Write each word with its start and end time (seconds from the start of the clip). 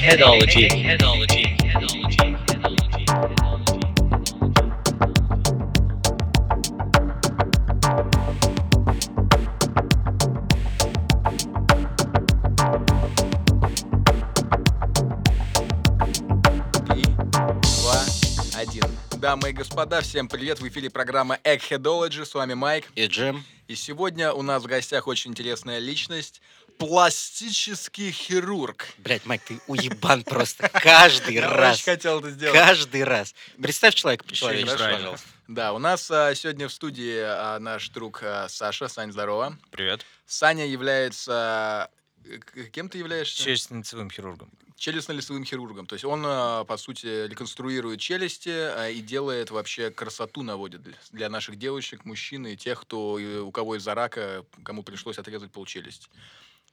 Три, 0.00 0.16
два, 0.16 0.32
один. 18.56 18.82
Дамы 19.18 19.50
и 19.50 19.52
господа, 19.52 20.00
всем 20.00 20.28
привет! 20.28 20.60
В 20.60 20.68
эфире 20.68 20.88
программа 20.88 21.38
Eggheadology. 21.44 22.24
С 22.24 22.32
вами 22.34 22.54
Майк. 22.54 22.86
И 22.94 23.04
Джем. 23.04 23.44
И 23.68 23.74
сегодня 23.74 24.32
у 24.32 24.40
нас 24.40 24.62
в 24.62 24.66
гостях 24.66 25.06
очень 25.06 25.32
интересная 25.32 25.78
личность. 25.78 26.40
Пластический 26.80 28.10
хирург. 28.10 28.88
Блять, 28.98 29.26
Майк, 29.26 29.42
ты 29.42 29.60
уебан 29.66 30.24
просто. 30.24 30.68
Каждый 30.70 31.34
Я 31.34 31.48
раз. 31.48 31.74
очень 31.76 31.84
хотел 31.84 32.20
это 32.20 32.30
сделать. 32.30 32.58
Каждый 32.58 33.04
раз. 33.04 33.34
Представь 33.62 33.94
человека 33.94 34.24
по 34.24 34.30
Еще 34.30 34.40
человечески, 34.40 34.76
хорошо. 34.78 34.96
пожалуйста. 34.96 35.26
Да, 35.46 35.72
у 35.74 35.78
нас 35.78 36.10
а, 36.10 36.34
сегодня 36.34 36.68
в 36.68 36.72
студии 36.72 37.18
а, 37.20 37.58
наш 37.58 37.90
друг 37.90 38.22
а, 38.22 38.48
Саша. 38.48 38.88
Сань, 38.88 39.12
здорово. 39.12 39.58
Привет. 39.70 40.06
Саня 40.26 40.66
является... 40.66 41.90
э, 42.24 42.38
Кем 42.72 42.88
ты 42.88 42.96
являешься? 42.98 43.42
Челюстно-лицевым 43.42 44.10
хирургом. 44.10 44.50
челюстно-лицевым 44.78 45.44
хирургом. 45.44 45.86
То 45.86 45.94
есть 45.94 46.06
он, 46.06 46.22
по 46.22 46.76
сути, 46.78 47.26
реконструирует 47.28 48.00
челюсти 48.00 48.90
и 48.92 49.00
делает 49.02 49.50
вообще 49.50 49.90
красоту 49.90 50.42
наводит 50.42 50.82
для- 50.82 50.96
для 51.12 51.28
наших 51.28 51.56
девочек, 51.56 52.06
мужчин 52.06 52.46
и 52.46 52.56
тех, 52.56 52.80
кто, 52.80 53.12
у 53.44 53.50
кого 53.52 53.76
из-за 53.76 53.94
рака, 53.94 54.46
кому 54.64 54.82
пришлось 54.82 55.18
отрезать 55.18 55.52
полчелюсти. 55.52 56.08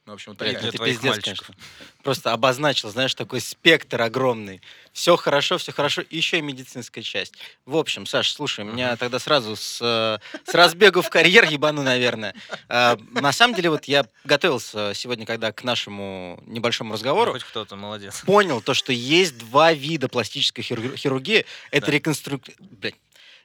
Ну, 0.08 0.12
в 0.12 0.14
общем, 0.14 0.32
вот 0.32 0.38
Блядь, 0.38 0.58
для 0.60 0.68
это 0.70 0.78
твоих 0.78 0.94
пиздец, 0.94 1.16
мальчиков. 1.16 1.48
конечно. 1.48 1.54
Просто 2.02 2.32
обозначил, 2.32 2.88
знаешь, 2.88 3.14
такой 3.14 3.42
спектр 3.42 4.00
огромный. 4.00 4.62
Все 4.94 5.16
хорошо, 5.16 5.58
все 5.58 5.70
хорошо, 5.70 6.00
и 6.00 6.16
еще 6.16 6.38
и 6.38 6.40
медицинская 6.40 7.04
часть. 7.04 7.34
В 7.66 7.76
общем, 7.76 8.06
Саш, 8.06 8.32
слушай, 8.32 8.64
меня 8.64 8.96
тогда 8.96 9.18
сразу 9.18 9.54
с, 9.54 9.78
э, 9.82 10.18
с 10.50 10.54
разбегу 10.54 11.02
в 11.02 11.10
карьер 11.10 11.44
ебану, 11.44 11.82
наверное. 11.82 12.34
А, 12.70 12.96
На 13.10 13.32
самом 13.32 13.54
деле, 13.54 13.68
вот 13.68 13.84
я 13.84 14.06
готовился 14.24 14.92
сегодня, 14.94 15.26
когда 15.26 15.52
к 15.52 15.62
нашему 15.62 16.42
небольшому 16.46 16.88
Ну, 16.88 16.94
разговору, 16.94 17.32
хоть 17.32 17.44
кто-то 17.44 17.76
молодец. 17.76 18.22
понял 18.24 18.62
то, 18.62 18.72
что 18.72 18.94
есть 18.94 19.36
два 19.36 19.74
вида 19.74 20.08
пластической 20.08 20.64
хирург- 20.64 20.96
хирургии. 20.96 21.44
Это 21.70 21.84
Да. 21.84 21.92
реконструк- 21.92 22.50
блядь, 22.58 22.94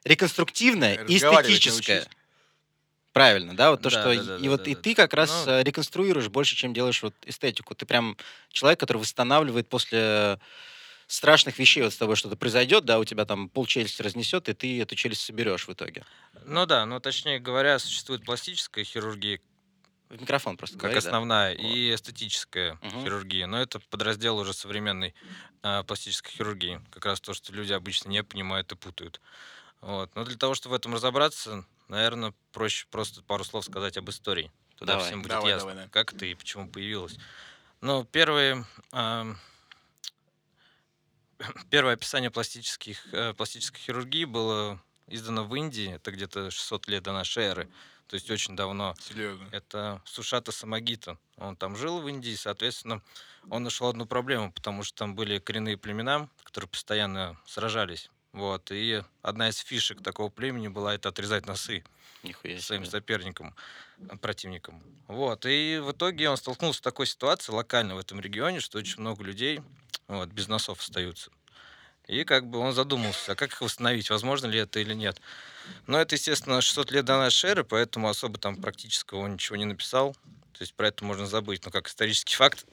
реконструктивная 0.05 0.95
и 0.95 1.17
эстетическая. 1.17 2.07
Правильно, 3.13 3.55
да? 3.55 3.71
Вот 3.71 3.81
то, 3.81 3.89
Да, 3.89 4.01
что... 4.01 4.15
да, 4.15 4.23
да, 4.23 4.37
и 4.39 4.43
да, 4.43 4.49
вот 4.49 4.63
да, 4.63 4.71
и 4.71 4.75
да. 4.75 4.81
ты 4.81 4.95
как 4.95 5.13
раз 5.13 5.45
Ну. 5.45 5.51
э, 5.53 5.63
реконструируешь 5.63 6.29
больше, 6.29 6.55
чем 6.55 6.73
делаешь 6.73 7.03
вот 7.03 7.13
эстетику. 7.25 7.75
Ты 7.75 7.85
прям 7.85 8.17
человек, 8.51 8.79
который 8.79 8.97
восстанавливает 8.97 9.69
после 9.69 10.39
страшных 11.07 11.59
вещей. 11.59 11.83
Вот 11.83 11.93
с 11.93 11.97
тобой 11.97 12.15
что-то 12.15 12.35
произойдет, 12.37 12.85
да, 12.85 12.99
у 12.99 13.05
тебя 13.05 13.25
там 13.25 13.49
пол 13.49 13.65
челюсти 13.67 14.01
разнесет, 14.01 14.49
и 14.49 14.53
ты 14.53 14.81
эту 14.81 14.95
челюсть 14.95 15.21
соберешь 15.21 15.67
в 15.67 15.73
итоге. 15.73 16.05
Ну 16.45 16.65
да, 16.65 16.85
ну 16.85 16.99
точнее 16.99 17.39
говоря, 17.39 17.79
существует 17.79 18.25
пластическая 18.25 18.83
хирургия 18.83 19.39
В 20.09 20.21
микрофон 20.21 20.57
просто 20.57 20.77
как 20.77 20.91
говори, 20.91 21.01
да. 21.01 21.09
основная 21.09 21.55
Вот. 21.57 21.77
и 21.77 21.93
эстетическая 21.93 22.79
Мгм. 22.81 23.03
хирургия. 23.03 23.47
Но 23.47 23.61
это 23.61 23.79
подраздел 23.79 24.37
уже 24.37 24.53
современной 24.53 25.15
а, 25.61 25.83
пластической 25.83 26.31
хирургии. 26.31 26.81
Как 26.91 27.05
раз 27.05 27.21
то, 27.21 27.33
что 27.33 27.53
люди 27.53 27.73
обычно 27.73 28.09
не 28.09 28.23
понимают 28.23 28.71
и 28.71 28.75
путают. 28.75 29.21
Вот. 29.81 30.15
Но 30.15 30.25
для 30.25 30.37
того, 30.37 30.55
чтобы 30.55 30.75
в 30.75 30.79
этом 30.79 30.93
разобраться, 30.93 31.65
наверное, 31.87 32.33
проще 32.51 32.87
просто 32.89 33.21
пару 33.23 33.43
слов 33.43 33.65
сказать 33.65 33.97
об 33.97 34.09
истории. 34.09 34.51
Тогда 34.77 34.93
Давай. 34.93 35.07
всем 35.07 35.21
будет 35.21 35.31
Давай, 35.31 35.51
ясно, 35.51 35.69
давай, 35.69 35.85
да. 35.85 35.89
как 35.91 36.13
это 36.13 36.25
и 36.25 36.35
почему 36.35 36.67
появилось. 36.67 37.17
Ну, 37.81 38.05
первые, 38.05 38.65
ам, 38.91 39.37
первое 41.69 41.93
описание 41.93 42.31
пластических, 42.31 43.13
э, 43.13 43.33
пластической 43.33 43.81
хирургии 43.81 44.25
было 44.25 44.81
издано 45.07 45.45
в 45.45 45.55
Индии, 45.55 45.93
это 45.93 46.11
где-то 46.11 46.49
600 46.49 46.87
лет 46.87 47.03
до 47.03 47.13
нашей 47.13 47.43
эры, 47.43 47.69
то 48.07 48.15
есть 48.15 48.29
очень 48.29 48.55
давно. 48.55 48.95
Серьезно. 48.99 49.47
Это 49.51 50.01
Сушата 50.05 50.51
Самагита. 50.51 51.17
Он 51.37 51.55
там 51.55 51.75
жил 51.75 52.01
в 52.01 52.07
Индии, 52.07 52.35
соответственно, 52.35 53.01
он 53.49 53.63
нашел 53.63 53.87
одну 53.87 54.05
проблему, 54.05 54.51
потому 54.51 54.83
что 54.83 54.97
там 54.99 55.15
были 55.15 55.39
коренные 55.39 55.77
племена, 55.77 56.29
которые 56.43 56.69
постоянно 56.69 57.37
сражались. 57.45 58.09
Вот, 58.33 58.71
и 58.71 59.03
одна 59.21 59.49
из 59.49 59.57
фишек 59.57 60.01
такого 60.01 60.29
племени 60.29 60.67
была 60.67 60.95
это 60.95 61.09
отрезать 61.09 61.45
носы 61.45 61.83
Нихуя 62.23 62.59
своим 62.59 62.83
себе. 62.83 62.91
соперникам, 62.91 63.55
э, 64.09 64.17
противникам. 64.17 64.81
Вот. 65.07 65.45
И 65.45 65.79
в 65.83 65.91
итоге 65.91 66.29
он 66.29 66.37
столкнулся 66.37 66.79
с 66.79 66.81
такой 66.81 67.05
ситуацией 67.05 67.55
локально 67.55 67.95
в 67.95 67.99
этом 67.99 68.19
регионе, 68.19 68.59
что 68.59 68.79
очень 68.79 69.01
много 69.01 69.23
людей 69.23 69.61
вот, 70.07 70.29
без 70.29 70.47
носов 70.47 70.81
остаются. 70.81 71.31
И 72.07 72.23
как 72.23 72.47
бы 72.47 72.57
он 72.57 72.73
задумался, 72.73 73.33
а 73.33 73.35
как 73.35 73.51
их 73.51 73.61
восстановить, 73.61 74.09
возможно 74.09 74.47
ли 74.47 74.59
это 74.59 74.79
или 74.79 74.93
нет. 74.93 75.21
Но 75.85 76.01
это, 76.01 76.15
естественно, 76.15 76.59
600 76.59 76.91
лет 76.91 77.05
до 77.05 77.17
нашей 77.17 77.51
эры, 77.51 77.63
поэтому 77.63 78.09
особо 78.09 78.39
там 78.39 78.57
практического 78.57 79.19
он 79.19 79.33
ничего 79.33 79.55
не 79.57 79.65
написал. 79.65 80.13
То 80.53 80.61
есть 80.61 80.73
про 80.73 80.87
это 80.87 81.05
можно 81.05 81.27
забыть, 81.27 81.63
но 81.65 81.71
как 81.71 81.87
исторический 81.87 82.35
факт 82.35 82.65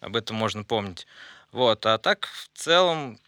об 0.00 0.16
этом 0.16 0.36
можно 0.36 0.64
помнить. 0.64 1.06
Вот. 1.52 1.86
А 1.86 1.98
так, 1.98 2.26
в 2.26 2.58
целом, 2.58 3.18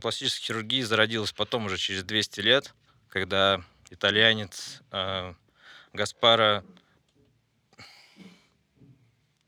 пластическая 0.00 0.46
хирургия 0.46 0.84
зародилась 0.84 1.32
потом 1.32 1.66
уже 1.66 1.76
через 1.76 2.04
200 2.04 2.40
лет, 2.40 2.74
когда 3.08 3.62
итальянец 3.90 4.82
э, 4.92 5.34
Гаспара 5.92 6.64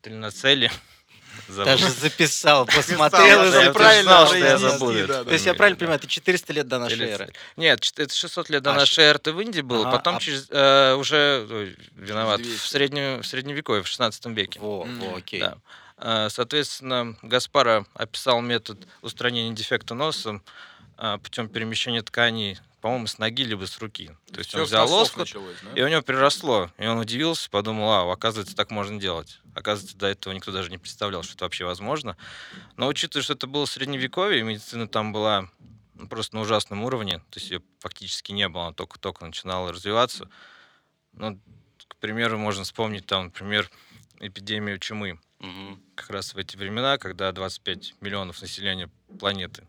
Тельнацелли. 0.03 0.71
Даже 1.49 1.89
записал, 1.91 2.67
посмотрел 2.67 3.45
и 3.45 3.51
я 3.51 4.27
что 4.27 4.37
я 4.37 4.59
забуду. 4.59 5.07
То 5.07 5.33
есть 5.33 5.47
я 5.47 5.55
правильно 5.55 5.79
понимаю, 5.79 5.99
это 5.99 6.09
400 6.09 6.53
лет 6.53 6.69
до 6.69 6.79
нашей 6.79 7.09
эры. 7.09 7.33
Нет, 7.57 7.93
это 7.97 8.15
600 8.15 8.51
лет 8.51 8.63
до 8.63 8.73
А, 8.73 8.75
нашей 8.75 9.05
эры 9.05 9.19
ты 9.19 9.33
в 9.33 9.41
Индии 9.41 9.61
был, 9.61 9.85
потом 9.85 10.17
а- 10.17 10.21
через 10.21 10.47
э, 10.51 10.95
уже 10.95 11.77
виноват 11.95 12.43
200. 12.43 12.59
в 12.59 12.67
среднем 12.67 13.23
в 13.23 13.27
средневековье, 13.27 13.83
в 13.83 13.89
16 13.89 14.27
веке. 14.27 14.61
Во, 14.61 14.87
окей. 15.17 15.45
А, 16.01 16.29
Соответственно, 16.31 17.17
Гаспара 17.23 17.85
описал 17.95 18.41
метод 18.41 18.89
устранения 19.03 19.55
дефекта 19.55 19.95
носа 19.95 20.41
а, 20.97 21.19
путем 21.19 21.49
перемещения 21.49 22.03
тканей, 22.03 22.59
по-моему, 22.81 23.07
с 23.07 23.19
ноги 23.19 23.45
либо 23.45 23.67
с 23.67 23.79
руки. 23.79 24.11
То 24.33 24.39
есть 24.39 24.55
он 24.55 24.61
Всё 24.61 24.67
с 24.67 24.69
взял 24.69 24.91
лоскут, 24.91 25.31
да? 25.63 25.73
и 25.75 25.83
у 25.83 25.89
него 25.89 26.01
переросло. 26.01 26.71
И 26.79 26.87
он 26.87 26.99
удивился, 26.99 27.51
подумал, 27.51 27.93
а, 27.93 28.11
оказывается, 28.11 28.57
так 28.57 28.71
можно 28.71 28.99
делать. 28.99 29.41
Оказывается, 29.55 29.97
до 29.99 30.07
этого 30.07 30.33
никто 30.33 30.53
даже 30.53 30.71
не 30.71 30.79
представлял, 30.79 31.23
что 31.23 31.35
это 31.35 31.45
вообще 31.45 31.67
возможно. 31.67 32.17
Но 32.77 32.89
учитывая, 32.89 33.23
что 33.23 33.35
это 33.35 33.47
было 33.47 33.67
средневековье, 33.67 34.43
медицина 34.43 34.89
там 34.89 35.13
была 35.13 35.51
просто 36.09 36.37
на 36.37 36.41
ужасном 36.41 36.83
уровне, 36.83 37.19
то 37.31 37.39
есть 37.39 37.51
ее 37.51 37.61
фактически 37.81 38.33
не 38.33 38.49
было, 38.49 38.69
она 38.69 38.73
только-только 38.73 39.27
начинала 39.27 39.71
развиваться. 39.71 40.31
Ну, 41.13 41.39
к 41.89 41.97
примеру, 41.97 42.39
можно 42.39 42.65
вспомнить 42.65 43.05
там, 43.05 43.25
например, 43.27 43.71
эпидемию 44.19 44.79
чумы. 44.79 45.19
Мгм. 45.41 45.83
Как 45.95 46.11
раз 46.11 46.35
в 46.35 46.39
эти 46.39 46.57
времена, 46.57 46.99
когда 46.99 47.33
25 47.33 47.95
миллионов 48.01 48.41
населения 48.41 48.89
планеты, 49.19 49.67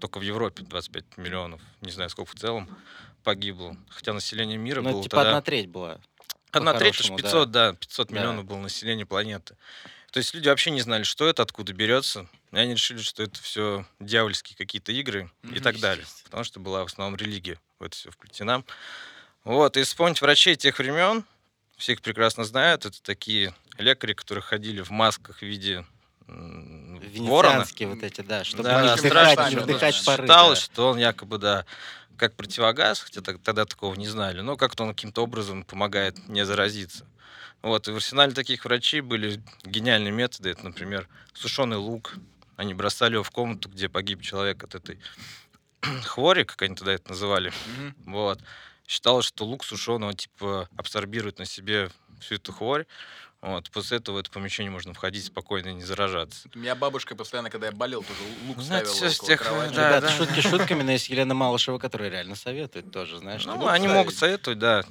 только 0.00 0.18
в 0.18 0.22
Европе 0.22 0.62
25 0.64 1.16
миллионов, 1.16 1.60
не 1.80 1.92
знаю, 1.92 2.10
сколько 2.10 2.32
в 2.32 2.38
целом, 2.38 2.68
погибло. 3.22 3.76
Хотя 3.88 4.12
население 4.12 4.58
мира 4.58 4.82
Ну, 4.82 4.92
было 4.92 5.02
типа 5.02 5.16
тогда... 5.18 5.28
одна 5.30 5.42
треть 5.42 5.68
была. 5.68 6.00
Одна 6.50 6.72
треть, 6.74 6.96
по-хорошему, 6.96 7.16
500, 7.16 7.50
да, 7.50 7.72
500 7.74 8.08
Да. 8.08 8.14
миллионов 8.16 8.44
было 8.44 8.58
население 8.58 9.06
планеты. 9.06 9.56
То 10.10 10.18
есть 10.18 10.34
люди 10.34 10.48
вообще 10.48 10.70
не 10.70 10.82
знали, 10.82 11.04
что 11.04 11.26
это, 11.26 11.42
откуда 11.42 11.72
берется. 11.72 12.28
И 12.50 12.58
они 12.58 12.72
решили, 12.74 12.98
что 13.00 13.22
это 13.22 13.40
все 13.40 13.86
дьявольские 14.00 14.56
какие-то 14.56 14.92
игры 14.92 15.30
и 15.44 15.46
Мгм. 15.46 15.62
так 15.62 15.78
далее. 15.78 16.04
Потому 16.24 16.44
что 16.44 16.60
была 16.60 16.82
в 16.82 16.86
основном 16.86 17.16
религия 17.16 17.58
в 17.78 17.84
это 17.84 17.96
все 17.96 18.10
вплетена. 18.10 18.64
Вот, 19.44 19.76
и 19.76 19.82
вспомнить 19.82 20.20
врачей 20.20 20.56
тех 20.56 20.78
времен, 20.78 21.24
все 21.78 21.92
их 21.92 22.02
прекрасно 22.02 22.44
знают, 22.44 22.84
это 22.84 23.02
такие 23.02 23.54
лекари, 23.78 24.12
которые 24.14 24.42
ходили 24.42 24.82
в 24.82 24.90
масках 24.90 25.38
в 25.38 25.42
виде 25.42 25.84
м, 26.28 27.00
ворона. 27.00 27.52
Венецианские 27.52 27.88
вот 27.88 28.02
эти, 28.02 28.20
да, 28.20 28.44
чтобы 28.44 28.64
Да, 28.64 28.82
не 28.82 28.88
вдыхать, 29.00 29.32
страшно, 29.32 29.50
не 29.50 29.62
вдыхать 29.62 30.04
пары. 30.04 30.22
Считалось, 30.22 30.58
да. 30.60 30.64
что 30.64 30.88
он 30.90 30.98
якобы, 30.98 31.38
да, 31.38 31.66
как 32.16 32.34
противогаз, 32.34 33.00
хотя 33.00 33.20
тогда 33.20 33.64
такого 33.64 33.94
не 33.94 34.06
знали, 34.08 34.40
но 34.40 34.56
как-то 34.56 34.84
он 34.84 34.90
каким-то 34.94 35.22
образом 35.22 35.64
помогает 35.64 36.28
не 36.28 36.44
заразиться. 36.44 37.06
Вот, 37.62 37.86
и 37.86 37.92
в 37.92 37.96
арсенале 37.96 38.32
таких 38.32 38.64
врачей 38.64 39.00
были 39.00 39.40
гениальные 39.64 40.12
методы. 40.12 40.50
Это, 40.50 40.64
например, 40.64 41.08
сушеный 41.32 41.76
лук. 41.76 42.14
Они 42.56 42.74
бросали 42.74 43.14
его 43.14 43.22
в 43.22 43.30
комнату, 43.30 43.68
где 43.68 43.88
погиб 43.88 44.20
человек 44.20 44.62
от 44.64 44.74
этой 44.74 44.98
хвори, 46.04 46.44
как 46.44 46.60
они 46.62 46.74
тогда 46.74 46.92
это 46.92 47.08
называли. 47.10 47.52
Мгм. 47.76 47.94
Вот. 48.06 48.40
Считалось, 48.86 49.26
что 49.26 49.44
лук 49.44 49.64
сушеный, 49.64 50.08
он 50.08 50.14
типа 50.14 50.68
абсорбирует 50.76 51.38
на 51.38 51.44
себе 51.44 51.90
всю 52.20 52.34
эту 52.34 52.52
хворь. 52.52 52.86
Вот. 53.42 53.68
После 53.70 53.98
этого 53.98 54.16
в 54.16 54.18
это 54.18 54.30
помещение 54.30 54.70
можно 54.70 54.94
входить 54.94 55.24
спокойно 55.24 55.70
и 55.70 55.74
не 55.74 55.82
заражаться. 55.82 56.48
У 56.54 56.58
меня 56.58 56.76
бабушка 56.76 57.16
постоянно, 57.16 57.50
когда 57.50 57.66
я 57.66 57.72
болел, 57.72 58.02
тоже 58.04 58.20
лук 58.46 58.56
Ну, 58.58 58.62
ставила 58.62 58.92
около 58.92 59.10
тех, 59.10 59.42
кровати. 59.42 59.74
да, 59.74 59.88
Ребята, 59.88 60.06
да. 60.06 60.12
шутки 60.16 60.40
шутками, 60.40 60.82
но 60.82 60.92
есть 60.92 61.08
Елена 61.08 61.34
Малышева, 61.34 61.78
которая 61.78 62.08
реально 62.08 62.36
советует 62.36 62.92
тоже, 62.92 63.18
знаешь. 63.18 63.44
Ну, 63.44 63.66
они 63.66 63.86
ставить. 63.86 63.88
могут 63.98 64.14
советовать, 64.14 64.58
да. 64.60 64.84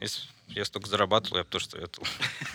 Если 0.00 0.22
я 0.48 0.64
столько 0.64 0.88
зарабатывал, 0.88 1.36
я 1.38 1.44
бы 1.44 1.50
тоже 1.50 1.68
советовал. 1.68 2.08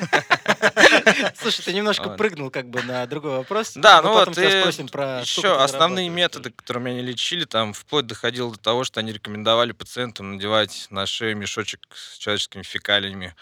Слушай, 1.39 1.62
ты 1.63 1.74
немножко 1.74 2.10
прыгнул 2.10 2.50
как 2.50 2.69
бы 2.69 2.81
на 2.81 3.06
другой 3.06 3.38
вопрос. 3.38 3.74
Да, 3.75 4.01
ну 4.01 4.15
потом 4.15 4.33
вот, 4.33 4.44
спросим 4.44 4.88
про 4.88 5.21
Еще 5.21 5.56
основные 5.62 6.10
методы, 6.10 6.50
которыми 6.50 6.92
они 6.92 7.01
лечили, 7.01 7.45
там 7.45 7.74
вплоть 7.74 8.07
доходило 8.07 8.51
до 8.51 8.57
того, 8.57 8.83
что 8.83 9.00
они 9.00 9.13
рекомендовали 9.13 9.74
пациентам 9.74 10.33
надевать 10.33 10.88
на 10.89 11.06
шею 11.06 11.38
мешочек 11.38 11.81
с 11.94 12.18
человеческими 12.18 12.63
фекалиями. 12.63 13.36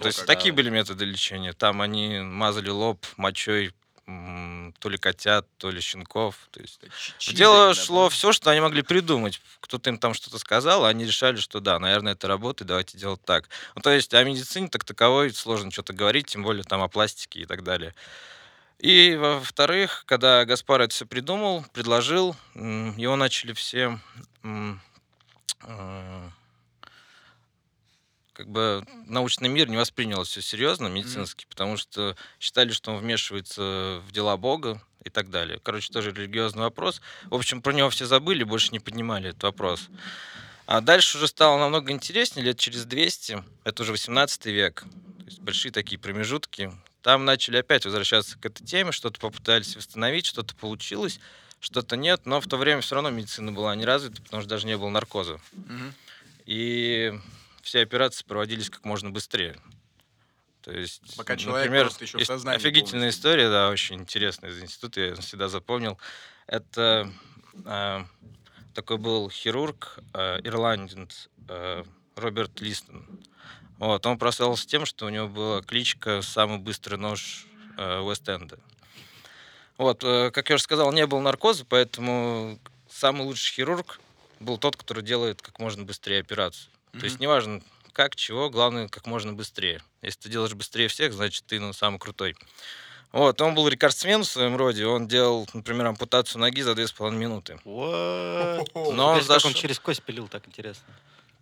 То 0.00 0.06
есть 0.06 0.18
как. 0.18 0.26
такие 0.26 0.52
были 0.52 0.70
методы 0.70 1.04
лечения. 1.04 1.52
Там 1.52 1.80
они 1.80 2.20
мазали 2.20 2.70
лоб 2.70 3.04
мочой 3.16 3.72
то 4.80 4.88
ли 4.88 4.98
котят, 4.98 5.46
то 5.58 5.70
ли 5.70 5.80
щенков. 5.80 6.36
То 6.50 6.60
есть 6.60 6.78
Это 6.82 6.92
чи- 6.98 7.12
чизы 7.18 7.36
Дело 7.36 7.72
шло 7.74 8.08
все, 8.08 8.32
что 8.32 8.50
они 8.50 8.60
могли 8.60 8.82
придумать. 8.82 9.40
Кто-то 9.60 9.90
им 9.90 9.98
там 9.98 10.12
что-то 10.12 10.38
сказал, 10.38 10.84
а 10.84 10.88
они 10.88 11.04
решали, 11.04 11.36
что 11.36 11.60
да, 11.60 11.78
наверное, 11.78 12.14
это 12.14 12.26
работает, 12.26 12.68
давайте 12.68 12.98
делать 12.98 13.22
так. 13.24 13.48
Ну, 13.74 13.80
то 13.80 13.90
есть 13.90 14.12
о 14.12 14.24
медицине 14.24 14.68
так 14.68 14.84
таковой 14.84 15.32
сложно 15.32 15.70
что-то 15.70 15.92
говорить, 15.92 16.26
тем 16.26 16.42
более 16.42 16.64
там 16.64 16.82
о 16.82 16.88
пластике 16.88 17.40
и 17.40 17.46
так 17.46 17.62
далее. 17.62 17.94
И, 18.78 19.14
во-вторых, 19.14 20.02
когда 20.06 20.44
Гаспар 20.44 20.80
это 20.80 20.92
все 20.92 21.06
придумал, 21.06 21.64
предложил, 21.72 22.34
его 22.54 23.14
начали 23.14 23.52
все 23.52 24.00
э, 24.42 26.28
как 28.32 28.48
бы 28.48 28.84
научный 29.06 29.48
мир 29.48 29.68
не 29.68 29.76
воспринял 29.76 30.24
все 30.24 30.40
серьезно, 30.40 30.88
медицинский, 30.88 31.46
потому 31.46 31.76
что 31.76 32.16
считали, 32.40 32.72
что 32.72 32.92
он 32.92 32.98
вмешивается 32.98 34.02
в 34.06 34.12
дела 34.12 34.36
Бога 34.36 34.80
и 35.04 35.10
так 35.10 35.30
далее. 35.30 35.60
Короче, 35.62 35.92
тоже 35.92 36.12
религиозный 36.12 36.62
вопрос. 36.62 37.00
В 37.24 37.34
общем, 37.34 37.60
про 37.62 37.72
него 37.72 37.90
все 37.90 38.06
забыли, 38.06 38.44
больше 38.44 38.72
не 38.72 38.80
поднимали 38.80 39.30
этот 39.30 39.42
вопрос. 39.42 39.88
А 40.66 40.80
дальше 40.80 41.18
уже 41.18 41.28
стало 41.28 41.58
намного 41.58 41.92
интереснее, 41.92 42.46
лет 42.46 42.58
через 42.58 42.84
200, 42.84 43.44
это 43.64 43.82
уже 43.82 43.92
18 43.92 44.46
век, 44.46 44.84
то 45.18 45.24
есть 45.24 45.40
большие 45.40 45.72
такие 45.72 45.98
промежутки. 45.98 46.72
Там 47.02 47.24
начали 47.24 47.56
опять 47.56 47.84
возвращаться 47.84 48.38
к 48.38 48.46
этой 48.46 48.64
теме, 48.64 48.92
что-то 48.92 49.18
попытались 49.18 49.74
восстановить, 49.74 50.24
что-то 50.24 50.54
получилось, 50.54 51.18
что-то 51.58 51.96
нет, 51.96 52.22
но 52.26 52.40
в 52.40 52.46
то 52.46 52.56
время 52.56 52.80
все 52.80 52.94
равно 52.94 53.10
медицина 53.10 53.50
была 53.50 53.74
не 53.74 53.84
развита, 53.84 54.22
потому 54.22 54.40
что 54.40 54.48
даже 54.48 54.66
не 54.66 54.76
было 54.76 54.88
наркоза. 54.88 55.40
Мгм. 55.52 55.94
И 56.46 57.12
все 57.62 57.80
операции 57.80 58.24
проводились 58.24 58.70
как 58.70 58.84
можно 58.84 59.10
быстрее. 59.10 59.56
То 60.62 60.70
есть, 60.70 61.16
Пока 61.16 61.36
человек 61.36 61.70
например, 61.70 61.90
еще 62.00 62.18
в 62.18 62.24
сознании 62.24 62.58
офигительная 62.58 63.10
полностью. 63.10 63.20
история, 63.20 63.50
да, 63.50 63.70
очень 63.70 63.96
интересная 63.96 64.50
из 64.50 64.62
института, 64.62 65.00
я 65.00 65.14
всегда 65.16 65.48
запомнил. 65.48 65.98
Это 66.46 67.12
а, 67.64 68.06
такой 68.74 68.98
был 68.98 69.28
хирург, 69.28 69.98
а, 70.12 70.38
ирландец 70.44 71.28
э, 71.48 71.84
Роберт 72.14 72.60
Листон. 72.60 73.04
Вот, 73.78 74.06
он 74.06 74.18
прославился 74.18 74.66
тем, 74.66 74.86
что 74.86 75.06
у 75.06 75.08
него 75.08 75.26
была 75.26 75.62
кличка 75.62 76.22
«Самый 76.22 76.58
быстрый 76.58 76.94
нож 76.96 77.46
э, 77.76 77.98
Уэст-Энда». 78.00 78.60
Вот, 79.76 80.04
э, 80.04 80.30
как 80.30 80.48
я 80.48 80.54
уже 80.54 80.62
сказал, 80.62 80.92
не 80.92 81.04
было 81.06 81.18
наркоза, 81.20 81.64
поэтому 81.64 82.60
самый 82.88 83.24
лучший 83.24 83.54
хирург 83.54 83.98
был 84.38 84.58
тот, 84.58 84.76
который 84.76 85.02
делает 85.02 85.42
как 85.42 85.58
можно 85.58 85.82
быстрее 85.82 86.20
операцию. 86.20 86.71
То 86.92 87.04
есть 87.04 87.20
неважно 87.20 87.62
как, 87.92 88.16
чего, 88.16 88.50
главное 88.50 88.88
как 88.88 89.06
можно 89.06 89.32
быстрее. 89.32 89.82
Если 90.02 90.20
ты 90.20 90.28
делаешь 90.28 90.54
быстрее 90.54 90.88
всех, 90.88 91.12
значит 91.12 91.44
ты 91.46 91.60
ну, 91.60 91.72
самый 91.72 91.98
крутой. 91.98 92.36
Вот, 93.12 93.40
он 93.42 93.54
был 93.54 93.68
рекордсмен 93.68 94.22
в 94.22 94.26
своем 94.26 94.56
роде, 94.56 94.86
он 94.86 95.06
делал, 95.06 95.46
например, 95.52 95.86
ампутацию 95.86 96.40
ноги 96.40 96.62
за 96.62 96.72
2,5 96.72 97.10
минуты. 97.12 97.58
What? 97.64 98.66
Но 98.74 99.12
он 99.12 99.24
как 99.24 99.44
он 99.44 99.52
через 99.52 99.78
кость 99.78 100.02
пилил, 100.02 100.28
так 100.28 100.48
интересно. 100.48 100.86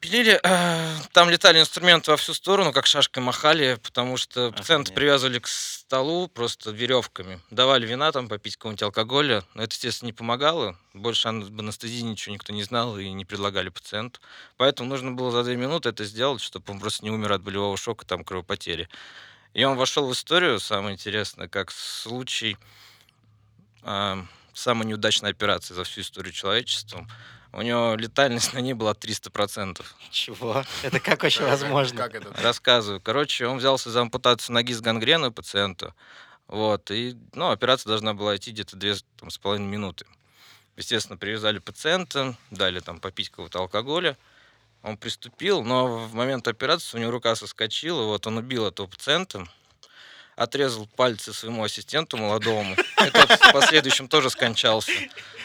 Пилили, 0.00 0.40
э, 0.42 0.96
там 1.12 1.28
летали 1.28 1.60
инструменты 1.60 2.10
во 2.10 2.16
всю 2.16 2.32
сторону, 2.34 2.72
как 2.72 2.86
шашкой 2.86 3.22
махали, 3.22 3.78
потому 3.82 4.16
что 4.16 4.50
пациента 4.50 4.90
Охренеть. 4.90 4.94
привязывали 4.94 5.38
к 5.38 5.46
столу 5.46 6.28
просто 6.28 6.70
веревками. 6.70 7.40
Давали 7.50 7.86
вина 7.86 8.10
там 8.12 8.28
попить 8.28 8.56
какого-нибудь 8.56 8.82
алкоголя, 8.82 9.44
но 9.54 9.62
это, 9.62 9.74
естественно, 9.74 10.08
не 10.08 10.12
помогало. 10.12 10.76
Больше 10.94 11.28
об 11.28 11.60
анестезии 11.60 12.00
ничего 12.00 12.34
никто 12.34 12.52
не 12.52 12.62
знал 12.62 12.98
и 12.98 13.10
не 13.10 13.24
предлагали 13.24 13.68
пациенту. 13.68 14.20
Поэтому 14.56 14.88
нужно 14.88 15.12
было 15.12 15.30
за 15.30 15.44
две 15.44 15.56
минуты 15.56 15.90
это 15.90 16.04
сделать, 16.04 16.40
чтобы 16.40 16.72
он 16.72 16.80
просто 16.80 17.04
не 17.04 17.10
умер 17.10 17.32
от 17.32 17.42
болевого 17.42 17.76
шока, 17.76 18.06
там, 18.06 18.24
кровопотери. 18.24 18.88
И 19.52 19.64
он 19.64 19.76
вошел 19.76 20.06
в 20.06 20.12
историю, 20.12 20.60
самое 20.60 20.94
интересное, 20.94 21.48
как 21.48 21.72
случай 21.72 22.56
а, 23.82 24.24
самой 24.54 24.86
неудачной 24.86 25.30
операции 25.30 25.74
за 25.74 25.84
всю 25.84 26.02
историю 26.02 26.32
человечества. 26.32 27.06
У 27.52 27.62
него 27.62 27.94
летальность 27.96 28.52
на 28.54 28.58
ней 28.58 28.74
была 28.74 28.92
300%. 28.92 29.84
Чего? 30.10 30.64
Это 30.82 31.00
как 31.00 31.22
вообще 31.22 31.44
возможно? 31.44 31.96
Как 31.96 32.14
это? 32.14 32.42
Рассказываю. 32.42 33.00
Короче, 33.00 33.46
он 33.46 33.58
взялся 33.58 33.90
за 33.90 34.02
ампутацию 34.02 34.54
ноги 34.54 34.72
с 34.72 34.80
гангреной 34.80 35.30
пациента. 35.30 35.94
Вот. 36.46 36.90
И, 36.90 37.16
ну, 37.32 37.50
операция 37.50 37.90
должна 37.90 38.14
была 38.14 38.36
идти 38.36 38.50
где-то 38.50 38.76
две 38.76 38.94
там, 39.18 39.30
с 39.30 39.38
половиной 39.38 39.68
минуты. 39.68 40.06
Естественно, 40.76 41.16
привязали 41.16 41.58
пациента, 41.58 42.36
дали 42.50 42.80
там 42.80 43.00
попить 43.00 43.30
какого-то 43.30 43.58
алкоголя. 43.58 44.16
Он 44.82 44.96
приступил, 44.96 45.62
но 45.62 46.06
в 46.06 46.14
момент 46.14 46.48
операции 46.48 46.96
у 46.96 47.00
него 47.00 47.10
рука 47.10 47.34
соскочила, 47.34 48.04
вот 48.04 48.26
он 48.26 48.38
убил 48.38 48.66
этого 48.66 48.86
пациента, 48.86 49.46
отрезал 50.36 50.86
пальцы 50.86 51.34
своему 51.34 51.62
ассистенту 51.64 52.16
молодому, 52.16 52.74
и 52.74 53.10
тот 53.10 53.30
в 53.30 53.52
последующем 53.52 54.08
тоже 54.08 54.30
скончался. 54.30 54.92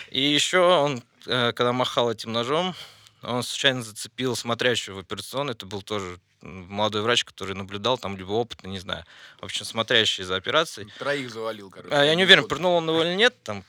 И 0.09 0.21
еще 0.21 0.59
он, 0.59 1.03
когда 1.25 1.73
махал 1.73 2.11
этим 2.11 2.31
ножом, 2.31 2.75
он 3.21 3.43
случайно 3.43 3.81
зацепил 3.83 4.35
смотрящего 4.35 4.95
в 4.95 4.99
операционной, 4.99 5.53
это 5.53 5.65
был 5.65 5.81
тоже 5.81 6.19
молодой 6.41 7.01
врач, 7.01 7.23
который 7.23 7.55
наблюдал, 7.55 7.97
там, 7.97 8.17
либо 8.17 8.31
опытный, 8.31 8.69
не 8.69 8.79
знаю. 8.79 9.03
В 9.39 9.45
общем, 9.45 9.65
смотрящий 9.65 10.23
за 10.23 10.35
операцией. 10.35 10.87
Троих 10.99 11.31
завалил, 11.31 11.69
короче. 11.69 11.93
А, 11.93 12.03
я 12.03 12.15
не 12.15 12.23
уверен, 12.23 12.47
пырнул 12.47 12.75
он 12.75 12.87
его 12.87 13.03
или 13.03 13.15
нет, 13.15 13.35
там 13.43 13.63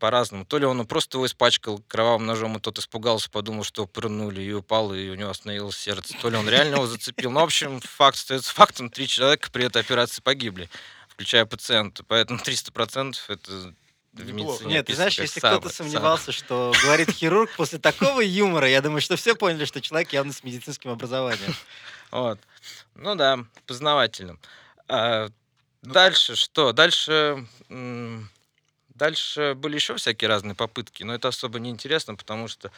по-разному. 0.00 0.44
То 0.44 0.58
ли 0.58 0.66
он 0.66 0.84
просто 0.84 1.18
его 1.18 1.26
испачкал 1.26 1.80
кровавым 1.86 2.26
ножом, 2.26 2.56
и 2.56 2.60
тот 2.60 2.78
испугался, 2.78 3.30
подумал, 3.30 3.62
что 3.62 3.86
пырнули, 3.86 4.42
и 4.42 4.52
упал, 4.52 4.92
и 4.92 5.08
у 5.08 5.14
него 5.14 5.30
остановилось 5.30 5.76
сердце. 5.76 6.14
То 6.20 6.28
ли 6.28 6.36
он 6.36 6.48
реально 6.48 6.74
его 6.74 6.86
зацепил. 6.86 7.30
Ну, 7.30 7.38
в 7.38 7.44
общем, 7.44 7.80
факт 7.80 8.16
остается 8.16 8.52
фактом. 8.52 8.90
Три 8.90 9.06
человека 9.06 9.48
при 9.52 9.64
этой 9.64 9.80
операции 9.80 10.20
погибли, 10.20 10.68
включая 11.08 11.46
пациента. 11.46 12.02
Поэтому 12.02 12.40
300% 12.40 13.16
это 13.28 13.74
Неплохо. 14.12 14.32
медицине 14.32 14.74
Нет, 14.74 14.86
ты 14.86 14.94
знаешь, 14.94 15.18
если 15.18 15.40
кто-то 15.40 15.68
сомневался, 15.70 16.32
что 16.32 16.72
говорит 16.82 17.10
хирург 17.10 17.50
после 17.56 17.78
такого 17.78 18.20
юмора, 18.20 18.68
я 18.68 18.82
думаю, 18.82 19.00
что 19.00 19.16
все 19.16 19.34
поняли, 19.34 19.64
что 19.64 19.80
человек 19.80 20.12
явно 20.12 20.32
с 20.32 20.44
медицинским 20.44 20.90
образованием. 20.90 21.54
Вот. 22.10 22.38
Ну 22.94 23.14
да, 23.14 23.44
познавательно. 23.66 24.36
А, 24.86 25.28
Ну, 25.82 25.92
дальше 25.92 26.36
что? 26.36 26.72
Дальше... 26.72 27.46
Дальше 28.94 29.54
были 29.56 29.74
еще 29.76 29.96
всякие 29.96 30.28
разные 30.28 30.54
попытки, 30.54 31.02
но 31.02 31.14
это 31.14 31.28
особо 31.28 31.58
не 31.58 31.70
интересно, 31.70 32.14
потому 32.14 32.46
что 32.46 32.70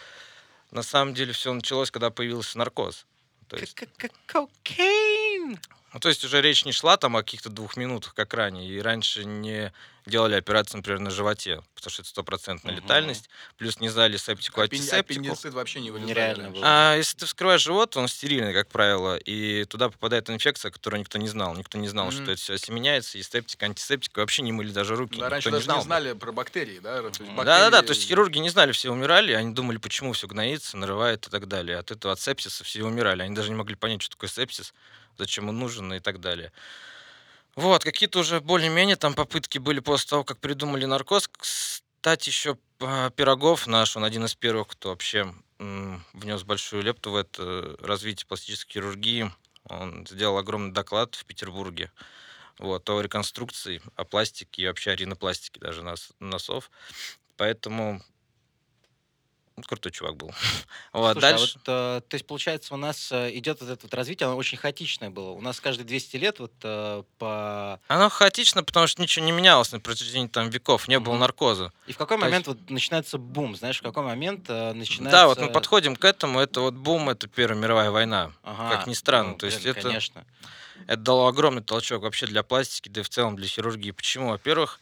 на 0.71 0.83
самом 0.83 1.13
деле 1.13 1.33
все 1.33 1.53
началось, 1.53 1.91
когда 1.91 2.11
появился 2.11 2.57
наркоз. 2.57 3.05
То 3.49 3.57
есть, 3.57 3.75
Как 3.75 3.91
Кокейн! 4.27 5.59
ну, 5.93 6.01
то 6.01 6.09
есть 6.09 6.25
уже 6.25 6.41
речь 6.41 6.65
не 6.65 6.73
шла 6.73 6.97
там 6.97 7.17
о 7.17 7.23
каких-то 7.23 7.51
двух 7.51 7.77
минутах, 7.77 8.15
как 8.15 8.33
ранее. 8.33 8.69
И 8.71 8.81
раньше 8.81 9.25
не 9.25 9.73
делали 10.07 10.35
операцию, 10.35 10.79
например, 10.79 11.01
на 11.01 11.11
животе, 11.11 11.63
потому 11.75 11.91
что 11.91 12.03
это 12.03 12.09
стопроцентная 12.11 12.75
Мгм. 12.75 12.83
летальность. 12.83 13.29
Плюс 13.57 13.81
не 13.81 13.89
знали 13.89 14.17
септику, 14.17 14.61
Аппен- 14.61 14.75
антисептику. 14.81 15.21
Аппендицит 15.21 15.55
вообще 15.55 15.81
не 15.81 15.91
вылезает. 15.91 16.17
Нереально 16.17 16.51
было. 16.51 16.63
А 16.65 16.97
если 16.97 17.17
ты 17.17 17.27
вскрываешь 17.27 17.63
живот, 17.63 17.97
он 17.97 18.09
стерильный, 18.09 18.53
как 18.53 18.69
правило, 18.69 19.17
и 19.17 19.65
туда 19.65 19.89
попадает 19.89 20.29
инфекция, 20.29 20.71
которую 20.71 21.01
никто 21.01 21.19
не 21.19 21.29
знал. 21.29 21.55
Никто 21.57 21.79
не 21.79 21.89
знал, 21.89 22.07
Мгм. 22.09 22.13
что 22.15 22.33
это 22.33 22.41
все 22.41 22.55
обсеменяется, 22.55 23.17
и 23.19 23.23
септик, 23.23 23.63
антисептик, 23.63 24.17
и 24.17 24.21
вообще 24.21 24.43
не 24.43 24.53
мыли 24.53 24.71
даже 24.73 24.95
руки. 24.95 25.13
Да, 25.19 25.27
никто 25.27 25.31
раньше 25.31 25.49
не 25.49 25.53
даже 25.53 25.65
знал. 25.65 25.79
не 25.79 25.85
знали 25.85 26.13
про 26.13 26.33
бактерии, 26.33 26.79
да? 26.81 27.03
Да-да-да, 27.03 27.83
то 27.83 27.91
есть 27.91 28.07
хирурги 28.07 28.39
не 28.39 28.51
знали, 28.51 28.73
все 28.73 28.91
умирали, 28.91 29.33
они 29.33 29.55
думали, 29.55 29.79
почему 29.79 30.13
все 30.13 30.27
гноится, 30.27 30.77
нарывает 30.77 31.27
и 31.27 31.31
так 31.31 31.49
далее. 31.49 31.79
От 31.79 31.91
этого, 31.91 32.13
от 32.13 32.21
сепсиса 32.21 32.63
все 32.65 32.83
умирали. 32.85 33.23
Они 33.23 33.35
даже 33.35 33.49
не 33.49 33.57
могли 33.57 33.75
понять, 33.75 34.03
что 34.03 34.11
такое 34.17 34.29
сепсис, 34.29 34.75
зачем 35.17 35.49
он 35.49 35.59
нужен 35.59 35.93
и 35.95 36.01
так 36.01 36.21
далее. 36.21 36.53
Вот, 37.57 37.85
какие-то 37.85 38.21
уже 38.21 38.41
более-менее 38.41 38.97
там 38.97 39.15
попытки 39.15 39.59
были 39.59 39.81
после 39.81 40.11
того, 40.11 40.25
как 40.25 40.39
придумали 40.39 40.85
наркоз. 40.87 41.29
Кстати, 41.29 42.29
еще 42.29 42.59
а, 42.81 43.11
Пирогов 43.11 43.67
наш, 43.67 43.97
он 43.97 44.05
один 44.05 44.25
из 44.25 44.35
первых, 44.35 44.69
кто 44.69 44.91
вообще 44.91 45.33
внес 45.59 46.43
большую 46.43 46.83
лепту 46.83 47.13
в 47.13 47.17
это 47.17 47.77
развитие 47.81 48.27
пластической 48.27 48.75
хирургии. 48.75 49.31
Он 49.69 50.07
сделал 50.07 50.37
огромный 50.37 50.73
доклад 50.73 51.15
в 51.15 51.25
Петербурге 51.25 51.91
вот, 52.59 52.89
о 52.91 53.01
реконструкции, 53.01 53.81
о 53.97 54.05
пластике 54.05 54.63
и 54.63 54.67
вообще 54.67 54.91
о 54.91 54.97
ринопластике 54.97 55.61
даже 55.61 55.83
нос, 55.83 56.11
носов. 56.19 56.71
Поэтому 57.37 58.03
крутой 59.63 59.93
чувак 59.93 60.17
был. 60.17 60.33
Вот, 60.93 61.13
Слушай, 61.13 61.29
а 61.29 61.33
дальше. 61.33 61.55
вот, 61.59 61.63
э, 61.67 62.01
то 62.09 62.15
есть, 62.15 62.27
получается, 62.27 62.75
у 62.75 62.77
нас 62.77 63.11
э, 63.11 63.31
идет 63.37 63.61
вот 63.61 63.71
это 63.71 63.81
вот 63.83 63.95
развитие, 63.95 64.27
оно 64.29 64.37
очень 64.37 64.59
хаотичное 64.59 65.11
было. 65.11 65.31
У 65.31 65.41
нас 65.41 65.61
каждые 65.61 65.85
200 65.87 66.17
лет 66.17 66.39
вот 66.39 66.53
э, 66.63 67.03
по... 67.19 67.81
Оно 67.89 68.09
хаотично, 68.09 68.63
потому 68.63 68.87
что 68.87 69.03
ничего 69.03 69.25
не 69.25 69.33
менялось 69.33 69.73
на 69.73 69.81
протяжении 69.81 70.29
там 70.29 70.51
веков, 70.51 70.87
не 70.89 70.99
было 71.01 71.13
Мгм. 71.15 71.21
наркоза. 71.21 71.73
И 71.87 71.93
в 71.93 71.97
какой 71.97 72.17
То 72.17 72.25
момент 72.25 72.47
вот 72.47 72.71
начинается 72.71 73.19
бум, 73.19 73.57
знаешь, 73.57 73.79
в 73.79 73.83
какой 73.83 74.03
момент 74.05 74.49
начинается... 74.49 75.11
Да, 75.19 75.27
вот 75.27 75.39
мы 75.39 75.51
подходим 75.51 75.97
к 75.97 76.05
этому, 76.05 76.39
это 76.41 76.61
вот 76.61 76.75
бум, 76.75 77.11
это 77.11 77.27
Первая 77.29 77.59
мировая 77.59 77.91
война. 77.91 78.33
Ага, 78.43 78.77
как 78.77 78.87
ни 78.87 78.95
странно, 78.95 79.31
ну, 79.33 79.39
то 79.39 79.47
есть 79.47 79.65
это- 79.67 79.81
Конечно. 79.81 80.25
Это 80.87 80.97
дало 80.99 81.27
огромный 81.29 81.63
толчок 81.63 82.03
вообще 82.03 82.27
для 82.27 82.43
пластики, 82.43 82.89
да 82.89 83.01
и 83.01 83.05
в 83.05 83.09
целом 83.09 83.37
для 83.37 83.47
хирургии. 83.47 83.93
Почему? 83.93 84.31
Во-первых, 84.31 84.81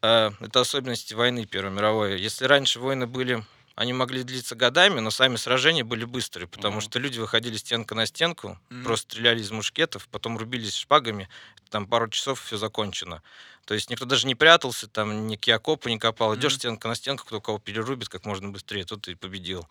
это 0.00 0.60
особенности 0.60 1.14
войны 1.14 1.46
Первой 1.46 1.70
мировой. 1.70 2.20
Если 2.20 2.44
раньше 2.46 2.80
войны 2.80 3.06
были, 3.06 3.44
они 3.74 3.92
могли 3.92 4.22
длиться 4.22 4.54
годами, 4.54 5.00
но 5.00 5.10
сами 5.10 5.36
сражения 5.36 5.84
были 5.84 6.04
быстрые, 6.04 6.46
потому 6.46 6.76
Мгм. 6.76 6.80
что 6.82 6.98
люди 6.98 7.18
выходили 7.18 7.56
стенка 7.56 7.94
на 7.94 8.06
стенку, 8.06 8.58
Мгм. 8.70 8.84
просто 8.84 9.10
стреляли 9.12 9.40
из 9.40 9.50
мушкетов, 9.50 10.08
потом 10.08 10.38
рубились 10.38 10.76
шпагами, 10.76 11.28
там 11.70 11.86
пару 11.86 12.08
часов 12.08 12.40
все 12.40 12.56
закончено. 12.56 13.22
То 13.64 13.74
есть 13.74 13.90
никто 13.90 14.04
даже 14.04 14.26
не 14.26 14.34
прятался, 14.34 14.86
там 14.86 15.26
никакие 15.26 15.56
окопы 15.56 15.90
не 15.90 15.98
копал. 15.98 16.34
Идешь 16.36 16.52
Мгм. 16.52 16.58
стенка 16.60 16.88
на 16.88 16.94
стенку, 16.94 17.24
кто 17.24 17.40
кого 17.40 17.58
перерубит 17.58 18.08
как 18.08 18.24
можно 18.26 18.48
быстрее, 18.50 18.84
тот 18.84 19.08
и 19.08 19.14
победил. 19.14 19.66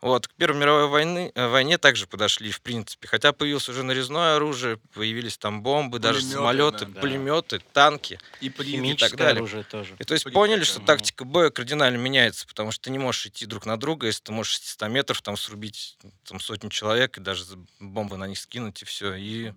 Вот, 0.00 0.28
к 0.28 0.32
Первой 0.32 0.58
мировой 0.58 0.88
войны, 0.88 1.30
э, 1.34 1.48
войне 1.48 1.76
также 1.76 2.06
подошли, 2.06 2.50
в 2.50 2.62
принципе. 2.62 3.06
Хотя 3.06 3.32
появилось 3.32 3.68
уже 3.68 3.82
нарезное 3.82 4.36
оружие, 4.36 4.78
появились 4.94 5.36
там 5.36 5.62
бомбы, 5.62 5.98
даже 5.98 6.20
Пулемёты, 6.20 6.34
самолеты, 6.34 6.86
да. 6.86 7.00
Пулеметы, 7.00 7.62
танки. 7.74 8.18
И 8.40 8.48
при... 8.48 8.72
Химическое 8.72 9.16
далее. 9.16 9.40
оружие 9.40 9.62
тоже. 9.64 9.94
И 9.98 10.04
то 10.04 10.14
есть 10.14 10.30
поняли, 10.32 10.64
что 10.64 10.80
тактика 10.80 11.24
боя 11.24 11.50
кардинально 11.50 11.98
меняется, 11.98 12.46
потому 12.46 12.72
что 12.72 12.84
ты 12.84 12.90
не 12.90 12.98
можешь 12.98 13.26
идти 13.26 13.44
друг 13.44 13.66
на 13.66 13.76
друга, 13.78 14.06
если 14.06 14.22
ты 14.22 14.32
можешь 14.32 14.58
с 14.58 14.70
100 14.70 14.88
метров 14.88 15.20
там 15.20 15.36
срубить 15.36 15.98
там, 16.24 16.40
сотню 16.40 16.70
человек 16.70 17.18
и 17.18 17.20
даже 17.20 17.44
бомбы 17.78 18.16
на 18.16 18.26
них 18.26 18.38
скинуть, 18.38 18.80
и 18.80 18.86
все. 18.86 19.14
И 19.14 19.52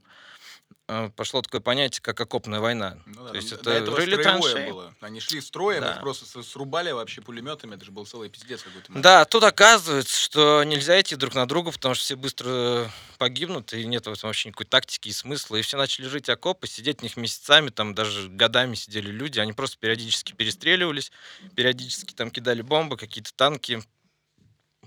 пошло 1.15 1.41
такое 1.41 1.61
понятие, 1.61 2.01
как 2.01 2.19
окопная 2.19 2.59
война. 2.59 2.97
Ну 3.05 3.23
да, 3.23 3.29
То 3.29 3.35
есть 3.35 3.49
до 3.49 3.55
это 3.55 3.69
этого 3.71 3.97
рыли 3.97 4.15
строевое 4.15 4.41
траншеи. 4.53 4.71
было. 4.71 4.95
Они 5.01 5.19
шли 5.19 5.41
строем, 5.41 5.81
Да. 5.81 5.93
их 5.93 5.99
просто 6.01 6.43
срубали 6.43 6.91
вообще 6.91 7.21
пулеметами. 7.21 7.75
Это 7.75 7.85
же 7.85 7.91
был 7.91 8.05
целый 8.05 8.29
пиздец 8.29 8.61
какой-то. 8.63 8.91
Да, 8.93 9.25
тут 9.25 9.43
оказывается, 9.43 10.17
что 10.19 10.63
нельзя 10.63 10.99
идти 10.99 11.15
друг 11.15 11.33
на 11.35 11.47
друга, 11.47 11.71
потому 11.71 11.95
что 11.95 12.03
все 12.03 12.15
быстро 12.15 12.91
погибнут, 13.17 13.73
и 13.73 13.85
нет 13.85 14.05
в 14.07 14.11
этом 14.11 14.27
вообще 14.27 14.49
никакой 14.49 14.65
тактики 14.65 15.09
и 15.09 15.13
смысла. 15.13 15.55
И 15.55 15.61
все 15.61 15.77
начали 15.77 16.07
жить 16.07 16.29
окопы, 16.29 16.67
сидеть 16.67 16.99
в 16.99 17.03
них 17.03 17.17
месяцами, 17.17 17.69
там 17.69 17.95
даже 17.95 18.29
годами 18.29 18.75
сидели 18.75 19.09
люди, 19.11 19.39
они 19.39 19.53
просто 19.53 19.77
периодически 19.79 20.33
перестреливались, 20.33 21.11
периодически 21.55 22.13
там 22.13 22.31
кидали 22.31 22.61
бомбы, 22.61 22.97
какие-то 22.97 23.33
танки, 23.33 23.81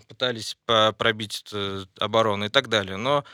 пытались 0.09 0.57
пробить 0.99 1.43
эту 1.47 1.89
оборону 1.99 2.45
и 2.45 2.49
так 2.49 2.69
далее. 2.69 2.97
Но 2.97 3.25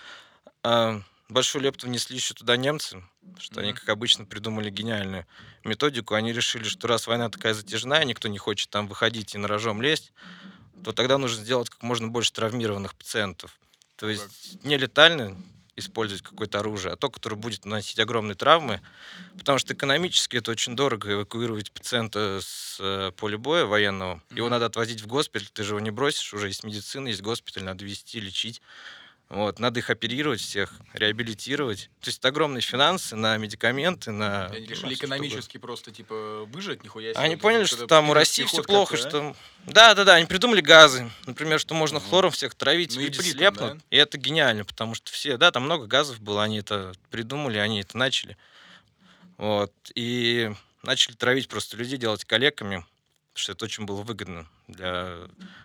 большую 1.32 1.62
лепту 1.62 1.86
внесли 1.86 2.16
еще 2.16 2.34
туда 2.34 2.56
немцы, 2.56 3.02
что 3.38 3.60
они, 3.60 3.70
Мгм. 3.70 3.78
как 3.80 3.88
обычно, 3.88 4.24
придумали 4.24 4.70
гениальную 4.70 5.26
методику. 5.64 6.14
Они 6.14 6.32
решили, 6.32 6.64
что 6.64 6.86
раз 6.88 7.06
война 7.06 7.28
такая 7.30 7.54
затяжная, 7.54 8.04
никто 8.04 8.28
не 8.28 8.38
хочет 8.38 8.70
там 8.70 8.86
выходить 8.86 9.34
и 9.34 9.38
на 9.38 9.48
рожом 9.48 9.82
лезть, 9.82 10.12
то 10.84 10.92
тогда 10.92 11.18
нужно 11.18 11.42
сделать 11.44 11.70
как 11.70 11.82
можно 11.82 12.08
больше 12.08 12.32
травмированных 12.32 12.94
пациентов. 12.94 13.58
То 13.96 14.08
есть 14.08 14.64
не 14.64 14.76
летально 14.76 15.36
использовать 15.76 16.22
какое-то 16.22 16.58
оружие, 16.58 16.92
а 16.92 16.96
то, 16.96 17.08
которое 17.08 17.36
будет 17.36 17.64
наносить 17.64 17.98
огромные 17.98 18.34
травмы, 18.34 18.80
потому 19.38 19.58
что 19.58 19.72
экономически 19.72 20.36
это 20.36 20.50
очень 20.50 20.76
дорого 20.76 21.12
эвакуировать 21.12 21.72
пациента 21.72 22.40
с 22.42 22.76
э, 22.78 23.10
поля 23.16 23.38
боя 23.38 23.64
военного. 23.64 24.22
Его 24.30 24.46
Мгм. 24.46 24.50
надо 24.50 24.66
отвозить 24.66 25.00
в 25.00 25.06
госпиталь, 25.06 25.48
ты 25.52 25.62
же 25.64 25.70
его 25.70 25.80
не 25.80 25.90
бросишь, 25.90 26.34
уже 26.34 26.48
есть 26.48 26.64
медицина, 26.64 27.08
есть 27.08 27.22
госпиталь, 27.22 27.64
надо 27.64 27.84
везти, 27.84 28.20
лечить. 28.20 28.60
Вот, 29.32 29.58
надо 29.58 29.80
их 29.80 29.88
оперировать 29.88 30.42
всех, 30.42 30.74
реабилитировать. 30.92 31.88
То 32.02 32.08
есть 32.08 32.18
это 32.18 32.28
огромные 32.28 32.60
финансы 32.60 33.16
на 33.16 33.34
медикаменты, 33.38 34.10
на... 34.10 34.48
Они 34.48 34.66
решили 34.66 34.92
экономически 34.92 35.56
просто, 35.56 35.90
типа, 35.90 36.44
выжить, 36.52 36.84
нихуя 36.84 37.14
себе. 37.14 37.22
они 37.22 37.36
поняли, 37.36 37.64
что 37.64 37.86
там 37.86 38.10
у 38.10 38.12
России 38.12 38.44
все 38.44 38.62
плохо, 38.62 38.98
что... 38.98 39.34
Да, 39.64 39.94
да, 39.94 40.04
да, 40.04 40.16
они 40.16 40.26
придумали 40.26 40.60
газы. 40.60 41.10
Например, 41.24 41.58
что 41.58 41.72
можно 41.72 41.98
Мгм. 41.98 42.08
хлором 42.10 42.30
всех 42.30 42.54
травить, 42.54 42.94
Ну 42.94 43.00
и 43.00 43.04
люди 43.04 43.20
притом, 43.20 43.38
слепнут. 43.38 43.78
да? 43.78 43.84
И 43.88 43.96
это 43.96 44.18
гениально, 44.18 44.66
потому 44.66 44.94
что 44.94 45.10
все... 45.10 45.38
Да, 45.38 45.50
там 45.50 45.62
много 45.62 45.86
газов 45.86 46.20
было, 46.20 46.42
они 46.42 46.58
это 46.58 46.92
придумали, 47.10 47.56
они 47.56 47.80
это 47.80 47.96
начали. 47.96 48.36
Вот. 49.38 49.72
И 49.94 50.52
начали 50.82 51.14
травить 51.14 51.48
просто 51.48 51.78
людей, 51.78 51.96
делать 51.96 52.26
коллегами, 52.26 52.84
потому 53.32 53.36
что 53.36 53.52
это 53.52 53.64
очень 53.64 53.86
было 53.86 54.02
выгодно 54.02 54.46
для, 54.68 55.16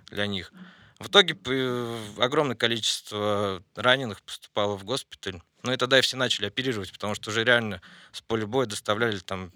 для 0.09 0.25
них. 0.25 0.53
В 0.99 1.07
итоге 1.07 1.35
п- 1.35 1.99
огромное 2.17 2.55
количество 2.55 3.61
раненых 3.75 4.21
поступало 4.23 4.75
в 4.77 4.83
госпиталь. 4.83 5.41
Ну 5.63 5.71
и 5.71 5.77
тогда 5.77 5.99
и 5.99 6.01
все 6.01 6.17
начали 6.17 6.47
оперировать, 6.47 6.91
потому 6.91 7.13
что 7.13 7.29
уже 7.29 7.43
реально 7.43 7.81
с 8.11 8.21
поля 8.21 8.47
боя 8.47 8.65
доставляли 8.65 9.19
там 9.19 9.51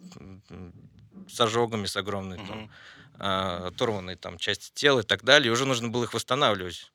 с 1.29 1.39
ожогами, 1.41 1.85
с 1.85 1.95
огромной 1.97 2.37
там, 2.37 2.45
Мгм. 2.63 2.71
а, 3.19 3.67
оторванные 3.67 4.17
там 4.17 4.37
части 4.37 4.71
тела 4.73 4.99
и 4.99 5.03
так 5.03 5.23
далее. 5.23 5.47
И 5.47 5.51
уже 5.51 5.65
нужно 5.65 5.87
было 5.89 6.03
их 6.03 6.13
восстанавливать. 6.13 6.91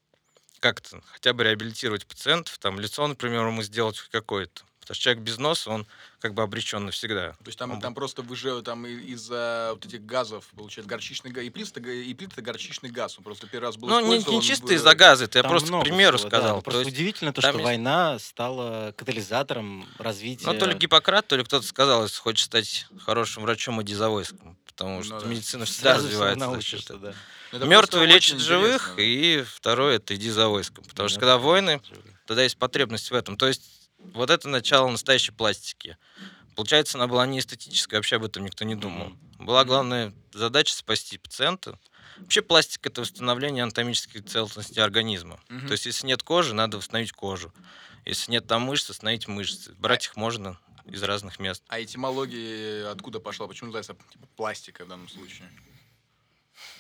Как-то 0.61 1.01
хотя 1.13 1.33
бы 1.33 1.45
реабилитировать 1.45 2.07
пациентов. 2.07 2.59
Там 2.59 2.79
лицо, 2.81 3.07
например, 3.07 3.47
ему 3.47 3.63
сделать 3.63 3.99
какое-то. 4.11 4.63
Потому 4.87 4.95
что 4.95 5.03
человек 5.03 5.23
без 5.25 5.39
носа, 5.39 5.69
он 5.71 5.85
как 6.21 6.33
бы 6.33 6.43
обречен 6.45 6.85
навсегда. 6.87 7.33
То 7.33 7.47
есть 7.47 7.59
там, 7.59 7.73
Он 7.73 7.81
там 7.81 7.93
просто 7.93 8.23
выживают 8.23 8.67
там 8.67 8.87
и- 8.87 8.95
из-за 9.15 9.71
вот 9.73 9.85
этих 9.85 10.07
газов, 10.07 10.47
получается, 10.57 10.89
горчичный 10.89 11.33
газ. 11.33 11.43
И 11.43 11.51
плит 11.51 11.77
и 11.77 12.15
плит 12.15 12.31
это 12.33 12.41
горчичный 12.41 12.91
газ. 12.91 13.19
Он 13.19 13.25
просто 13.25 13.49
первый 13.49 13.65
раз 13.65 13.77
был 13.77 13.89
Ну, 13.89 14.01
не, 14.01 14.19
не 14.23 14.43
чисто 14.43 14.73
из-за 14.73 14.95
газа, 14.95 15.25
это 15.25 15.39
я 15.41 15.43
просто 15.43 15.73
к 15.77 15.83
примеру 15.83 16.19
всего, 16.19 16.31
да. 16.31 16.37
сказал. 16.39 16.57
Ну, 16.57 16.61
То 16.63 16.65
Просто 16.67 16.83
есть, 16.85 16.93
удивительно 16.93 17.33
то, 17.33 17.43
там 17.43 17.51
что 17.51 17.59
есть- 17.59 17.65
война 17.65 18.19
стала 18.21 18.95
катализатором 18.97 19.89
развития. 19.99 20.47
ну, 20.47 20.57
то 20.57 20.67
ли 20.67 20.75
Гиппократ, 20.75 21.27
то 21.27 21.37
ли 21.37 21.43
кто-то 21.43 21.67
сказал, 21.67 22.05
если 22.05 22.21
хочешь 22.21 22.45
стать 22.45 22.87
хорошим 23.05 23.43
врачом, 23.43 23.83
иди 23.83 23.95
за 23.95 24.09
войском. 24.09 24.57
Потому 24.67 24.99
Ну 24.99 25.03
что 25.05 25.21
да. 25.21 25.27
медицина 25.27 25.65
всегда 25.65 25.95
Сразу 25.95 26.07
развивается 26.09 26.47
научишься, 26.47 26.95
да. 26.99 27.15
Ну, 27.51 27.59
это 27.59 27.67
Мертвые 27.67 28.07
лечат 28.07 28.39
живых, 28.39 28.93
интересно. 28.93 29.01
и 29.01 29.43
второе 29.43 29.97
это 29.97 30.15
иди 30.15 30.31
за 30.31 30.49
войском. 30.49 30.85
Потому 30.85 31.09
что 31.09 31.19
когда 31.19 31.35
Мертвые 31.39 31.53
войны, 31.53 31.83
тогда 32.27 32.43
есть 32.45 32.57
потребность 32.57 33.11
в 33.11 33.15
этом. 33.15 33.37
То 33.37 33.49
есть 33.49 33.63
вот 34.15 34.31
это 34.31 34.49
начало 34.49 34.89
настоящей 34.89 35.33
пластики. 35.33 35.97
Получается, 36.55 36.99
она 36.99 37.07
была 37.07 37.27
не 37.27 37.39
эстетическая, 37.39 37.99
вообще 37.99 38.17
об 38.17 38.25
этом 38.25 38.45
никто 38.45 38.65
не 38.65 38.75
думал. 38.75 39.13
Была 39.39 39.65
главная 39.65 40.15
задача 40.33 40.75
спасти 40.75 41.19
пациента. 41.19 41.79
Вообще 42.19 42.41
пластика 42.41 42.89
это 42.89 43.03
восстановление 43.03 43.63
анатомической 43.63 44.23
целостности 44.23 44.81
организма. 44.81 45.39
Мгм. 45.49 45.67
То 45.67 45.73
есть 45.73 45.85
если 45.85 46.07
нет 46.07 46.23
кожи, 46.23 46.55
надо 46.55 46.79
восстановить 46.79 47.13
кожу. 47.13 47.53
Если 48.07 48.31
нет 48.31 48.47
там 48.47 48.63
мышц, 48.63 48.89
восстановить 48.89 49.29
мышцы. 49.29 49.75
Брать 49.79 50.07
их 50.07 50.17
можно 50.17 50.59
из 50.87 51.03
разных 51.03 51.39
мест. 51.39 51.63
А 51.69 51.83
этимология 51.83 52.91
откуда 52.91 53.21
пошла? 53.21 53.47
Почему 53.49 53.67
называется 53.67 53.97
типа, 54.11 54.27
пластика 54.37 54.85
в 54.85 54.89
данном 54.89 55.09
случае? 55.09 55.51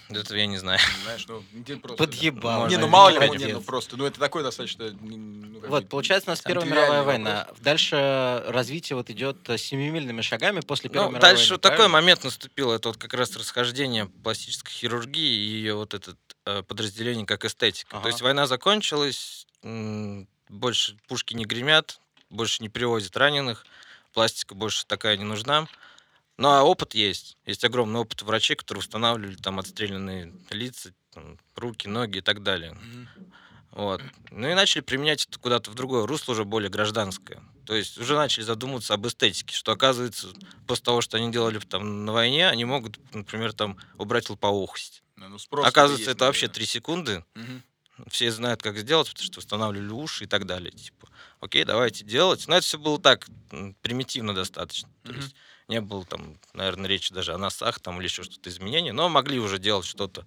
Этого 0.08 0.36
я 0.36 0.46
не 0.46 0.58
знаю. 0.58 0.78
Не 0.78 1.02
Знаешь, 1.04 1.26
ну, 1.28 1.42
где 1.52 1.76
просто... 1.76 2.04
Подъебал. 2.04 2.68
Не, 2.68 2.76
ну 2.76 2.86
мало 2.86 3.08
ли, 3.10 3.38
не, 3.38 3.52
ну 3.52 3.60
просто, 3.60 3.96
ну 3.96 4.06
это 4.06 4.20
такой 4.20 4.42
достаточно... 4.42 4.84
н- 4.84 5.52
ну, 5.52 5.60
как 5.60 5.70
Вот, 5.70 5.88
получается, 5.88 6.30
у 6.30 6.32
нас 6.32 6.40
Первая 6.42 6.66
мировая 6.66 6.88
вопрос. 7.02 7.06
война. 7.06 7.48
Дальше 7.60 8.44
развитие 8.46 8.96
вот 8.96 9.10
идет 9.10 9.48
э, 9.48 9.58
семимильными 9.58 10.20
шагами 10.20 10.60
после 10.60 10.90
Первой 10.90 11.06
Ну, 11.06 11.10
мировой 11.12 11.20
дальше 11.20 11.44
войны, 11.44 11.54
вот 11.54 11.60
такой 11.62 11.88
момент 11.88 12.24
наступил. 12.24 12.72
Это 12.72 12.88
вот 12.88 12.98
как 12.98 13.14
раз 13.14 13.36
расхождение 13.36 14.06
пластической 14.06 14.72
хирургии 14.72 15.20
и 15.22 15.48
ее 15.56 15.74
вот 15.74 15.94
это 15.94 16.16
э, 16.44 16.62
подразделение 16.62 17.26
как 17.26 17.44
эстетика. 17.44 17.96
Ага. 17.96 18.02
То 18.02 18.08
есть 18.08 18.22
война 18.22 18.46
закончилась, 18.46 19.46
больше 20.48 20.96
пушки 21.08 21.34
не 21.34 21.44
гремят, 21.44 22.00
больше 22.30 22.62
не 22.62 22.68
привозят 22.68 23.16
раненых, 23.16 23.66
пластика 24.12 24.54
больше 24.54 24.86
такая 24.86 25.16
не 25.16 25.24
нужна. 25.24 25.66
Ну, 26.38 26.48
а 26.48 26.62
опыт 26.62 26.94
есть. 26.94 27.36
Есть 27.46 27.64
огромный 27.64 28.00
опыт 28.00 28.22
врачей, 28.22 28.56
которые 28.56 28.80
устанавливали 28.80 29.36
там 29.36 29.58
отстрелянные 29.58 30.34
лица, 30.50 30.92
там, 31.12 31.38
руки, 31.54 31.88
ноги 31.88 32.18
и 32.18 32.20
так 32.20 32.42
далее. 32.42 32.72
Мгм. 32.72 33.08
Вот. 33.72 34.02
Ну 34.30 34.48
и 34.48 34.54
начали 34.54 34.80
применять 34.82 35.26
это 35.26 35.38
куда-то 35.38 35.70
в 35.70 35.74
другое 35.74 36.06
русло, 36.06 36.32
уже 36.32 36.44
более 36.44 36.70
гражданское. 36.70 37.42
То 37.66 37.74
есть 37.74 37.98
уже 37.98 38.14
начали 38.16 38.44
задумываться 38.44 38.94
об 38.94 39.06
эстетике, 39.06 39.54
что 39.54 39.72
оказывается, 39.72 40.28
после 40.66 40.84
того, 40.84 41.00
что 41.00 41.16
они 41.16 41.32
делали 41.32 41.58
там 41.58 42.04
на 42.04 42.12
войне, 42.12 42.48
они 42.48 42.64
могут, 42.64 42.98
например, 43.14 43.52
там 43.52 43.78
убрать 43.98 44.30
лопоухость. 44.30 45.02
Ну, 45.16 45.28
ну, 45.28 45.36
оказывается, 45.62 46.10
есть, 46.10 46.16
это 46.16 46.26
вообще. 46.26 46.48
3 46.48 46.66
секунды. 46.66 47.24
Мгм. 47.34 47.62
Все 48.08 48.30
знают, 48.30 48.62
как 48.62 48.76
сделать, 48.78 49.08
потому 49.08 49.24
что 49.24 49.38
устанавливали 49.38 49.90
уши 49.90 50.24
и 50.24 50.26
так 50.26 50.44
далее. 50.46 50.70
Типа, 50.70 51.08
окей, 51.40 51.64
давайте 51.64 52.04
делать. 52.04 52.46
Но 52.46 52.56
это 52.56 52.66
все 52.66 52.78
было 52.78 53.00
так, 53.00 53.26
примитивно 53.80 54.34
достаточно. 54.34 54.88
То 55.02 55.12
Мгм. 55.12 55.20
есть 55.22 55.34
не 55.68 55.80
было 55.80 56.04
там, 56.04 56.38
наверное, 56.54 56.88
речи 56.88 57.12
даже 57.12 57.34
о 57.34 57.38
носах 57.38 57.80
там 57.80 57.98
или 57.98 58.06
еще 58.06 58.22
что-то 58.22 58.50
изменения, 58.50 58.92
но 58.92 59.08
могли 59.08 59.38
уже 59.38 59.58
делать 59.58 59.86
что-то. 59.86 60.24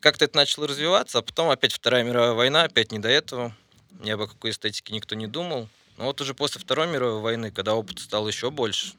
Как-то 0.00 0.24
это 0.26 0.36
начало 0.36 0.66
развиваться, 0.66 1.18
а 1.18 1.22
потом 1.22 1.48
опять 1.50 1.72
Вторая 1.72 2.04
мировая 2.04 2.32
война, 2.32 2.64
опять 2.64 2.92
не 2.92 2.98
до 2.98 3.08
этого. 3.08 3.54
Ни 4.00 4.10
об 4.10 4.20
какой 4.26 4.50
эстетике 4.50 4.92
никто 4.92 5.14
не 5.14 5.26
думал. 5.26 5.68
Но 5.96 6.04
вот 6.04 6.20
уже 6.20 6.34
после 6.34 6.60
Второй 6.60 6.88
мировой 6.88 7.20
войны, 7.22 7.50
когда 7.50 7.74
опыт 7.74 8.00
стал 8.00 8.26
еще 8.28 8.50
больше, 8.50 8.94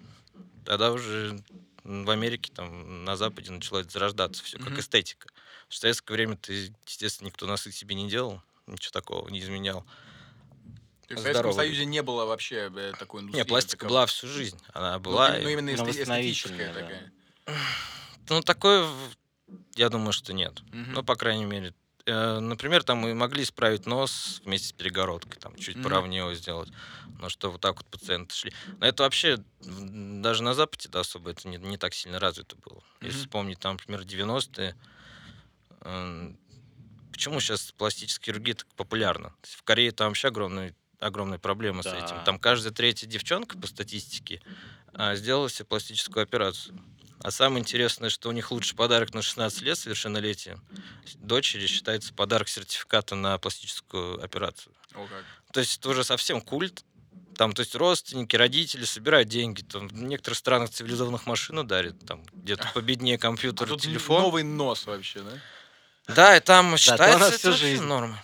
тогда 0.63 0.91
уже 0.91 1.37
в 1.83 2.09
Америке, 2.09 2.49
там, 2.55 3.03
на 3.03 3.15
Западе 3.17 3.51
началось 3.51 3.85
зарождаться 3.91 4.43
все 4.43 4.57
как 4.57 4.71
Мгм. 4.71 4.79
эстетика. 4.79 5.27
В 5.69 5.75
советское 5.75 6.13
время-то, 6.13 6.51
естественно, 6.51 7.27
никто 7.27 7.45
носы 7.45 7.71
себе 7.71 7.93
не 7.95 8.09
делал, 8.09 8.41
ничего 8.65 8.91
такого 8.91 9.27
не 9.29 9.39
изменял. 9.39 9.85
То 11.07 11.13
есть 11.13 11.21
в 11.21 11.24
Советском. 11.24 11.53
Союзе 11.53 11.85
не 11.85 12.01
было 12.01 12.25
вообще 12.25 12.71
э, 12.75 12.93
такой 12.97 13.21
индустрии. 13.21 13.41
Не, 13.43 13.45
пластика 13.45 13.77
таковой. 13.77 13.89
была 13.89 14.05
всю 14.07 14.27
жизнь. 14.27 14.59
Она 14.74 14.93
Ну, 14.93 15.00
была. 15.00 15.38
ну, 15.38 15.50
и- 15.50 15.53
именно 15.53 15.75
Но 15.77 15.85
восстановительная, 15.85 16.71
эстетическая 16.71 16.74
да. 16.74 16.79
такая. 16.81 17.12
Ну, 18.29 18.41
такое, 18.41 18.83
в- 18.85 19.15
я 19.75 19.89
думаю, 19.89 20.12
что 20.12 20.33
нет. 20.33 20.59
Мгм. 20.71 20.93
Ну, 20.93 21.03
по 21.03 21.15
крайней 21.15 21.45
мере. 21.45 21.74
Э, 22.07 22.39
Например, 22.39 22.83
там 22.83 23.00
мы 23.00 23.13
могли 23.15 23.43
исправить 23.43 23.85
нос 23.85 24.41
вместе 24.45 24.67
с 24.69 24.71
перегородкой, 24.71 25.39
там 25.39 25.55
чуть 25.57 25.75
Мгм. 25.75 25.83
поровнее 25.83 26.19
его 26.21 26.33
сделать. 26.33 26.69
Но 27.19 27.29
что 27.29 27.51
вот 27.51 27.62
так 27.62 27.77
вот 27.77 27.85
пациенты 27.88 28.33
шли. 28.35 28.53
Но 28.79 28.85
это 28.88 29.03
вообще 29.03 29.38
м, 29.63 30.21
даже 30.21 30.41
на 30.43 30.53
Западе 30.53 30.89
да, 30.89 31.00
особо 31.01 31.31
это 31.31 31.47
не, 31.47 31.57
не 31.57 31.77
так 31.77 31.93
сильно 31.93 32.19
развито 32.19 32.55
было. 32.57 32.81
Если 33.01 33.17
Мгм. 33.19 33.25
вспомнить, 33.25 33.59
там, 33.59 33.74
например, 33.74 34.01
90-е, 34.03 34.75
эм, 35.81 36.38
почему 37.12 37.39
сейчас 37.39 37.71
пластическая 37.71 38.25
хирургия 38.33 38.55
так 38.55 38.67
популярна? 38.75 39.29
То 39.29 39.47
есть 39.47 39.55
в 39.55 39.63
Корее 39.63 39.91
там 39.91 40.09
вообще 40.09 40.27
огромная, 40.99 41.37
проблема 41.39 41.83
с 41.83 41.87
этим. 41.87 42.15
Да. 42.17 42.23
Там 42.23 42.39
каждая 42.39 42.73
третья 42.73 43.07
девчонка 43.07 43.57
по 43.57 43.67
статистике 43.67 44.41
а, 44.93 45.15
сделала 45.15 45.49
себе 45.49 45.65
пластическую 45.65 46.23
операцию. 46.23 46.77
А 47.21 47.31
самое 47.31 47.61
интересное, 47.61 48.09
что 48.09 48.29
у 48.29 48.31
них 48.31 48.51
лучший 48.51 48.75
подарок 48.75 49.13
на 49.13 49.21
16 49.21 49.61
лет 49.61 49.77
совершеннолетия 49.77 50.59
дочери 51.15 51.65
считается 51.65 52.13
подарок 52.13 52.47
сертификата 52.49 53.15
на 53.15 53.37
пластическую 53.37 54.23
операцию. 54.23 54.73
О, 54.93 55.05
как. 55.07 55.23
То 55.51 55.59
есть 55.61 55.79
это 55.79 55.89
уже 55.89 56.03
совсем 56.03 56.41
культ. 56.41 56.83
Там, 57.37 57.51
то 57.53 57.61
есть 57.61 57.75
родственники, 57.75 58.35
родители 58.35 58.85
собирают 58.85 59.27
деньги. 59.27 59.61
Там, 59.61 59.87
в 59.87 59.93
некоторых 59.93 60.37
странах 60.37 60.69
цивилизованных 60.69 61.25
машину 61.25 61.63
дарят. 61.63 61.95
Там 62.05 62.23
где-то 62.33 62.69
победнее 62.73 63.15
А 63.15 63.19
компьютер, 63.19 63.67
тут 63.67 63.81
телефон. 63.81 64.21
новый 64.21 64.43
нос 64.43 64.85
вообще, 64.85 65.21
да? 65.21 66.13
Да, 66.13 66.37
и 66.37 66.39
там 66.39 66.77
считается 66.77 67.19
нас 67.19 67.33
это 67.35 67.51
жизнь. 67.51 67.83
нормой. 67.83 68.17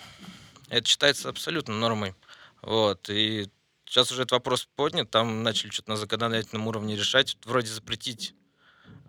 Это 0.69 0.87
считается 0.87 1.27
абсолютно 1.29 1.75
нормой. 1.75 2.15
Вот. 2.61 3.09
И 3.09 3.49
сейчас 3.85 4.11
уже 4.11 4.21
этот 4.23 4.33
вопрос 4.33 4.67
поднят. 4.75 5.09
Там 5.09 5.43
начали 5.43 5.69
что-то 5.71 5.89
на 5.91 5.97
законодательном 5.97 6.67
уровне 6.67 6.95
решать. 6.95 7.37
Вроде 7.45 7.67
запретить 7.67 8.33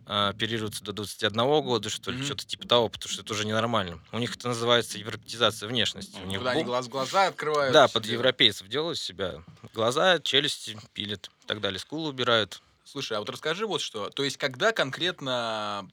а, 0.04 0.30
оперироваться 0.30 0.82
до 0.82 0.92
21 0.92 1.36
года, 1.62 1.88
что 1.88 2.10
ли, 2.10 2.16
Мгм. 2.18 2.26
что-то 2.26 2.44
типа 2.44 2.66
того, 2.66 2.88
потому 2.88 3.10
что 3.12 3.22
это 3.22 3.32
уже 3.34 3.46
ненормально. 3.46 4.00
У 4.10 4.18
них 4.18 4.34
это 4.34 4.48
называется 4.48 4.98
европеизация 4.98 5.68
внешности. 5.68 6.18
У 6.22 6.26
них 6.26 6.38
Куда 6.38 6.50
они 6.50 6.62
бу- 6.62 6.66
глаз, 6.66 6.88
глаза 6.88 7.26
открывают. 7.28 7.72
Да, 7.72 7.86
под 7.86 8.06
европейцев 8.06 8.66
делают 8.68 8.98
себя. 8.98 9.44
Глаза, 9.72 10.18
челюсти 10.18 10.76
пилят 10.92 11.30
и 11.44 11.46
так 11.46 11.60
далее. 11.60 11.78
Скулы 11.78 12.08
убирают. 12.08 12.60
Слушай, 12.84 13.16
а 13.16 13.20
вот 13.20 13.30
расскажи 13.30 13.64
вот 13.64 13.80
что. 13.80 14.10
То 14.10 14.24
есть, 14.24 14.38
когда 14.38 14.72
конкретно 14.72 15.88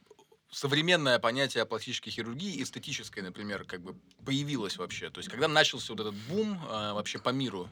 современное 0.52 1.20
понятие 1.20 1.66
пластической 1.66 2.12
хирургии, 2.12 2.62
эстетической, 2.62 3.22
например, 3.22 3.64
как 3.66 3.82
бы 3.82 3.96
появилось 4.26 4.78
вообще? 4.78 5.10
То 5.10 5.20
есть, 5.20 5.30
когда 5.30 5.48
начался 5.48 5.94
вот 5.94 6.00
этот 6.00 6.16
бум 6.16 6.60
а, 6.70 6.94
вообще 6.94 7.20
по 7.20 7.30
миру? 7.30 7.70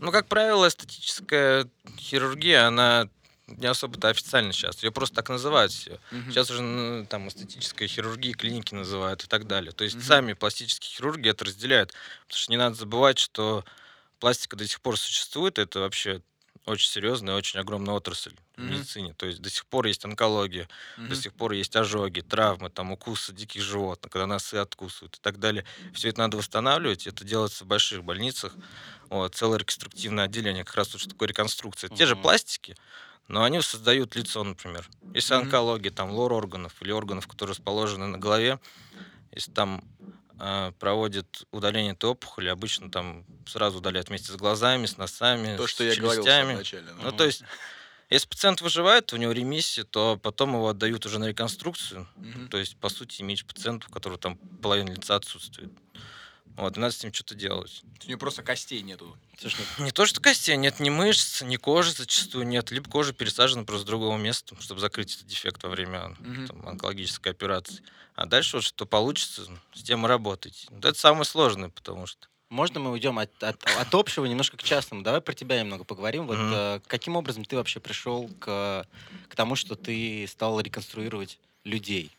Ну, 0.00 0.10
как 0.10 0.26
правило, 0.26 0.68
эстетическая 0.68 1.68
хирургия, 1.98 2.66
она 2.66 3.08
не 3.46 3.66
особо-то 3.66 4.08
официально 4.08 4.52
сейчас. 4.52 4.82
Ее 4.82 4.90
просто 4.90 5.16
так 5.16 5.28
называют 5.28 5.70
все. 5.70 6.00
Мгм. 6.10 6.30
Сейчас 6.30 6.50
уже 6.50 6.62
ну, 6.62 7.06
там 7.06 7.28
эстетическая 7.28 7.88
хирургия, 7.88 8.32
клиники 8.34 8.74
называют 8.74 9.24
и 9.24 9.26
так 9.26 9.46
далее. 9.46 9.72
То 9.72 9.84
есть 9.84 9.96
Мгм. 9.96 10.04
сами 10.04 10.32
пластические 10.32 10.90
хирурги 10.96 11.28
это 11.28 11.44
разделяют. 11.44 11.92
Потому 12.26 12.38
что 12.38 12.50
не 12.52 12.56
надо 12.56 12.74
забывать, 12.74 13.18
что 13.18 13.64
пластика 14.18 14.56
до 14.56 14.66
сих 14.66 14.80
пор 14.80 14.98
существует. 14.98 15.58
Это 15.58 15.80
вообще 15.80 16.22
очень 16.66 16.88
серьезная, 16.90 17.34
очень 17.36 17.60
огромная 17.60 17.94
отрасль 17.94 18.34
в 18.56 18.60
Мгм. 18.60 18.70
медицине. 18.70 19.14
То 19.14 19.26
есть 19.26 19.40
до 19.42 19.50
сих 19.50 19.66
пор 19.66 19.86
есть 19.86 20.04
онкология, 20.04 20.68
Мгм. 20.96 21.08
до 21.10 21.16
сих 21.16 21.34
пор 21.34 21.52
есть 21.52 21.76
ожоги, 21.76 22.20
травмы, 22.20 22.70
там 22.70 22.92
укусы 22.92 23.32
диких 23.32 23.62
животных, 23.62 24.10
когда 24.12 24.26
носы 24.26 24.54
откусывают 24.56 25.16
и 25.16 25.20
так 25.20 25.38
далее. 25.38 25.64
Все 25.92 26.08
это 26.08 26.20
надо 26.20 26.36
восстанавливать. 26.38 27.06
Это 27.06 27.24
делается 27.24 27.64
в 27.64 27.66
больших 27.68 28.04
больницах. 28.04 28.58
Вот, 29.10 29.34
целое 29.34 29.58
реконструктивное 29.58 30.24
отделение, 30.24 30.64
как 30.64 30.76
раз 30.76 30.92
вот 30.94 31.00
что 31.00 31.10
такое 31.10 31.28
реконструкция. 31.28 31.90
Те 31.90 32.06
же 32.06 32.16
пластики, 32.16 32.74
но 33.28 33.44
они 33.44 33.60
создают 33.60 34.16
лицо, 34.16 34.42
например. 34.44 34.88
Если 35.12 35.34
Мгм. 35.34 35.44
онкология, 35.44 35.90
там 35.92 36.10
лор 36.10 36.32
органов 36.32 36.74
или 36.80 36.90
органов, 36.92 37.26
которые 37.28 37.52
расположены 37.52 38.06
на 38.06 38.18
голове, 38.18 38.58
если 39.32 39.52
там 39.52 39.82
а, 40.38 40.72
проводят 40.72 41.46
удаление 41.52 41.92
этой 41.92 42.10
опухоли, 42.10 42.48
обычно 42.48 42.90
там 42.90 43.24
сразу 43.46 43.78
удаляют 43.78 44.08
вместе 44.08 44.32
с 44.32 44.36
глазами, 44.36 44.86
с 44.86 44.96
носами, 44.96 45.56
То, 45.56 45.66
с 45.66 45.70
что 45.70 45.84
я 45.84 45.96
говорил 45.96 46.22
в 46.22 46.26
самом 46.26 46.64
челюстями. 46.64 46.82
начале. 46.84 47.02
да. 47.02 47.10
Ну, 47.10 47.16
то 47.16 47.24
есть, 47.24 47.42
если 48.10 48.28
пациент 48.28 48.60
выживает, 48.60 49.12
у 49.12 49.16
него 49.16 49.32
ремиссия, 49.32 49.84
то 49.84 50.18
потом 50.22 50.54
его 50.54 50.68
отдают 50.68 51.06
уже 51.06 51.18
на 51.18 51.26
реконструкцию. 51.26 52.06
Мгм. 52.16 52.48
То 52.48 52.58
есть, 52.58 52.76
по 52.76 52.88
сути, 52.88 53.22
имеешь 53.22 53.44
пациента, 53.44 53.86
у 53.88 53.92
которого 53.92 54.18
там 54.18 54.36
половина 54.62 54.90
лица 54.90 55.16
отсутствует. 55.16 55.72
Вот, 56.56 56.76
и 56.76 56.80
надо 56.80 56.94
с 56.94 57.02
ним 57.02 57.12
что-то 57.12 57.34
делать. 57.34 57.82
У 58.04 58.08
него 58.08 58.18
просто 58.18 58.42
костей 58.42 58.80
нету. 58.82 59.16
Слушай, 59.38 59.64
ну, 59.78 59.84
Не 59.86 59.90
то, 59.90 60.06
что 60.06 60.20
костей, 60.20 60.56
нет 60.56 60.78
ни 60.78 60.88
мышц, 60.88 61.42
ни 61.42 61.56
кожи 61.56 61.90
зачастую 61.90 62.46
нет, 62.46 62.70
либо 62.70 62.88
кожа 62.88 63.12
пересажена 63.12 63.64
просто 63.64 63.82
с 63.82 63.86
другого 63.86 64.16
места, 64.16 64.54
чтобы 64.60 64.80
закрыть 64.80 65.14
этот 65.16 65.26
дефект 65.26 65.62
во 65.64 65.68
время 65.68 66.16
Мгм. 66.20 66.46
там, 66.46 66.68
онкологической 66.68 67.32
операции. 67.32 67.82
А 68.14 68.26
дальше 68.26 68.58
вот 68.58 68.64
что 68.64 68.86
получится, 68.86 69.46
с 69.74 69.82
тем 69.82 70.06
и 70.06 70.08
работать. 70.08 70.66
Вот 70.70 70.84
это 70.84 70.96
самое 70.98 71.24
сложное, 71.24 71.70
потому 71.70 72.06
что... 72.06 72.28
можно 72.50 72.78
мы 72.78 72.92
уйдем 72.92 73.18
от, 73.18 73.30
от, 73.42 73.60
от 73.66 73.94
общего 73.94 74.24
немножко 74.24 74.56
к 74.56 74.62
частному? 74.62 75.02
Давай 75.02 75.20
про 75.20 75.34
тебя 75.34 75.58
немного 75.60 75.82
поговорим. 75.82 76.28
Вот 76.28 76.38
Мгм. 76.38 76.52
э, 76.54 76.80
каким 76.86 77.16
образом 77.16 77.44
ты 77.44 77.56
вообще 77.56 77.80
пришел 77.80 78.28
к, 78.38 78.86
к 79.28 79.34
тому, 79.34 79.56
что 79.56 79.74
ты 79.74 80.24
стал 80.30 80.60
реконструировать 80.60 81.40
людей? 81.64 82.12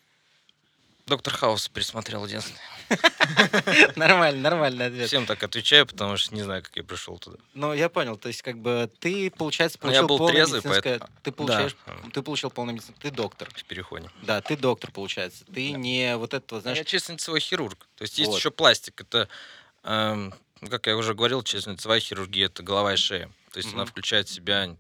Доктор 1.07 1.33
Хаус 1.35 1.69
пересмотрел 1.69 2.25
единственное. 2.25 2.59
Нормально, 3.95 4.41
нормальный 4.41 4.87
ответ. 4.87 5.07
Всем 5.07 5.27
так 5.27 5.43
отвечаю, 5.43 5.85
потому 5.85 6.17
что 6.17 6.33
не 6.33 6.41
знаю, 6.41 6.63
как 6.63 6.75
я 6.75 6.83
пришел 6.83 7.19
туда. 7.19 7.37
Ну, 7.53 7.73
я 7.73 7.89
понял. 7.89 8.17
То 8.17 8.27
есть, 8.27 8.41
как 8.41 8.57
бы 8.57 8.89
ты, 8.99 9.29
получается, 9.29 9.77
Ну, 9.83 9.91
я 9.91 10.01
получил 10.01 10.07
был 10.07 10.17
полное 10.17 10.33
трезвый, 10.33 10.61
поэтому- 10.61 11.09
Ты 11.21 11.31
получаешь... 11.31 11.75
Да, 11.85 11.93
Ты 12.11 12.21
получил 12.23 12.49
полное 12.49 12.73
медицинское... 12.73 12.99
Ты 13.01 13.11
доктор. 13.11 13.49
в 13.53 13.63
переходе. 13.65 14.09
Да, 14.23 14.41
ты 14.41 14.57
доктор, 14.57 14.91
получается. 14.91 15.45
Ты 15.53 15.71
не 15.73 16.17
вот 16.17 16.33
это, 16.33 16.55
вот, 16.55 16.61
знаешь... 16.63 16.77
я 16.79 16.83
честно-лицевой 16.83 17.39
хирург. 17.39 17.87
То 17.97 18.01
есть 18.01 18.17
есть 18.17 18.35
еще 18.35 18.49
пластик. 18.49 18.99
Это, 19.01 19.29
эм, 19.83 20.33
ну, 20.61 20.69
как 20.69 20.87
я 20.87 20.97
уже 20.97 21.13
говорил, 21.13 21.43
честно-лицевая 21.43 21.99
хирургия 21.99 22.47
это 22.47 22.63
голова 22.63 22.93
и 22.93 22.97
шея. 22.97 23.29
То 23.51 23.59
есть 23.59 23.73
она 23.73 23.85
включает 23.85 24.27
в 24.27 24.33
себя 24.33 24.75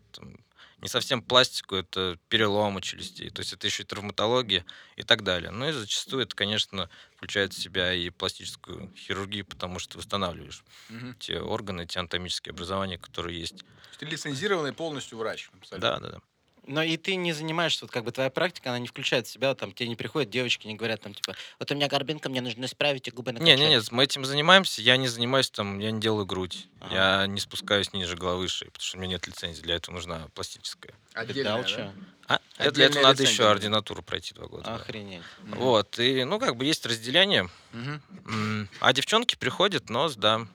не 0.81 0.87
совсем 0.89 1.21
пластику, 1.21 1.75
это 1.75 2.17
переломы 2.29 2.81
челюстей. 2.81 3.29
То 3.29 3.39
есть 3.41 3.53
это 3.53 3.67
еще 3.67 3.83
и 3.83 3.85
травматология 3.85 4.65
и 4.97 5.03
так 5.03 5.23
далее. 5.23 5.51
Ну 5.51 5.67
и 5.67 5.71
зачастую 5.71 6.23
это, 6.23 6.35
конечно, 6.35 6.89
включает 7.15 7.53
в 7.53 7.57
себя 7.61 7.93
и 7.93 8.09
пластическую 8.09 8.93
хирургию, 8.95 9.45
потому 9.45 9.79
что 9.79 9.97
восстанавливаешь 9.97 10.63
Мгм. 10.89 11.15
те 11.19 11.39
органы, 11.39 11.85
те 11.85 11.99
анатомические 11.99 12.51
образования, 12.51 12.97
которые 12.97 13.39
есть. 13.39 13.59
То 13.59 13.65
есть 13.89 13.99
Ты 13.99 14.05
лицензированный 14.05 14.73
полностью 14.73 15.17
врач. 15.17 15.49
абсолютно. 15.53 15.89
Да, 15.89 15.99
да, 15.99 16.09
да. 16.11 16.19
Но 16.67 16.81
и 16.81 16.97
ты 16.97 17.15
не 17.15 17.31
занимаешься, 17.33 17.85
вот 17.85 17.91
как 17.91 18.03
бы 18.03 18.11
твоя 18.11 18.29
практика, 18.29 18.69
она 18.69 18.79
не 18.79 18.87
включает 18.87 19.27
в 19.27 19.31
себя, 19.31 19.53
там 19.55 19.71
тебе 19.71 19.87
не 19.87 19.95
приходят 19.95 20.29
девочки, 20.29 20.65
не 20.67 20.75
говорят 20.75 21.01
там 21.01 21.13
типа, 21.13 21.35
вот 21.59 21.71
у 21.71 21.75
меня 21.75 21.87
горбинка, 21.87 22.29
мне 22.29 22.41
нужно 22.41 22.65
исправить 22.65 23.07
и 23.07 23.11
губы 23.11 23.31
накачать. 23.33 23.59
Не, 23.59 23.65
не, 23.65 23.69
нет, 23.71 23.91
мы 23.91 24.03
этим 24.03 24.25
занимаемся. 24.25 24.81
Я 24.81 24.97
не 24.97 25.07
занимаюсь 25.07 25.49
там, 25.49 25.79
я 25.79 25.91
не 25.91 25.99
делаю 26.01 26.25
грудь. 26.25 26.67
Ага. 26.79 26.95
Я 27.21 27.27
не 27.27 27.39
спускаюсь 27.39 27.93
ниже 27.93 28.15
головы 28.15 28.47
шеи, 28.47 28.67
потому 28.67 28.83
что 28.83 28.97
у 28.97 28.99
меня 29.01 29.11
нет 29.11 29.27
лицензии. 29.27 29.61
Для 29.61 29.75
этого 29.75 29.95
нужна 29.95 30.27
пластическая. 30.33 30.93
Отдельная, 31.13 31.63
да? 31.63 31.93
А, 32.27 32.39
это 32.57 32.71
для 32.71 32.85
этого 32.87 33.03
надо 33.03 33.21
еще 33.21 33.47
ординатуру 33.47 34.01
пройти 34.01 34.33
два 34.33 34.47
года. 34.47 34.63
да. 34.63 34.75
Охренеть. 34.75 35.21
Мгм. 35.43 35.59
Вот, 35.59 35.99
и, 35.99 36.23
ну, 36.23 36.39
как 36.39 36.55
бы 36.55 36.65
есть 36.65 36.83
разделение. 36.85 37.49
М, 37.73 38.69
А 38.79 38.93
девчонки 38.93 39.35
приходят, 39.35 39.89
нос, 39.91 40.15
да. 40.15 40.47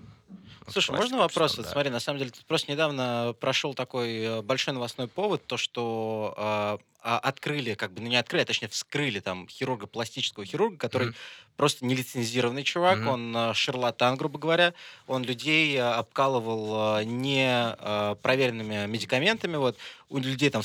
Слушай, 0.73 0.97
можно 0.97 1.19
вопрос? 1.19 1.57
Вот 1.57 1.67
да. 1.67 1.73
смотри, 1.73 1.91
на 1.91 2.01
самом 2.01 2.19
деле, 2.19 2.31
тут 2.31 2.45
просто 2.47 2.71
недавно 2.71 3.35
прошел 3.41 3.75
такой 3.75 4.21
э, 4.21 4.43
большой 4.43 4.75
новостной 4.75 5.09
повод, 5.09 5.47
то, 5.47 5.57
что 5.57 6.35
э, 6.37 6.79
открыли, 7.03 7.75
как 7.75 7.93
бы, 7.93 8.03
ну 8.03 8.09
не 8.09 8.17
открыли, 8.17 8.43
а 8.43 8.47
точнее 8.47 8.69
вскрыли 8.69 9.21
там 9.21 9.49
хирурга, 9.49 9.87
пластического 9.87 10.45
хирурга, 10.45 10.77
который 10.77 11.09
Мгм. 11.09 11.17
просто 11.57 11.85
нелицензированный 11.85 12.63
чувак, 12.63 12.99
Мгм. 12.99 13.09
он 13.09 13.37
э, 13.37 13.55
шарлатан, 13.55 14.17
грубо 14.17 14.39
говоря, 14.39 14.75
он 15.07 15.25
людей 15.25 15.77
э, 15.77 15.81
обкалывал 15.81 16.99
э, 16.99 17.05
не 17.05 17.75
э, 17.79 18.17
проверенными 18.23 18.87
медикаментами, 18.87 19.57
вот, 19.57 19.77
у 20.09 20.19
людей 20.19 20.51
там 20.51 20.63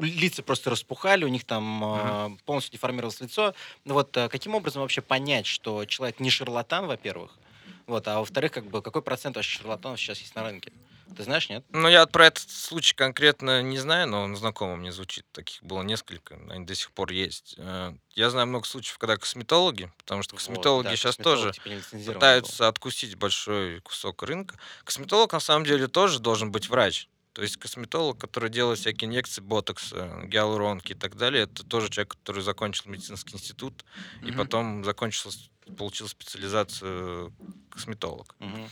лица 0.00 0.42
просто 0.42 0.70
распухали, 0.70 1.24
у 1.24 1.28
них 1.28 1.44
там 1.44 1.82
э, 1.84 2.36
полностью 2.44 2.72
деформировалось 2.72 3.20
лицо. 3.20 3.54
Ну 3.84 3.94
вот 3.94 4.16
э, 4.16 4.28
каким 4.28 4.54
образом 4.54 4.82
вообще 4.82 5.00
понять, 5.00 5.46
что 5.46 5.84
человек 5.86 6.20
не 6.20 6.30
шарлатан, 6.30 6.86
во-первых, 6.86 7.38
вот, 7.86 8.06
а 8.08 8.18
во-вторых, 8.20 8.52
как 8.52 8.66
бы, 8.66 8.82
какой 8.82 9.02
процент 9.02 9.36
вообще 9.36 9.58
шарлатанов 9.58 9.98
сейчас 10.00 10.18
есть 10.18 10.34
на 10.34 10.42
рынке? 10.42 10.72
Ты 11.16 11.24
знаешь, 11.24 11.50
нет? 11.50 11.62
Ну, 11.70 11.88
я 11.88 12.06
про 12.06 12.26
этот 12.28 12.48
случай 12.48 12.94
конкретно 12.94 13.60
не 13.60 13.76
знаю, 13.78 14.08
но 14.08 14.22
он 14.22 14.34
знакомо 14.34 14.76
мне 14.76 14.92
звучит. 14.92 15.26
Таких 15.32 15.62
было 15.62 15.82
несколько, 15.82 16.36
они 16.48 16.64
до 16.64 16.74
сих 16.74 16.90
пор 16.92 17.10
есть. 17.12 17.54
Э, 17.58 17.92
Я 18.14 18.30
знаю 18.30 18.46
много 18.46 18.66
случаев, 18.66 18.96
когда 18.96 19.18
косметологи, 19.18 19.92
потому 19.98 20.22
что 20.22 20.36
косметологи 20.36 20.86
Вот, 20.86 20.90
да, 20.90 20.96
сейчас 20.96 21.16
косметолог 21.16 21.38
тоже 21.40 21.52
типа 21.52 21.68
нелицензированный 21.68 22.06
был. 22.06 22.14
пытаются 22.14 22.68
откусить 22.68 23.14
большой 23.16 23.80
кусок 23.80 24.22
рынка. 24.22 24.58
Косметолог, 24.84 25.32
на 25.32 25.40
самом 25.40 25.66
деле, 25.66 25.86
тоже 25.86 26.18
должен 26.18 26.50
быть 26.50 26.70
врач. 26.70 27.08
То 27.34 27.42
есть 27.42 27.56
косметолог, 27.58 28.18
который 28.18 28.48
делает 28.50 28.78
всякие 28.78 29.08
инъекции, 29.08 29.42
ботокс, 29.42 29.92
э, 29.92 30.26
гиалуронки 30.28 30.92
и 30.92 30.94
так 30.94 31.16
далее, 31.16 31.44
это 31.44 31.62
тоже 31.64 31.90
человек, 31.90 32.12
который 32.14 32.42
закончил 32.42 32.90
медицинский 32.90 33.34
институт 33.34 33.84
и 34.22 34.26
Мгм. 34.26 34.36
потом 34.38 34.84
закончил, 34.84 35.30
получил 35.76 36.08
специализацию 36.08 37.32
косметолог. 37.70 38.34
Мгм. 38.38 38.68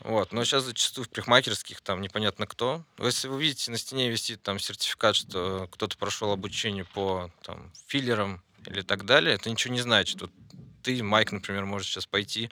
Вот. 0.00 0.32
Но 0.32 0.44
сейчас 0.44 0.64
зачастую 0.64 1.06
в 1.06 1.08
парикмахерских 1.08 1.80
там 1.80 2.00
непонятно 2.00 2.46
кто. 2.46 2.84
Если 2.98 3.28
вы 3.28 3.40
видите, 3.40 3.70
на 3.70 3.78
стене 3.78 4.10
висит 4.10 4.42
там 4.42 4.58
сертификат, 4.58 5.16
что 5.16 5.68
кто-то 5.70 5.96
прошел 5.96 6.32
обучение 6.32 6.84
по 6.84 7.30
там, 7.42 7.72
филлерам 7.86 8.42
или 8.66 8.82
так 8.82 9.06
далее, 9.06 9.34
это 9.34 9.48
ничего 9.48 9.72
не 9.72 9.80
значит. 9.80 10.20
Вот 10.20 10.30
ты, 10.82 11.02
Майк, 11.02 11.32
например, 11.32 11.64
можешь 11.64 11.88
сейчас 11.88 12.06
пойти 12.06 12.50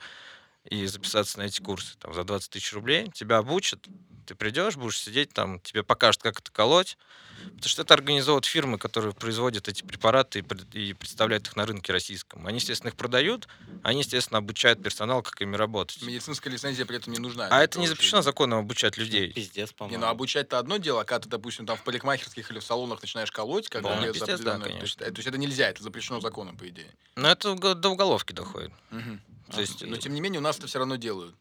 и 0.64 0.87
записаться 0.87 1.38
на 1.38 1.44
эти 1.44 1.61
курсы 1.61 1.96
там, 1.98 2.14
за 2.14 2.24
20 2.24 2.50
тысяч 2.50 2.72
рублей, 2.72 3.11
тебя 3.11 3.38
обучат, 3.38 3.87
ты 4.24 4.34
придешь, 4.34 4.76
будешь 4.76 4.98
сидеть 4.98 5.32
там, 5.32 5.60
тебе 5.60 5.82
покажут, 5.82 6.22
как 6.22 6.40
это 6.40 6.50
колоть, 6.50 6.96
потому 7.44 7.62
что 7.68 7.82
это 7.82 7.94
организовывают 7.94 8.46
фирмы, 8.46 8.78
которые 8.78 9.12
производят 9.12 9.68
эти 9.68 9.82
препараты 9.82 10.38
и, 10.38 10.42
пред- 10.42 10.74
и 10.74 10.92
представляют 10.94 11.46
их 11.46 11.56
на 11.56 11.66
рынке 11.66 11.92
российском. 11.92 12.46
Они, 12.46 12.58
естественно, 12.58 12.88
их 12.88 12.96
продают, 12.96 13.48
они, 13.82 14.00
естественно, 14.00 14.38
обучают 14.38 14.82
персонал, 14.82 15.22
как 15.22 15.40
ими 15.40 15.56
работать. 15.56 16.00
Медицинская 16.02 16.52
лицензия 16.52 16.87
при 16.87 16.96
этом 16.96 17.12
не 17.12 17.18
нужна. 17.18 17.48
А 17.50 17.62
это 17.62 17.78
не 17.78 17.87
запрещено 17.87 18.22
чтобы- 18.22 18.24
законом 18.24 18.58
обучать 18.60 18.96
людей. 18.96 19.32
Пиздец, 19.32 19.70
Не, 19.70 19.74
по-моему. 19.76 20.00
ну 20.00 20.06
обучать-то 20.08 20.58
одно 20.58 20.78
дело, 20.78 21.02
а 21.02 21.04
когда 21.04 21.24
ты, 21.24 21.28
допустим, 21.28 21.66
там 21.66 21.76
в 21.76 21.82
парикмахерских 21.84 22.50
или 22.50 22.58
в 22.58 22.64
салонах 22.64 23.02
начинаешь 23.02 23.30
колоть, 23.30 23.68
как 23.68 23.82
Полный 23.82 24.08
без 24.08 24.14
пиздец, 24.20 24.40
да, 24.40 24.54
определенной- 24.54 24.78
то, 24.78 24.84
есть, 24.84 24.96
конечно. 24.98 25.04
э, 25.04 25.14
то 25.14 25.18
есть 25.18 25.28
это 25.28 25.38
нельзя, 25.38 25.68
это 25.68 25.82
запрещено 25.82 26.20
законом, 26.20 26.56
по 26.56 26.68
идее. 26.68 26.90
Но 27.16 27.28
это 27.30 27.54
до 27.74 27.88
уголовки 27.90 28.32
доходит. 28.32 28.72
Мгм. 28.90 29.20
То 29.52 29.60
есть, 29.60 29.82
Но 29.84 29.96
тем 29.98 30.14
не 30.14 30.20
менее 30.22 30.40
у 30.40 30.42
нас 30.42 30.56
это 30.58 30.66
все 30.66 30.78
равно 30.78 30.96
делают. 30.96 31.34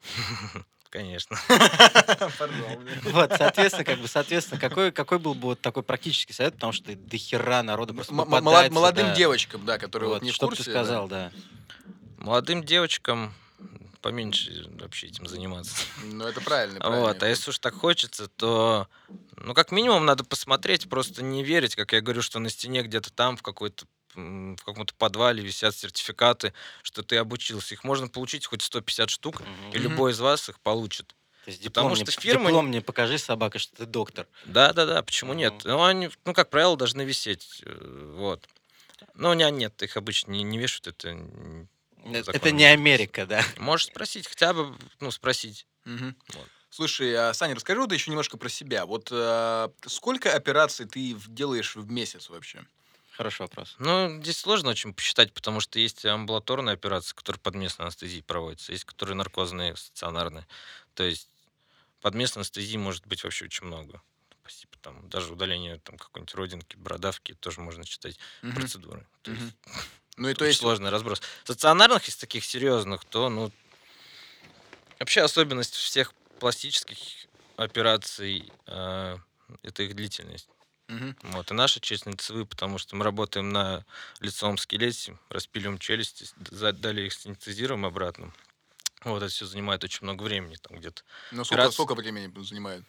конечно. 0.90 1.36
Вот, 3.04 3.32
соответственно, 3.36 3.84
как 3.84 3.98
бы, 3.98 4.08
соответственно, 4.08 4.60
какой, 4.60 4.92
какой 4.92 5.18
был 5.18 5.34
бы 5.34 5.48
вот 5.48 5.60
такой 5.60 5.82
практический 5.82 6.32
совет, 6.32 6.54
потому 6.54 6.72
что 6.72 6.94
до 6.94 7.16
хера 7.16 7.62
народу 7.62 7.94
просто 7.94 8.14
попадается, 8.14 8.72
молодым 8.72 9.06
да. 9.08 9.14
девочкам, 9.14 9.64
да, 9.64 9.78
которые 9.78 10.08
вот, 10.08 10.14
Вот, 10.16 10.22
не 10.22 10.30
в 10.30 10.34
что 10.34 10.48
курсе. 10.48 10.64
ты 10.64 10.72
да. 10.72 10.84
сказал, 10.84 11.08
да. 11.08 11.32
Молодым 12.18 12.64
девочкам 12.64 13.34
поменьше 14.00 14.66
вообще 14.80 15.08
этим 15.08 15.26
заниматься. 15.26 15.74
Ну, 16.04 16.24
это 16.24 16.40
правильно. 16.40 16.74
Вот, 16.76 16.80
правильно. 16.82 17.26
а 17.26 17.28
если 17.28 17.50
уж 17.50 17.58
так 17.58 17.74
хочется, 17.74 18.28
то, 18.28 18.88
ну, 19.36 19.54
как 19.54 19.72
минимум, 19.72 20.06
надо 20.06 20.24
посмотреть, 20.24 20.88
просто 20.88 21.22
не 21.22 21.42
верить, 21.42 21.74
как 21.74 21.92
я 21.92 22.00
говорю, 22.00 22.22
что 22.22 22.38
на 22.38 22.48
стене 22.48 22.82
где-то 22.82 23.12
там, 23.12 23.36
в 23.36 23.42
какой-то 23.42 23.86
м, 24.14 24.56
в 24.56 24.64
каком-то 24.64 24.94
подвале 24.94 25.42
висят 25.42 25.74
сертификаты, 25.76 26.52
что 26.82 27.02
ты 27.02 27.16
обучился. 27.16 27.74
Их 27.74 27.84
можно 27.84 28.08
получить 28.08 28.46
хоть 28.46 28.62
150 28.62 29.10
штук, 29.10 29.40
Мгм. 29.42 29.70
и 29.72 29.78
любой 29.78 30.12
из 30.12 30.20
вас 30.20 30.48
их 30.48 30.58
получит. 30.60 31.14
То 31.44 31.50
есть 31.52 31.62
потому 31.64 31.94
диплом, 31.94 31.96
что 31.96 32.20
мне, 32.20 32.30
фирма- 32.32 32.48
диплом 32.48 32.66
мне 32.68 32.80
покажи, 32.82 33.18
собака, 33.18 33.58
что 33.58 33.76
ты 33.76 33.86
доктор. 33.86 34.26
Да, 34.44 34.72
да, 34.72 34.86
да, 34.86 35.02
почему 35.02 35.32
нет? 35.32 35.52
Мгм. 35.64 35.68
Ну, 35.72 35.84
они, 35.84 36.10
ну, 36.24 36.34
как 36.34 36.50
правило, 36.50 36.76
должны 36.76 37.02
висеть. 37.02 37.62
э, 37.64 38.12
Вот. 38.16 38.46
Но 39.14 39.30
у 39.30 39.34
меня 39.34 39.50
нет, 39.50 39.80
их 39.82 39.96
обычно 39.96 40.32
не, 40.32 40.42
не 40.42 40.58
вешают, 40.58 40.88
это 40.88 41.08
н- 41.10 41.68
Это, 42.04 42.24
законом 42.24 42.34
это 42.34 42.50
не. 42.52 42.64
Америка, 42.66 43.26
да. 43.26 43.42
Можешь 43.58 43.86
спросить, 43.86 44.26
хотя 44.26 44.52
бы, 44.52 44.76
ну, 45.00 45.10
спросить. 45.10 45.66
Мгм. 45.84 46.16
Вот. 46.34 46.48
Слушай, 46.70 47.14
а, 47.14 47.32
Саня, 47.34 47.54
расскажи 47.54 47.80
вот 47.80 47.92
еще 47.92 48.10
немножко 48.10 48.36
про 48.36 48.48
себя. 48.48 48.84
Вот 48.86 49.08
э, 49.10 49.68
сколько 49.86 50.34
операций 50.34 50.86
ты 50.86 51.14
в- 51.14 51.28
делаешь 51.32 51.76
в 51.76 51.90
месяц 51.90 52.28
вообще? 52.28 52.62
Хороший 53.18 53.42
вопрос. 53.42 53.74
Ну, 53.80 54.22
здесь 54.22 54.38
сложно 54.38 54.70
очень 54.70 54.94
посчитать, 54.94 55.32
потому 55.32 55.58
что 55.58 55.80
есть 55.80 56.06
амбулаторные 56.06 56.74
операции, 56.74 57.16
которые 57.16 57.40
под 57.40 57.56
местной 57.56 57.86
анестезией 57.86 58.22
проводятся, 58.22 58.70
есть 58.70 58.84
которые 58.84 59.16
наркозные, 59.16 59.74
стационарные. 59.74 60.46
То 60.94 61.02
есть 61.02 61.28
под 62.00 62.14
местной 62.14 62.42
анестезией 62.42 62.78
может 62.78 63.08
быть 63.08 63.24
вообще 63.24 63.46
очень 63.46 63.66
много. 63.66 64.00
Типа 64.46 64.78
там, 64.80 65.08
даже 65.08 65.32
удаление 65.32 65.78
там, 65.80 65.98
какой-нибудь 65.98 66.32
родинки, 66.36 66.76
бородавки 66.76 67.34
тоже 67.34 67.60
можно 67.60 67.84
считать 67.84 68.16
Мгм. 68.42 68.54
процедурой. 68.54 69.04
То 69.22 69.32
есть 69.32 69.56
Ну 70.16 70.28
и 70.28 70.34
то 70.34 70.44
есть... 70.44 70.60
сложный 70.60 70.90
разброс. 70.90 71.20
Стационарных 71.42 72.06
из 72.08 72.16
таких 72.16 72.44
серьезных, 72.44 73.04
то, 73.04 73.28
ну, 73.28 73.50
вообще 75.00 75.22
особенность 75.22 75.74
всех 75.74 76.14
пластических 76.38 76.98
операций 77.56 78.52
э, 78.66 79.18
это 79.64 79.82
их 79.82 79.96
длительность. 79.96 80.48
Мгм. 80.88 81.16
Вот. 81.22 81.50
И 81.50 81.54
наша 81.54 81.80
честь 81.80 82.06
лицевые, 82.06 82.46
потому 82.46 82.78
что 82.78 82.96
мы 82.96 83.04
работаем 83.04 83.50
на 83.50 83.84
лицевом 84.20 84.58
скелете, 84.58 85.18
распиливаем 85.28 85.78
челюсти, 85.78 86.26
далее 86.36 87.06
их 87.06 87.12
синтезируем 87.12 87.84
обратно. 87.84 88.32
Вот 89.04 89.22
это 89.22 89.30
все 89.32 89.46
занимает 89.46 89.84
очень 89.84 90.00
много 90.02 90.22
времени, 90.22 90.56
там 90.56 90.78
где-то. 90.78 91.02
Ну 91.30 91.44
сколько, 91.44 91.62
операции- 91.62 91.74
сколько 91.74 91.94
времени 91.94 92.32
занимает? 92.42 92.84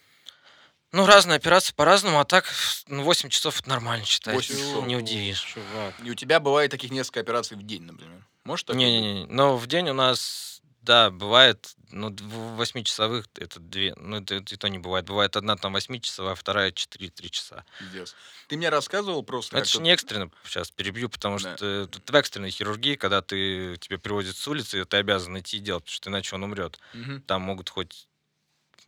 Ну, 0.91 1.05
разные 1.05 1.35
операции 1.35 1.71
по-разному, 1.73 2.19
а 2.19 2.25
так, 2.25 2.45
ну, 2.87 3.03
8 3.03 3.29
часов 3.29 3.59
это 3.59 3.69
нормально 3.69 4.05
считается. 4.05 4.53
8 4.53 4.65
часов. 4.65 4.87
Не 4.87 4.95
удивишь. 4.95 5.43
Чувак. 5.43 5.93
И 6.03 6.09
у 6.09 6.15
тебя 6.15 6.39
бывает 6.39 6.71
таких 6.71 6.89
несколько 6.89 7.19
операций 7.19 7.55
в 7.57 7.61
день, 7.63 7.83
например. 7.83 8.25
Может 8.43 8.65
быть? 8.67 8.75
Не-не-не, 8.77 9.25
но 9.27 9.55
в 9.55 9.67
день 9.67 9.89
у 9.89 9.93
нас, 9.93 10.58
да, 10.89 11.11
бывает, 11.11 11.75
ну, 11.91 12.09
д- 12.09 12.23
в 12.23 12.55
восьмичасовых 12.55 13.27
это 13.37 13.59
две, 13.59 13.93
ну, 13.95 14.17
это, 14.17 14.33
это 14.35 14.55
и 14.55 14.57
то 14.57 14.67
не 14.69 14.79
бывает. 14.79 15.05
Бывает 15.05 15.35
одна 15.35 15.55
там 15.55 15.73
восьмичасовая, 15.73 16.31
а 16.31 16.35
вторая 16.35 16.71
4-3 16.71 17.29
часа. 17.29 17.63
Пиздец. 17.77 18.15
Ты 18.47 18.57
мне 18.57 18.69
рассказывал 18.69 19.21
просто... 19.21 19.55
Это 19.55 19.69
же 19.69 19.81
не 19.81 19.91
экстренно, 19.91 20.31
сейчас 20.45 20.71
перебью, 20.71 21.07
потому 21.07 21.37
Да. 21.37 21.55
что 21.55 21.85
тут 21.85 22.09
в 22.09 22.15
экстренной 22.15 22.49
хирургии, 22.49 22.95
когда 22.95 23.21
ты 23.21 23.77
тебе 23.77 23.99
приводят 23.99 24.35
с 24.35 24.47
улицы, 24.47 24.83
ты 24.83 24.97
обязан 24.97 25.37
идти 25.39 25.57
и 25.57 25.59
делать, 25.59 25.83
потому 25.83 25.93
что 25.95 26.09
иначе 26.09 26.35
он 26.35 26.43
умрет. 26.43 26.79
Мгм. 26.95 27.21
Там 27.21 27.43
могут 27.43 27.69
хоть 27.69 28.07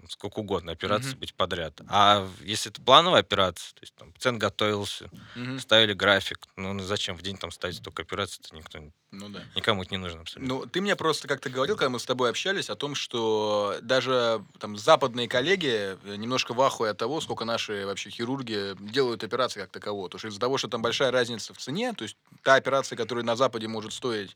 сколько 0.10 0.40
угодно 0.40 0.72
операций 0.72 1.12
Мгм. 1.12 1.20
быть 1.20 1.34
подряд. 1.36 1.82
А 1.88 2.28
если 2.42 2.72
это 2.72 2.82
плановая 2.82 3.22
операция, 3.22 3.74
то 3.74 3.82
есть 3.82 3.96
там 3.96 4.12
пациент 4.14 4.40
готовился, 4.40 5.10
Мгм. 5.36 5.60
ставили 5.60 5.94
график, 5.94 6.40
ну 6.56 6.74
ну 6.74 6.84
зачем 6.84 7.16
в 7.16 7.22
день 7.22 7.38
там 7.38 7.52
ставить 7.52 7.78
столько 7.78 8.02
операций, 8.04 8.42
это 8.44 8.56
никто, 8.56 8.80
Ну 9.12 9.30
да. 9.30 9.44
никому 9.56 9.84
это 9.84 9.92
не 9.94 9.98
нужно 9.98 10.22
абсолютно. 10.22 10.56
Ну, 10.56 10.66
ты 10.66 10.82
мне 10.82 10.96
просто 10.96 11.28
как-то 11.28 11.50
говорил, 11.50 11.76
когда 11.76 11.90
мы 11.90 12.00
с 12.00 12.06
тобой 12.06 12.30
общались, 12.30 12.70
о 12.70 12.76
том, 12.76 12.96
что 12.96 13.78
даже 13.82 14.44
там 14.60 14.78
западные 14.78 15.28
коллеги 15.28 15.98
э, 16.04 16.16
немножко 16.16 16.54
в 16.54 16.62
ахуе 16.62 16.92
от 16.92 16.98
того, 16.98 17.22
сколько 17.22 17.46
наши 17.46 17.86
вообще 17.86 18.10
хирурги 18.10 18.76
делают 18.80 19.24
операции 19.24 19.62
как 19.62 19.70
такового. 19.72 20.06
Потому 20.06 20.20
что 20.20 20.28
из-за 20.30 20.40
того, 20.40 20.58
что 20.58 20.68
там 20.68 20.82
большая 20.82 21.12
разница 21.12 21.54
в 21.54 21.58
цене, 21.58 21.94
то 21.94 22.04
есть 22.04 22.18
та 22.44 22.56
операция, 22.56 22.96
которая 22.96 23.24
на 23.26 23.36
Западе 23.36 23.68
может 23.68 23.94
стоить 23.94 24.36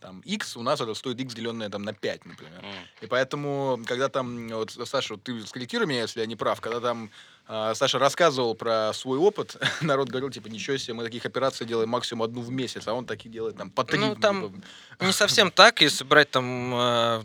там 0.00 0.20
X, 0.20 0.56
у 0.56 0.62
нас 0.62 0.80
это 0.80 0.94
стоит 0.94 1.20
X, 1.20 1.34
деленное 1.34 1.68
там 1.68 1.82
на 1.82 1.92
5, 1.92 2.26
например. 2.26 2.64
М. 2.64 2.74
И 3.00 3.06
поэтому, 3.06 3.80
когда 3.86 4.08
там, 4.08 4.48
вот, 4.48 4.70
Саша, 4.84 5.14
вот 5.14 5.22
ты 5.22 5.46
скорректируй 5.46 5.86
меня, 5.86 6.02
если 6.02 6.20
я 6.20 6.26
не 6.26 6.36
прав, 6.36 6.60
когда 6.60 6.80
там 6.80 7.10
а, 7.48 7.74
Саша 7.74 7.98
рассказывал 7.98 8.54
про 8.54 8.92
свой 8.92 9.18
опыт, 9.18 9.56
народ 9.80 10.08
говорил, 10.08 10.30
типа, 10.30 10.48
ничего 10.48 10.76
себе, 10.76 10.94
мы 10.94 11.04
таких 11.04 11.26
операций 11.26 11.66
делаем 11.66 11.88
максимум 11.88 12.24
одну 12.24 12.40
в 12.40 12.50
месяц, 12.50 12.86
а 12.88 12.94
он 12.94 13.06
такие 13.06 13.30
делает 13.30 13.56
там 13.56 13.70
по 13.70 13.84
три. 13.84 13.98
Ну, 13.98 14.16
там. 14.16 14.62
Не 15.00 15.12
совсем 15.12 15.50
так, 15.50 15.80
если 15.80 16.04
брать 16.04 16.30
там 16.30 16.74
э, 16.74 17.24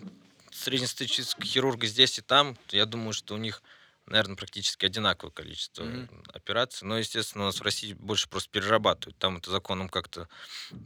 среднестатистического 0.51 1.45
хирурга 1.45 1.87
здесь 1.87 2.19
и 2.19 2.21
там, 2.21 2.55
я 2.69 2.85
думаю, 2.85 3.13
что 3.13 3.33
у 3.33 3.37
них, 3.37 3.63
наверное, 4.05 4.35
практически 4.35 4.85
одинаковое 4.85 5.31
количество 5.31 5.83
Мгм. 5.83 6.23
операций. 6.33 6.87
Но, 6.87 6.97
естественно, 6.97 7.45
у 7.45 7.47
нас 7.47 7.59
в 7.59 7.63
России 7.63 7.93
больше 7.93 8.27
просто 8.27 8.49
перерабатывают. 8.49 9.17
Там 9.17 9.37
это 9.37 9.51
законом 9.51 9.89
как-то 9.89 10.27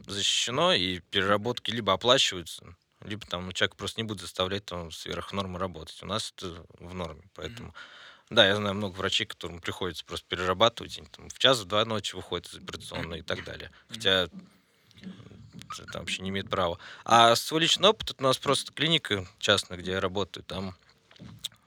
защищено, 0.06 0.72
и 0.72 1.00
переработки 1.00 1.70
либо 1.70 1.92
оплачиваются, 1.92 2.76
либо 3.04 3.26
там 3.26 3.50
человек 3.52 3.76
просто 3.76 4.00
не 4.00 4.06
будет 4.06 4.20
заставлять 4.20 4.64
там 4.64 4.90
сверх 4.90 5.32
нормы 5.32 5.58
работать. 5.58 6.02
У 6.02 6.06
нас 6.06 6.32
это 6.36 6.64
в 6.78 6.94
норме, 6.94 7.24
поэтому... 7.34 7.74
Да, 8.28 8.44
я 8.44 8.56
знаю 8.56 8.74
много 8.74 8.96
врачей, 8.96 9.24
которым 9.24 9.60
приходится 9.60 10.04
просто 10.04 10.26
перерабатывать. 10.28 10.98
Они 10.98 11.06
там 11.06 11.28
в 11.28 11.38
час, 11.38 11.60
в 11.60 11.64
два 11.66 11.84
ночи 11.84 12.16
выходят 12.16 12.48
из 12.48 12.56
операционной 12.56 13.20
и 13.20 13.22
так 13.22 13.44
далее. 13.44 13.70
Хотя 13.88 14.28
это 15.78 15.98
вообще 16.00 16.22
не 16.22 16.30
имеет 16.30 16.50
права. 16.50 16.78
А 17.04 17.36
свой 17.36 17.60
личный 17.60 17.88
опыт, 17.88 18.10
это 18.10 18.24
у 18.24 18.26
нас 18.26 18.38
просто 18.38 18.72
клиника 18.72 19.26
частная, 19.38 19.78
где 19.78 19.92
я 19.92 20.00
работаю, 20.00 20.42
там 20.42 20.76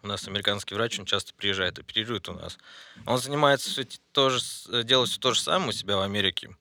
у 0.01 0.07
нас 0.07 0.27
американский 0.27 0.75
врач, 0.75 0.99
он 0.99 1.05
часто 1.05 1.33
приезжает, 1.33 1.79
оперирует 1.79 2.29
у 2.29 2.33
нас. 2.33 2.57
Он 3.05 3.17
занимается 3.17 3.69
все 3.69 3.85
тоже, 4.11 4.39
с- 4.41 4.83
делает 4.83 5.09
все 5.09 5.19
то 5.19 5.33
же 5.33 5.41
самое 5.41 5.69
у 5.69 5.73
себя 5.73 5.97
в 5.97 6.01
Америке. 6.01 6.55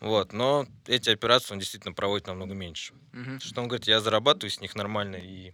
Вот, 0.00 0.32
но 0.32 0.66
эти 0.86 1.10
операции 1.10 1.52
он 1.52 1.58
действительно 1.60 1.92
проводит 1.92 2.26
намного 2.26 2.54
меньше. 2.54 2.94
Мгм. 3.12 3.38
Что 3.40 3.60
он 3.60 3.68
говорит, 3.68 3.86
я 3.86 4.00
зарабатываю 4.00 4.50
с 4.50 4.60
них 4.60 4.74
нормально, 4.74 5.16
и 5.16 5.52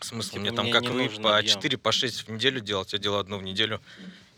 смысл 0.00 0.30
Типа 0.32 0.40
мне 0.40 0.52
там, 0.52 0.70
как 0.70 0.82
вы, 0.90 1.08
по 1.08 1.38
объем. 1.38 1.54
4, 1.54 1.78
по 1.78 1.92
6 1.92 2.26
в 2.26 2.28
неделю 2.30 2.60
делать, 2.60 2.92
я 2.92 2.98
делаю 2.98 3.20
одну 3.20 3.38
в 3.38 3.42
неделю, 3.42 3.80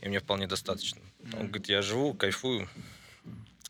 и 0.02 0.08
мне 0.08 0.20
вполне 0.20 0.46
достаточно. 0.46 1.00
Мгм. 1.20 1.38
Он 1.40 1.46
говорит, 1.48 1.68
я 1.68 1.80
живу, 1.82 2.12
кайфую. 2.14 2.68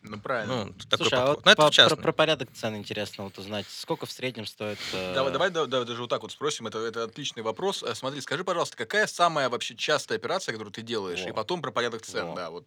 Ну, 0.02 0.18
правильно. 0.20 0.64
Ну, 0.66 0.72
такой 0.90 1.06
Слушай, 1.06 1.14
а 1.14 1.20
подход. 1.20 1.36
вот 1.36 1.44
Но 1.44 1.50
это 1.52 1.62
по- 1.88 1.88
про, 1.96 2.02
про 2.02 2.12
порядок 2.12 2.48
цен 2.52 2.76
интересно 2.76 3.24
вот 3.24 3.38
узнать. 3.38 3.66
Сколько 3.68 4.06
в 4.06 4.12
среднем 4.12 4.46
стоит... 4.46 4.78
э, 4.92 5.14
Давай, 5.14 5.32
давай, 5.32 5.50
да- 5.50 5.66
да, 5.66 5.84
даже 5.84 6.00
вот 6.00 6.10
так 6.10 6.22
вот 6.22 6.32
спросим. 6.32 6.66
Это, 6.66 6.78
это 6.80 7.04
отличный 7.04 7.42
вопрос. 7.42 7.82
Э, 7.82 7.94
Смотри, 7.94 8.20
скажи, 8.20 8.42
пожалуйста, 8.44 8.76
какая 8.76 9.06
самая 9.06 9.48
вообще 9.48 9.76
частая 9.76 10.18
операция, 10.18 10.52
которую 10.52 10.72
ты 10.72 10.82
делаешь? 10.82 11.22
Во. 11.22 11.28
И 11.28 11.32
потом 11.32 11.62
про 11.62 11.70
порядок 11.70 12.02
цен, 12.02 12.26
Во. 12.28 12.34
да, 12.34 12.50
вот. 12.50 12.64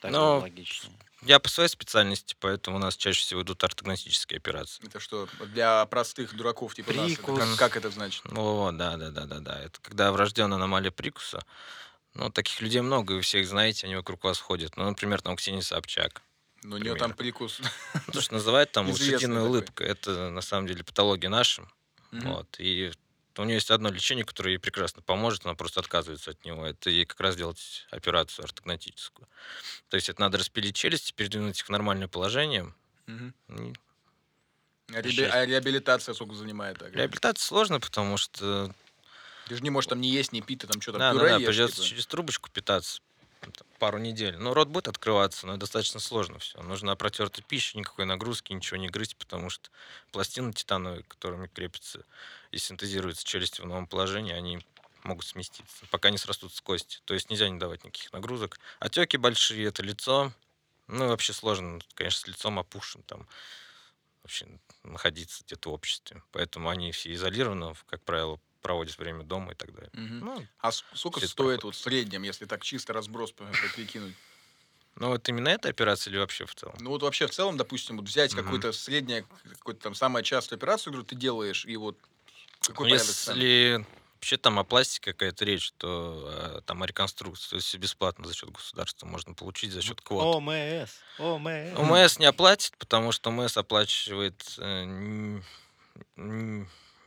Так 0.00 0.12
Но- 0.12 0.38
логичнее. 0.38 0.92
Я 1.24 1.38
по 1.38 1.48
своей 1.48 1.68
специальности, 1.68 2.34
поэтому 2.40 2.78
у 2.78 2.80
нас 2.80 2.96
чаще 2.96 3.20
всего 3.20 3.42
идут 3.42 3.62
ортогностические 3.62 4.38
операции. 4.38 4.84
Это 4.84 4.98
что, 4.98 5.28
для 5.54 5.86
простых 5.86 6.34
дураков 6.34 6.74
типа 6.74 6.92
нас? 6.92 7.12
это 7.12 7.22
Прикус. 7.22 7.38
Как, 7.38 7.56
как 7.58 7.76
это 7.76 7.90
значит? 7.90 8.24
О, 8.36 8.72
да, 8.72 8.96
да, 8.96 9.10
да, 9.10 9.26
да, 9.26 9.38
да. 9.38 9.60
Это 9.62 9.80
когда 9.82 10.10
врожденная 10.10 10.56
аномалия 10.56 10.90
прикуса. 10.90 11.44
Ну, 12.14 12.28
таких 12.30 12.60
людей 12.60 12.80
много, 12.80 13.12
вы 13.12 13.20
всех 13.20 13.46
знаете, 13.46 13.86
они 13.86 13.94
вокруг 13.94 14.24
вас 14.24 14.40
ходят. 14.40 14.76
Ну, 14.76 14.84
например, 14.84 15.22
там 15.22 15.36
Ксения 15.36 15.62
Собчак. 15.62 16.22
Ну, 16.62 16.76
у 16.76 16.78
нее 16.78 16.94
там 16.94 17.12
прикус. 17.12 17.60
Ну, 18.06 18.12
то, 18.12 18.20
что 18.20 18.34
называют 18.34 18.70
там 18.72 18.88
лошадиная 18.90 19.42
улыбка. 19.42 19.84
Это 19.84 20.30
на 20.30 20.40
самом 20.42 20.66
деле 20.66 20.84
патология 20.84 21.28
наша. 21.28 21.66
Мгм. 22.12 22.32
Вот. 22.32 22.56
И 22.58 22.92
у 23.38 23.44
нее 23.44 23.54
есть 23.54 23.70
одно 23.70 23.90
лечение, 23.90 24.24
которое 24.24 24.52
ей 24.52 24.58
прекрасно 24.58 25.02
поможет, 25.02 25.44
она 25.44 25.54
просто 25.54 25.80
отказывается 25.80 26.30
от 26.30 26.44
него. 26.44 26.66
Это 26.66 26.90
ей 26.90 27.06
как 27.06 27.18
раз 27.20 27.36
делать 27.36 27.86
операцию 27.90 28.44
ортогнатическую. 28.44 29.26
То 29.88 29.96
есть 29.96 30.08
это 30.08 30.20
надо 30.20 30.38
распилить 30.38 30.76
челюсти, 30.76 31.12
передвинуть 31.12 31.58
их 31.58 31.66
в 31.66 31.70
нормальное 31.70 32.08
положение. 32.08 32.72
И 33.08 33.72
А 34.94 35.00
реаби- 35.00 35.28
а 35.30 35.46
реабилитация 35.46 36.14
сколько 36.14 36.34
занимает? 36.34 36.78
так? 36.78 36.94
Реабилитация 36.94 37.42
сложно, 37.42 37.80
потому 37.80 38.18
что 38.18 38.74
Ты 39.48 39.56
же 39.56 39.62
не 39.62 39.70
можешь 39.70 39.88
там 39.88 40.00
не 40.00 40.10
есть, 40.10 40.32
не 40.32 40.42
пить, 40.42 40.60
ты 40.60 40.66
там 40.66 40.80
что 40.80 40.92
там, 40.92 41.00
да, 41.00 41.12
да, 41.14 41.18
пюре 41.18 41.30
да, 41.30 41.36
ешь, 41.38 41.46
придется 41.46 41.76
типа? 41.76 41.88
через 41.88 42.06
трубочку 42.06 42.50
питаться 42.50 43.00
пару 43.78 43.98
недель. 43.98 44.36
Ну, 44.36 44.54
рот 44.54 44.68
будет 44.68 44.88
открываться, 44.88 45.46
но 45.46 45.56
достаточно 45.56 46.00
сложно 46.00 46.38
все. 46.38 46.60
Нужна 46.62 46.94
протертая 46.96 47.44
пища, 47.44 47.78
никакой 47.78 48.04
нагрузки, 48.04 48.52
ничего 48.52 48.78
не 48.78 48.88
грызть, 48.88 49.16
потому 49.16 49.50
что 49.50 49.70
пластины 50.12 50.52
титановые, 50.52 51.02
которыми 51.04 51.48
крепятся 51.48 52.04
и 52.50 52.58
синтезируются 52.58 53.24
челюсти 53.24 53.60
в 53.60 53.66
новом 53.66 53.86
положении, 53.86 54.32
они 54.32 54.64
могут 55.02 55.26
сместиться, 55.26 55.84
пока 55.90 56.10
не 56.10 56.18
срастутся 56.18 56.62
кости. 56.62 57.00
То 57.04 57.14
есть 57.14 57.30
нельзя 57.30 57.48
не 57.48 57.58
давать 57.58 57.84
никаких 57.84 58.12
нагрузок. 58.12 58.58
Отеки 58.78 59.16
большие, 59.16 59.66
это 59.66 59.82
лицо. 59.82 60.32
Ну, 60.86 61.08
вообще 61.08 61.32
сложно, 61.32 61.80
конечно, 61.94 62.20
с 62.20 62.26
лицом 62.26 62.58
опушен 62.58 63.02
там 63.02 63.26
вообще 64.22 64.46
находиться 64.84 65.42
где-то 65.44 65.70
в 65.70 65.72
обществе. 65.72 66.22
Поэтому 66.32 66.68
они 66.68 66.92
все 66.92 67.12
изолированы, 67.12 67.74
как 67.86 68.02
правило, 68.02 68.38
проводят 68.62 68.96
время 68.98 69.24
дома 69.24 69.52
и 69.52 69.54
так 69.54 69.72
далее. 69.74 69.90
Мгм. 69.92 70.20
Ну, 70.20 70.48
А 70.58 70.72
сколько 70.72 71.20
стоит 71.20 71.36
проходит. 71.36 71.64
вот 71.64 71.74
в 71.74 71.78
среднем, 71.78 72.22
если 72.22 72.46
так 72.46 72.62
чисто 72.62 72.92
разброс 72.92 73.32
прикинуть? 73.32 74.16
ну 74.96 75.08
вот 75.08 75.28
именно 75.28 75.48
эта 75.48 75.68
операция 75.68 76.10
или 76.10 76.18
вообще 76.18 76.44
в 76.46 76.54
целом? 76.54 76.76
Ну 76.80 76.90
вот 76.90 77.02
вообще 77.02 77.26
в 77.26 77.30
целом, 77.30 77.56
допустим, 77.56 77.96
вот 77.96 78.06
взять 78.08 78.32
Мгм. 78.32 78.44
какую-то 78.44 78.72
среднее, 78.72 79.24
какую-то 79.58 79.82
там 79.82 79.94
самую 79.94 80.22
частую 80.22 80.56
операцию, 80.58 80.92
которую 80.92 81.06
ты 81.06 81.16
делаешь, 81.16 81.64
и 81.66 81.76
вот 81.76 81.98
какой 82.60 82.88
Ну, 82.88 82.94
цен? 82.96 83.36
Если 83.38 83.86
вообще 84.14 84.36
там 84.36 84.58
о 84.58 84.64
пластике 84.64 85.12
какая-то 85.12 85.44
речь, 85.44 85.72
то 85.78 86.58
э, 86.58 86.60
там 86.64 86.82
о 86.82 86.86
реконструкции, 86.86 87.50
то 87.50 87.56
есть 87.56 87.76
бесплатно 87.76 88.26
за 88.26 88.34
счет 88.34 88.50
государства 88.50 89.06
можно 89.06 89.34
получить 89.34 89.72
за 89.72 89.82
счет 89.82 90.00
квот. 90.00 90.28
ОМС, 90.36 90.92
ОМС. 91.18 91.48
ОМС 91.74 92.18
не 92.18 92.26
оплатит, 92.26 92.76
потому 92.78 93.12
что 93.12 93.30
ОМС 93.30 93.56
оплачивает 93.56 94.42
э, 94.58 95.40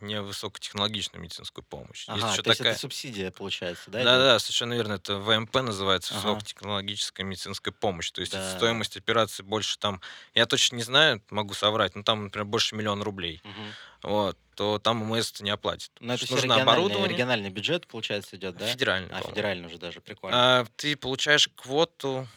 не 0.01 0.21
высокотехнологичную 0.21 1.21
медицинскую 1.21 1.63
помощь. 1.63 2.05
Ага, 2.07 2.17
Есть 2.17 2.33
еще 2.33 2.41
то 2.43 2.49
есть 2.49 2.57
такая... 2.59 2.73
это 2.73 2.79
субсидия 2.81 3.31
получается, 3.31 3.91
да? 3.91 4.03
Да, 4.03 4.15
идет? 4.15 4.19
да, 4.25 4.39
совершенно 4.39 4.73
верно. 4.73 4.93
Это 4.93 5.17
ВМП 5.17 5.55
называется, 5.61 6.13
Ага. 6.15 6.33
высокотехнологическая 6.33 7.25
медицинская 7.25 7.73
помощь. 7.73 8.11
То 8.11 8.21
есть 8.21 8.33
Да. 8.33 8.57
стоимость 8.57 8.97
операции 8.97 9.43
больше 9.43 9.77
там, 9.79 10.01
я 10.33 10.45
точно 10.45 10.75
не 10.75 10.83
знаю, 10.83 11.21
могу 11.29 11.53
соврать, 11.53 11.95
но 11.95 12.03
там, 12.03 12.25
например, 12.25 12.45
больше 12.45 12.75
миллиона 12.75 13.03
рублей. 13.03 13.41
Мгм. 13.43 13.73
Вот, 14.03 14.37
то 14.55 14.79
там 14.79 15.13
это 15.13 15.43
не 15.43 15.49
оплатит. 15.49 15.91
Но 15.99 16.13
это 16.13 16.23
нужно 16.29 16.43
региональный, 16.43 16.61
оборудование. 16.63 17.09
региональный 17.09 17.49
бюджет, 17.49 17.87
получается, 17.87 18.35
идет, 18.35 18.55
да? 18.57 18.67
Федеральный, 18.67 19.09
А, 19.11 19.21
федеральный 19.21 19.67
уже 19.67 19.77
даже, 19.77 20.01
прикольно. 20.01 20.61
А, 20.61 20.65
ты 20.75 20.95
получаешь 20.95 21.49
квоту 21.55 22.27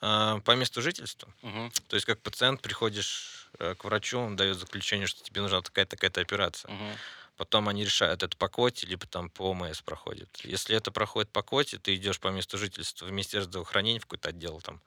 а, 0.00 0.40
по 0.40 0.52
месту 0.52 0.80
жительства. 0.80 1.32
Мгм, 1.42 1.70
То 1.88 1.96
есть 1.96 2.06
как 2.06 2.22
пациент 2.22 2.62
приходишь 2.62 3.39
к 3.58 3.84
врачу, 3.84 4.18
он 4.18 4.36
дает 4.36 4.58
заключение, 4.58 5.06
что 5.06 5.22
тебе 5.22 5.40
нужна 5.42 5.62
такая-то 5.62 5.96
такая-то 5.96 6.20
операция. 6.20 6.70
мгм. 6.70 7.00
Потом 7.36 7.68
они 7.68 7.84
решают, 7.84 8.22
это 8.22 8.36
по 8.36 8.48
квоте, 8.48 8.86
либо 8.86 9.06
там 9.06 9.30
по 9.30 9.50
ОМС 9.50 9.82
проходит. 9.82 10.40
Если 10.44 10.76
это 10.76 10.90
проходит 10.92 11.32
по 11.32 11.42
квоте, 11.42 11.78
ты 11.78 11.94
идешь 11.96 12.20
по 12.20 12.28
месту 12.28 12.58
жительства 12.58 13.06
в 13.06 13.12
Министерство 13.12 13.50
здравоохранения, 13.50 14.00
в 14.00 14.04
какой-то 14.06 14.30
отдел 14.30 14.60
там, 14.60 14.82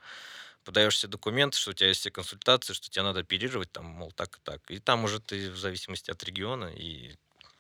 подаешь 0.64 0.96
все 0.96 1.08
документы, 1.08 1.58
что 1.58 1.72
у 1.72 1.74
тебя 1.74 1.90
есть 1.90 2.02
все 2.02 2.12
консультации, 2.12 2.74
что 2.74 2.90
тебя 2.90 3.04
надо 3.04 3.22
оперировать, 3.22 3.72
там, 3.72 3.86
мол, 3.86 4.12
так 4.12 4.38
и 4.38 4.42
так. 4.44 4.62
И 4.72 4.80
там 4.80 5.04
уже 5.04 5.20
ты 5.20 5.52
в 5.52 5.58
зависимости 5.58 6.12
от 6.12 6.24
региона 6.24 6.66
и 6.76 7.16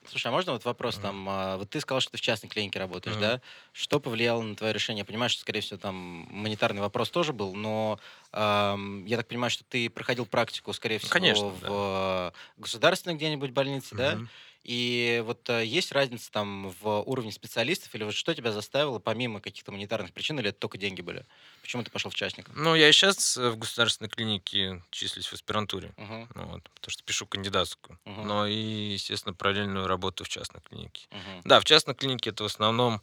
Слушай, 0.10 0.28
а 0.28 0.32
можно 0.32 0.52
вот 0.54 0.66
вопрос 0.66 0.96
там? 1.02 1.26
а, 1.30 1.58
Вот 1.58 1.70
ты 1.70 1.80
сказал, 1.80 2.02
что 2.02 2.12
ты 2.12 2.18
в 2.18 2.22
частной 2.22 2.50
клинике 2.50 2.80
работаешь, 2.80 3.16
да? 3.22 3.42
Что 3.72 4.00
повлияло 4.00 4.42
на 4.42 4.56
твое 4.56 4.74
решение? 4.74 5.02
Я 5.02 5.06
понимаю, 5.06 5.30
что, 5.30 5.42
скорее 5.42 5.62
всего, 5.62 5.78
там 5.80 5.96
монетарный 6.30 6.82
вопрос 6.82 7.10
тоже 7.10 7.34
был, 7.34 7.54
но 7.56 8.00
я 8.34 9.18
так 9.18 9.28
понимаю, 9.28 9.50
что 9.52 9.64
ты 9.64 9.90
проходил 9.90 10.26
практику, 10.26 10.74
скорее 10.74 10.98
всего, 11.00 11.12
конечно, 11.12 11.46
в 11.48 12.32
э, 12.36 12.62
государственной 12.62 13.16
где-нибудь 13.16 13.52
больнице, 13.52 13.96
да? 13.96 14.18
И 14.64 15.22
вот 15.26 15.50
э, 15.50 15.66
есть 15.66 15.92
разница 15.92 16.32
там 16.32 16.70
в 16.70 17.02
уровне 17.04 17.32
специалистов, 17.32 17.94
или 17.96 18.04
вот 18.04 18.14
что 18.14 18.34
тебя 18.34 18.52
заставило, 18.52 19.00
помимо 19.00 19.42
каких-то 19.42 19.72
монетарных 19.72 20.14
причин, 20.14 20.40
или 20.40 20.50
это 20.50 20.60
только 20.60 20.78
деньги 20.78 21.02
были? 21.02 21.26
Почему 21.62 21.84
ты 21.84 21.92
пошел 21.92 22.12
в 22.12 22.16
частник? 22.16 22.52
Ну, 22.56 22.76
я 22.76 22.90
и 22.90 22.92
сейчас 22.92 23.38
в 23.38 23.56
государственной 23.58 24.10
клинике 24.10 24.84
числюсь 24.92 25.28
в 25.28 25.34
аспирантуре. 25.34 25.96
Ну, 26.36 26.46
вот, 26.48 26.64
потому 26.76 26.92
что 26.92 27.04
пишу 27.04 27.28
кандидатскую. 27.28 28.00
Мгм. 28.06 28.28
Но 28.28 28.48
и, 28.48 28.56
естественно, 28.94 29.34
параллельную 29.36 29.88
работу 29.88 30.24
в 30.24 30.30
частной 30.30 30.62
клинике. 30.62 31.08
мгм, 31.12 31.44
Да, 31.44 31.60
в 31.60 31.66
частной 31.66 31.96
клинике 31.96 32.32
это 32.32 32.44
в 32.44 32.48
основном 32.48 33.02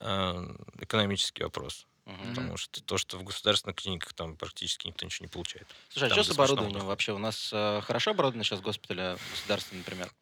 э, 0.00 0.56
экономический 0.80 1.44
вопрос. 1.44 1.86
мгм. 2.06 2.34
Потому 2.34 2.56
что 2.58 2.82
то, 2.82 2.98
что 2.98 3.18
в 3.18 3.24
государственных 3.24 3.76
клиниках 3.76 4.14
там 4.14 4.36
практически 4.36 4.88
никто 4.88 5.06
ничего 5.06 5.26
не 5.26 5.30
получает. 5.30 5.76
Слушай, 5.88 6.06
а 6.08 6.10
Там 6.10 6.22
что 6.22 6.24
с 6.24 6.30
оборудованием 6.30 6.86
вообще? 6.86 7.12
У 7.12 7.18
нас 7.18 7.50
э, 7.52 7.80
хорошо 7.82 8.12
оборудовано 8.12 8.44
сейчас 8.44 8.60
госпиталя 8.60 9.18
государственный, 9.22 9.78
например? 9.78 10.12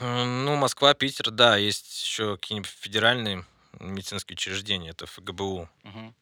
Э, 0.00 0.24
Ну, 0.24 0.56
Москва, 0.56 0.94
Питер, 0.94 1.30
да, 1.30 1.56
есть 1.56 2.04
еще 2.04 2.36
какие-нибудь 2.36 2.70
федеральные 2.70 3.44
медицинские 3.80 4.34
учреждения, 4.34 4.90
это 4.90 5.06
ФГБУ. 5.06 5.68
Мгм. 5.82 6.14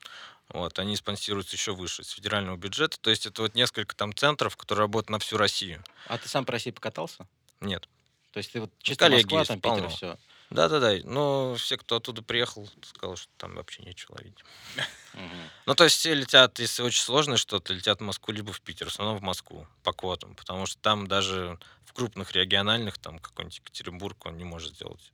Вот, 0.48 0.78
они 0.78 0.96
спонсируются 0.96 1.54
еще 1.56 1.72
выше, 1.72 2.02
с 2.02 2.10
федерального 2.10 2.56
бюджета. 2.56 2.98
То 3.00 3.10
есть 3.10 3.26
это 3.26 3.42
вот 3.42 3.54
несколько 3.54 3.94
там 3.94 4.14
центров, 4.14 4.56
которые 4.56 4.82
работают 4.84 5.10
на 5.10 5.18
всю 5.20 5.36
Россию. 5.36 5.84
А 6.06 6.18
ты 6.18 6.28
сам 6.28 6.44
по 6.44 6.52
России 6.52 6.72
покатался? 6.72 7.26
Нет. 7.60 7.88
То 8.32 8.38
есть 8.38 8.52
ты 8.52 8.60
вот 8.60 8.70
чисто 8.82 9.04
коллеги 9.04 9.22
Москва, 9.34 9.38
есть, 9.40 9.48
там 9.48 9.60
Питер, 9.60 9.74
полно. 9.74 9.88
все. 9.88 10.18
Да-да-да, 10.50 10.96
но 11.04 11.54
все, 11.54 11.76
кто 11.76 11.96
оттуда 11.96 12.22
приехал, 12.22 12.68
сказал, 12.82 13.16
что 13.16 13.30
там 13.36 13.54
вообще 13.54 13.82
нечего 13.82 14.16
ловить. 14.18 14.38
Ну, 15.66 15.74
то 15.76 15.84
есть 15.84 15.96
все 15.96 16.12
летят, 16.14 16.58
если 16.58 16.82
очень 16.82 17.02
сложное 17.02 17.36
что-то, 17.36 17.72
летят 17.72 18.00
в 18.00 18.02
Москву 18.02 18.34
либо 18.34 18.52
в 18.52 18.60
Питер, 18.60 18.86
в 18.88 18.92
основном 18.92 19.18
в 19.18 19.22
Москву 19.22 19.66
по 19.84 19.92
квотам, 19.92 20.34
потому 20.34 20.66
что 20.66 20.80
там 20.80 21.06
даже 21.06 21.58
в 21.90 21.92
крупных 21.92 22.32
региональных, 22.32 22.98
там 22.98 23.18
какой-нибудь 23.18 23.58
Екатеринбург, 23.58 24.24
он 24.26 24.36
не 24.38 24.44
может 24.44 24.74
сделать. 24.74 25.12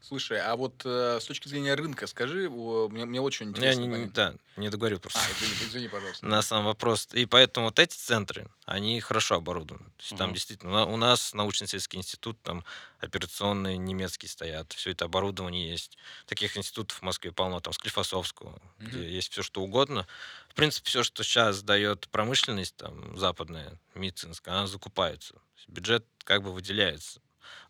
Слушай, 0.00 0.38
а 0.40 0.54
вот 0.54 0.82
э, 0.84 1.18
с 1.18 1.24
точки 1.24 1.48
зрения 1.48 1.72
рынка, 1.74 2.06
скажи, 2.06 2.46
о, 2.50 2.88
мне, 2.90 3.06
мне 3.06 3.22
очень 3.22 3.46
Я 3.46 3.50
интересно. 3.52 3.80
не, 3.80 3.86
не- 3.86 3.92
понять. 3.94 4.12
да, 4.12 4.34
не 4.56 4.68
договорю 4.68 5.00
просто. 5.00 5.18
А, 5.18 5.32
извини, 5.32 5.54
извини, 5.70 5.88
пожалуйста. 5.88 6.26
на 6.26 6.42
сам 6.42 6.64
вопрос. 6.66 7.08
И 7.12 7.24
поэтому 7.24 7.66
вот 7.68 7.78
эти 7.78 7.94
центры, 7.96 8.46
они 8.66 9.00
хорошо 9.00 9.36
оборудованы. 9.36 9.84
То 9.96 10.02
есть 10.02 10.16
там 10.18 10.26
Мгм. 10.28 10.34
действительно, 10.34 10.72
у 10.72 10.74
на- 10.74 10.86
у 10.86 10.96
нас 10.98 11.32
научно-исследовательский 11.32 11.98
институт, 11.98 12.38
там 12.42 12.64
операционные 12.98 13.78
немецкие 13.78 14.28
стоят, 14.28 14.74
все 14.74 14.90
это 14.90 15.06
оборудование 15.06 15.70
есть. 15.70 15.96
Таких 16.26 16.56
институтов 16.58 16.98
в 16.98 17.02
Москве 17.02 17.32
полно, 17.32 17.60
там 17.60 17.72
Склифосовского, 17.72 18.60
где 18.78 18.98
Мгм. 18.98 19.06
есть 19.08 19.32
все 19.32 19.42
что 19.42 19.62
угодно. 19.62 20.06
В 20.50 20.54
принципе, 20.54 20.88
все, 20.90 21.02
что 21.02 21.22
сейчас 21.24 21.62
дает 21.62 22.08
промышленность, 22.08 22.76
там, 22.76 23.16
западная, 23.16 23.80
медицинская, 23.94 24.54
она 24.54 24.66
закупается. 24.66 25.34
Есть 25.56 25.68
Бюджет 25.68 26.06
как 26.24 26.42
бы 26.42 26.52
выделяется. 26.52 27.20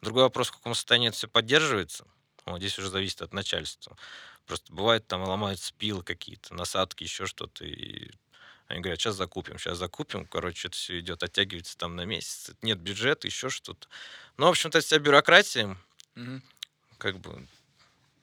Другой 0.01 0.23
вопрос, 0.25 0.49
в 0.49 0.53
каком 0.53 0.75
состоянии 0.75 1.09
это 1.09 1.17
все 1.17 1.29
поддерживается. 1.29 2.07
Вот 2.45 2.59
здесь 2.59 2.79
уже 2.79 2.91
зависит 2.91 3.23
от 3.23 3.33
начальства. 3.33 3.97
Просто 4.47 4.73
бывает, 4.73 5.07
там 5.07 5.23
ломаются 5.23 5.73
пилы 5.75 6.03
какие-то, 6.03 6.55
насадки, 6.55 7.05
еще 7.05 7.27
что-то. 7.27 7.65
И 7.65 8.11
они 8.69 8.81
говорят, 8.81 9.01
сейчас 9.01 9.17
закупим, 9.17 9.59
сейчас 9.59 9.79
закупим. 9.79 10.27
Короче, 10.27 10.69
это 10.69 10.77
все 10.77 11.01
идет, 11.01 11.23
оттягивается 11.23 11.77
там 11.79 11.97
на 11.97 12.05
месяц. 12.05 12.51
Нет 12.63 12.79
бюджета, 12.79 13.27
еще 13.27 13.49
что-то. 13.49 13.89
Ну, 14.37 14.47
в 14.47 14.51
общем-то, 14.51 14.81
вся 14.81 14.99
бюрократия, 14.99 15.77
Мгм. 16.15 16.43
как 16.99 17.19
бы, 17.19 17.47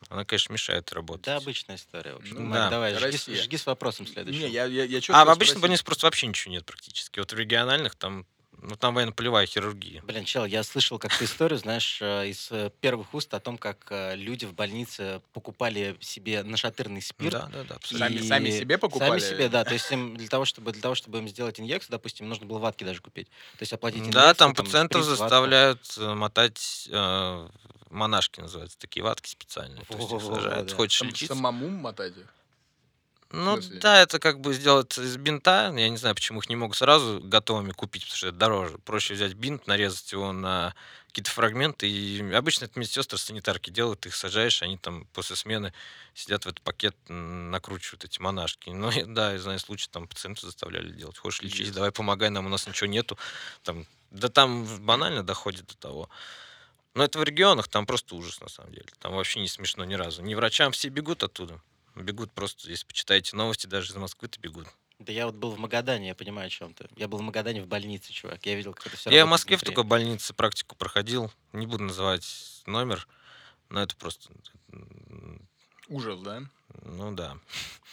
она, 0.10 0.26
конечно, 0.26 0.54
мешает 0.54 0.92
работать. 0.94 1.26
Да, 1.26 1.38
обычная 1.38 1.76
история. 1.76 2.14
В 2.14 2.18
общем, 2.18 2.48
Ну 2.48 2.54
да, 2.54 2.70
давай, 2.70 2.94
жги, 2.96 3.36
жги 3.36 3.58
с 3.58 3.66
вопросом 3.66 4.08
следующим. 4.08 4.42
Не, 4.42 4.50
я, 4.50 4.66
я, 4.66 4.84
я 4.84 5.00
а 5.10 5.26
в 5.26 5.30
обычных 5.30 5.36
спросил. 5.50 5.62
больницах 5.62 5.86
просто 5.86 6.06
вообще 6.08 6.28
ничего 6.28 6.54
нет 6.54 6.66
практически. 6.66 7.20
Вот 7.20 7.32
в 7.34 7.38
региональных 7.38 7.96
там, 7.96 8.26
ну, 8.62 8.76
там 8.76 8.94
военно-полевая 8.94 9.46
хирургия. 9.46 10.02
Блин, 10.04 10.26
чел, 10.26 10.46
я 10.46 10.64
слышал 10.64 11.00
как-то 11.00 11.26
историю, 11.26 11.58
знаешь, 11.58 12.00
э, 12.02 12.28
из 12.28 12.50
э, 12.52 12.70
первых 12.80 13.14
уст 13.14 13.34
о 13.34 13.40
том, 13.40 13.58
как 13.58 13.88
э, 13.90 14.16
люди 14.16 14.46
в 14.46 14.54
больнице 14.54 15.22
покупали 15.34 15.98
себе 16.00 16.44
нашатырный 16.44 17.02
спирт. 17.02 17.34
Да, 17.34 17.50
да, 17.52 17.64
да. 17.64 17.78
Сами- 17.84 18.20
сами 18.20 18.52
себе 18.52 18.78
покупали? 18.78 19.20
Сами 19.20 19.32
себе, 19.34 19.50
да. 19.50 19.64
То 19.64 19.74
есть 19.74 19.92
им 19.92 20.16
для 20.16 20.28
того, 20.28 20.46
чтобы 20.46 20.72
для 20.72 20.82
того, 20.82 20.96
чтобы 20.96 21.18
им 21.20 21.28
сделать 21.28 21.60
инъекцию, 21.60 21.92
допустим, 21.92 22.30
нужно 22.30 22.46
было 22.46 22.60
ватки 22.60 22.84
даже 22.84 23.02
купить. 23.02 23.28
То 23.58 23.62
есть 23.62 23.74
оплатить 23.74 24.02
инъекцию. 24.02 24.22
Да, 24.22 24.34
там 24.34 24.54
пациентов 24.54 25.02
шприц, 25.02 25.20
ватка. 25.20 25.24
заставляют 25.24 25.98
э, 25.98 26.14
мотать 26.14 26.88
э, 26.92 27.48
монашки 27.90 28.40
называются, 28.42 28.78
такие 28.78 29.04
ватки 29.04 29.30
специальные. 29.30 29.84
То 29.86 29.98
есть 29.98 30.12
их 30.12 30.22
сажают. 30.22 30.72
Хочешь 30.72 31.02
лечиться? 31.02 31.36
самому 31.36 31.70
мотать 31.70 32.18
их? 32.18 32.28
Ну 33.32 33.54
смысле? 33.54 33.80
да, 33.80 34.02
это 34.02 34.20
как 34.20 34.42
бы 34.42 34.54
сделать 34.54 34.98
из 34.98 35.18
бинта. 35.18 35.74
Я 35.76 35.90
не 35.90 35.98
знаю, 35.98 36.16
почему 36.16 36.40
их 36.40 36.50
не 36.50 36.56
могут 36.56 36.78
сразу 36.78 37.22
готовыми 37.24 37.72
купить, 37.72 38.04
потому 38.04 38.18
что 38.18 38.28
это 38.28 38.38
дороже. 38.38 38.78
Проще 38.80 39.14
взять 39.14 39.34
бинт, 39.34 39.68
нарезать 39.68 40.12
его 40.12 40.34
на 40.34 40.76
какие-то 41.08 41.32
фрагменты. 41.32 41.90
И 41.90 42.34
обычно 42.34 42.66
это 42.66 42.80
медсестры, 42.80 43.18
санитарки 43.18 43.70
делают, 43.70 44.02
ты 44.02 44.10
их 44.10 44.16
сажаешь, 44.16 44.62
они 44.62 44.78
там 44.78 45.06
после 45.14 45.36
смены 45.36 45.74
сидят 46.14 46.46
в 46.46 46.48
этот 46.48 46.62
пакет, 46.62 46.96
накручивают 47.08 48.06
эти 48.06 48.20
монашки. 48.20 48.70
Ну 48.70 48.90
и 48.92 49.04
да, 49.04 49.34
я 49.34 49.40
знаю 49.40 49.60
случай, 49.60 49.90
там 49.90 50.08
пациентов 50.08 50.46
заставляли 50.46 50.92
делать. 50.92 51.18
Хочешь 51.18 51.42
лечить, 51.42 51.60
Пиздец. 51.60 51.76
давай 51.76 51.92
помогай 51.92 52.30
нам, 52.30 52.46
у 52.46 52.50
нас 52.50 52.68
ничего 52.68 52.88
нету. 52.88 53.18
Там, 53.64 53.86
да 54.10 54.30
там 54.30 54.66
банально 54.86 55.24
доходит 55.24 55.68
до 55.68 55.78
того. 55.78 56.10
Но 56.94 57.04
это 57.06 57.20
в 57.20 57.24
регионах, 57.24 57.70
там 57.70 57.86
просто 57.86 58.16
ужас 58.16 58.42
на 58.42 58.50
самом 58.50 58.74
деле. 58.74 58.88
Там 59.00 59.14
вообще 59.14 59.40
не 59.40 59.48
смешно 59.48 59.86
ни 59.86 59.94
разу. 59.94 60.22
Ни 60.22 60.36
врачам 60.36 60.74
все 60.74 60.90
бегут 60.90 61.24
оттуда. 61.24 61.62
Бегут 61.96 62.32
просто, 62.32 62.70
если 62.70 62.86
почитаете 62.86 63.36
новости, 63.36 63.68
даже 63.68 63.92
из 63.92 63.96
Москвы, 63.96 64.28
то 64.28 64.40
бегут. 64.40 64.68
Да 65.00 65.12
я 65.12 65.26
вот 65.26 65.36
был 65.36 65.52
в 65.52 65.58
Магадане, 65.58 66.10
я 66.10 66.16
понимаю, 66.16 66.48
о 66.48 66.50
чем 66.50 66.74
ты. 66.74 66.88
Я 66.96 67.08
был 67.08 67.18
в 67.18 67.22
Магадане 67.22 67.64
в 67.64 67.68
больнице, 67.68 68.14
чувак. 68.14 68.46
Я 68.46 68.56
видел, 68.56 68.74
как 68.74 68.88
это 68.88 68.98
все 68.98 69.10
Я 69.10 69.26
в 69.26 69.30
Москве 69.30 69.58
в 69.58 69.64
такой 69.64 69.84
больнице 69.84 70.34
практику 70.34 70.76
проходил. 70.76 71.32
Не 71.54 71.66
буду 71.66 71.84
называть 71.84 72.62
номер, 72.68 73.08
но 73.70 73.82
это 73.82 73.96
просто... 73.96 74.30
Ужас, 75.92 76.20
да? 76.22 76.42
Ну 76.84 77.12
да. 77.12 77.38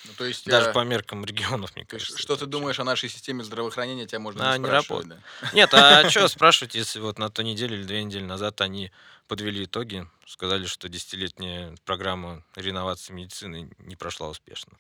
Ну, 0.05 0.13
то 0.17 0.25
есть, 0.25 0.47
Даже 0.47 0.71
э, 0.71 0.73
по 0.73 0.85
меркам 0.85 1.25
регионов, 1.25 1.75
мне 1.75 1.85
кажется. 1.85 2.17
что 2.17 2.37
ты 2.37 2.47
думаешь 2.47 2.79
о 2.79 2.85
нашей 2.85 3.09
системе 3.09 3.43
здравоохранения, 3.43 4.07
тебя 4.07 4.21
можно 4.21 4.53
А, 4.53 4.57
не 4.57 4.63
не 4.63 4.69
спрашивать, 4.69 5.09
да? 5.09 5.19
Нет, 5.53 5.75
а 5.75 6.09
что 6.11 6.29
спрашивать, 6.29 6.77
если 6.77 7.01
вот 7.01 7.19
на 7.19 7.29
той 7.29 7.45
неделе 7.45 7.77
или 7.77 7.83
две 7.83 8.05
недели 8.05 8.23
назад 8.23 8.61
они 8.61 8.93
подвели 9.27 9.65
итоги, 9.65 10.07
сказали, 10.27 10.67
что 10.67 10.89
десятилетняя 10.89 11.75
программа 11.85 12.45
реновации 12.55 13.13
медицины 13.13 13.69
не 13.79 13.97
прошла 13.97 14.29
успешно. 14.29 14.73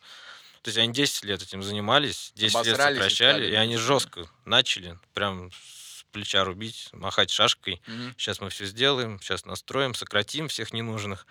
То 0.63 0.69
есть 0.69 0.79
они 0.79 0.93
10 0.93 1.25
лет 1.25 1.43
этим 1.43 1.63
занимались, 1.65 2.33
10 2.37 2.55
лет 2.55 2.55
Обосрались 2.55 2.97
сокращали, 2.99 3.51
и 3.51 3.55
они 3.55 3.77
жестко 3.77 4.29
начали, 4.45 4.97
прям 5.13 5.51
с 5.51 6.05
плеча 6.13 6.45
рубить, 6.45 6.89
махать 6.93 7.31
шашкой. 7.31 7.83
Сейчас 8.17 8.41
мы 8.41 8.51
все 8.51 8.65
сделаем, 8.67 9.21
сейчас 9.21 9.45
настроим, 9.45 9.95
сократим 9.95 10.49
всех 10.49 10.73
ненужных. 10.73 11.27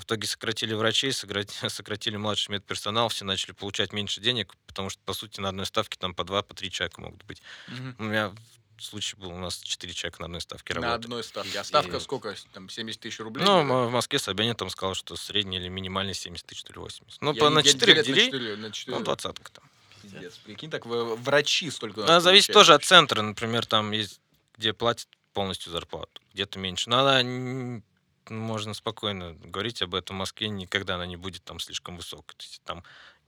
В 0.00 0.04
итоге 0.04 0.26
сократили 0.26 0.72
врачей, 0.74 1.12
сократили, 1.68 2.16
младший 2.16 2.52
медперсонал, 2.52 3.08
все 3.10 3.24
начали 3.24 3.52
получать 3.52 3.92
меньше 3.92 4.20
денег, 4.20 4.54
потому 4.66 4.88
что, 4.90 5.00
по 5.04 5.12
сути, 5.12 5.40
на 5.40 5.50
одной 5.50 5.66
ставке 5.66 5.98
там 5.98 6.14
по 6.14 6.24
два, 6.24 6.42
по 6.42 6.54
три 6.54 6.70
человека 6.70 7.00
могут 7.00 7.22
быть. 7.24 7.42
Мгм. 7.68 7.96
У 7.98 8.02
меня 8.04 8.32
случай 8.78 9.14
был, 9.16 9.28
у 9.30 9.36
нас 9.38 9.58
4 9.58 9.92
человека 9.92 10.22
на 10.22 10.24
одной 10.24 10.40
ставке 10.40 10.72
На 10.72 10.80
работают. 10.80 11.04
одной 11.04 11.22
ставке. 11.24 11.60
А 11.60 11.64
ставка 11.64 11.98
И- 11.98 12.00
сколько? 12.00 12.34
Там 12.54 12.70
70 12.70 12.98
тысяч 12.98 13.20
рублей? 13.20 13.44
Ну, 13.44 13.58
м- 13.60 13.88
в 13.88 13.90
Москве 13.92 14.18
Собянин 14.18 14.54
там 14.56 14.70
сказал, 14.70 14.94
что 14.94 15.16
средний 15.16 15.58
или 15.58 15.68
минимальный 15.68 16.14
70 16.14 16.46
тысяч, 16.46 16.60
что 16.60 16.72
ли 16.72 16.78
80. 16.78 17.20
Ну, 17.20 17.34
по, 17.34 17.50
на 17.50 17.62
дел- 17.62 17.72
4 17.74 17.92
делят 17.92 18.06
на 18.08 18.14
делей, 18.14 18.26
четыре- 18.30 18.56
на 18.56 18.70
четыре. 18.72 18.96
ну, 18.98 19.04
двадцатка 19.04 19.52
там. 19.52 19.64
Пиздец. 20.00 20.38
Прикинь, 20.38 20.70
так 20.70 20.86
врачи 20.86 21.70
столько 21.70 22.04
Она 22.04 22.20
зависит 22.20 22.54
получается 22.54 22.54
тоже 22.54 22.74
от 22.74 22.84
центра. 22.86 23.20
Например, 23.20 23.66
там 23.66 23.90
есть, 23.92 24.18
где 24.56 24.72
платят 24.72 25.08
полностью 25.34 25.70
зарплату, 25.72 26.22
где-то 26.32 26.58
меньше. 26.58 26.88
Но 26.88 27.00
она 27.06 27.82
можно 28.30 28.74
спокойно 28.74 29.34
говорить 29.34 29.82
об 29.82 29.94
этом. 29.94 30.16
В 30.16 30.18
Москве 30.20 30.48
никогда 30.48 30.94
она 30.94 31.06
не 31.06 31.16
будет 31.16 31.44
там 31.44 31.60
слишком 31.60 31.96
высокой. 31.96 32.34
То 32.36 32.44
есть 32.44 32.62
там, 32.64 32.82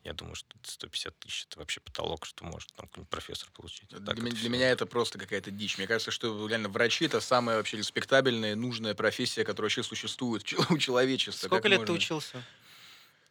я 0.04 0.12
думаю, 0.14 0.34
что 0.34 0.48
150 0.62 1.18
тысяч 1.18 1.46
это 1.50 1.58
вообще 1.58 1.80
потолок, 1.80 2.24
что 2.26 2.44
может 2.44 2.72
там 2.74 2.86
какой-нибудь 2.88 3.10
профессор 3.10 3.48
получить. 3.52 3.92
А 3.92 3.98
Для, 3.98 4.06
так 4.06 4.18
меня- 4.18 4.28
это 4.28 4.36
для 4.40 4.48
меня 4.48 4.70
это 4.70 4.86
просто 4.86 5.18
какая-то 5.18 5.50
дичь. 5.50 5.78
Мне 5.78 5.86
кажется, 5.86 6.10
что 6.10 6.46
реально 6.48 6.68
врачи 6.68 7.04
это 7.04 7.20
самая 7.20 7.56
вообще 7.58 7.76
респектабельная, 7.76 8.56
нужная 8.56 8.94
профессия, 8.94 9.44
которая 9.44 9.66
вообще 9.68 9.82
существует 9.82 10.44
у 10.70 10.78
человечества. 10.78 11.46
Сколько 11.48 11.62
Как 11.62 11.70
лет 11.70 11.80
ты 11.80 11.92
можно? 11.92 11.94
учился? 11.94 12.42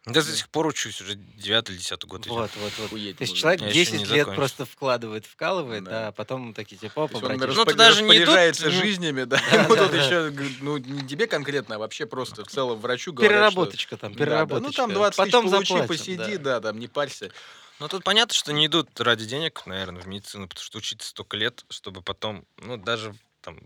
Да, 0.04 0.14
до 0.20 0.22
сих 0.36 0.48
пор 0.48 0.66
учусь, 0.66 1.00
уже 1.00 1.14
9 1.14 1.70
или 1.70 1.76
10 1.76 2.04
год 2.06 2.22
идет. 2.22 2.30
Вот, 2.32 2.50
вот, 2.56 2.72
вот. 2.78 2.86
Охуеть 2.86 3.18
То 3.18 3.22
есть 3.22 3.34
можно. 3.34 3.40
человек 3.40 3.60
Я 3.60 3.68
ещё 3.68 3.78
10 3.84 3.92
не 3.92 3.98
лет 4.06 4.08
закончил. 4.18 4.34
просто 4.34 4.66
вкладывает, 4.66 5.26
вкалывает, 5.26 5.84
Да. 5.84 6.08
а 6.08 6.12
потом 6.12 6.54
такие 6.54 6.76
типа, 6.76 6.94
То 6.94 7.02
опа, 7.04 7.12
есть 7.18 7.22
он 7.30 7.38
братишка. 7.38 7.58
Ну, 7.60 7.64
ты 7.64 7.72
распо- 7.72 7.76
даже 7.76 8.02
не 8.02 8.08
идут, 8.16 8.20
распоряжается 8.26 8.64
ну, 8.64 8.70
жизнями, 8.72 9.24
да. 9.24 9.36
Да, 9.52 9.62
Ему 9.62 9.76
да, 9.76 9.82
тут 9.84 9.92
да. 9.92 10.04
еще, 10.04 10.30
г- 10.30 10.50
ну, 10.60 10.76
не 10.78 11.06
тебе 11.06 11.28
конкретно, 11.28 11.76
а 11.76 11.78
вообще 11.78 12.06
просто 12.06 12.44
в 12.44 12.48
целом 12.48 12.80
врачу 12.80 13.12
говорят, 13.12 13.30
что- 13.30 13.38
Переработочка 13.38 13.96
там, 13.96 14.12
Да, 14.12 14.18
да. 14.18 14.24
переработочка. 14.24 14.66
Ну, 14.66 14.72
там 14.88 14.92
20 14.92 15.16
Потом 15.18 15.44
тысяч 15.44 15.52
получи, 15.52 15.72
заплатим, 15.78 15.88
посиди, 16.16 16.36
да. 16.38 16.60
да, 16.60 16.60
там, 16.68 16.80
не 16.80 16.88
парься. 16.88 17.30
Ну, 17.78 17.86
тут 17.86 18.02
понятно, 18.02 18.34
что 18.34 18.52
не 18.52 18.66
идут 18.66 19.00
ради 19.00 19.24
денег, 19.24 19.64
наверное, 19.66 20.02
в 20.02 20.06
медицину, 20.08 20.48
потому 20.48 20.64
что 20.64 20.78
учиться 20.78 21.08
столько 21.10 21.36
лет, 21.36 21.64
чтобы 21.68 22.02
потом, 22.02 22.44
ну, 22.58 22.76
даже 22.76 23.14
там, 23.40 23.56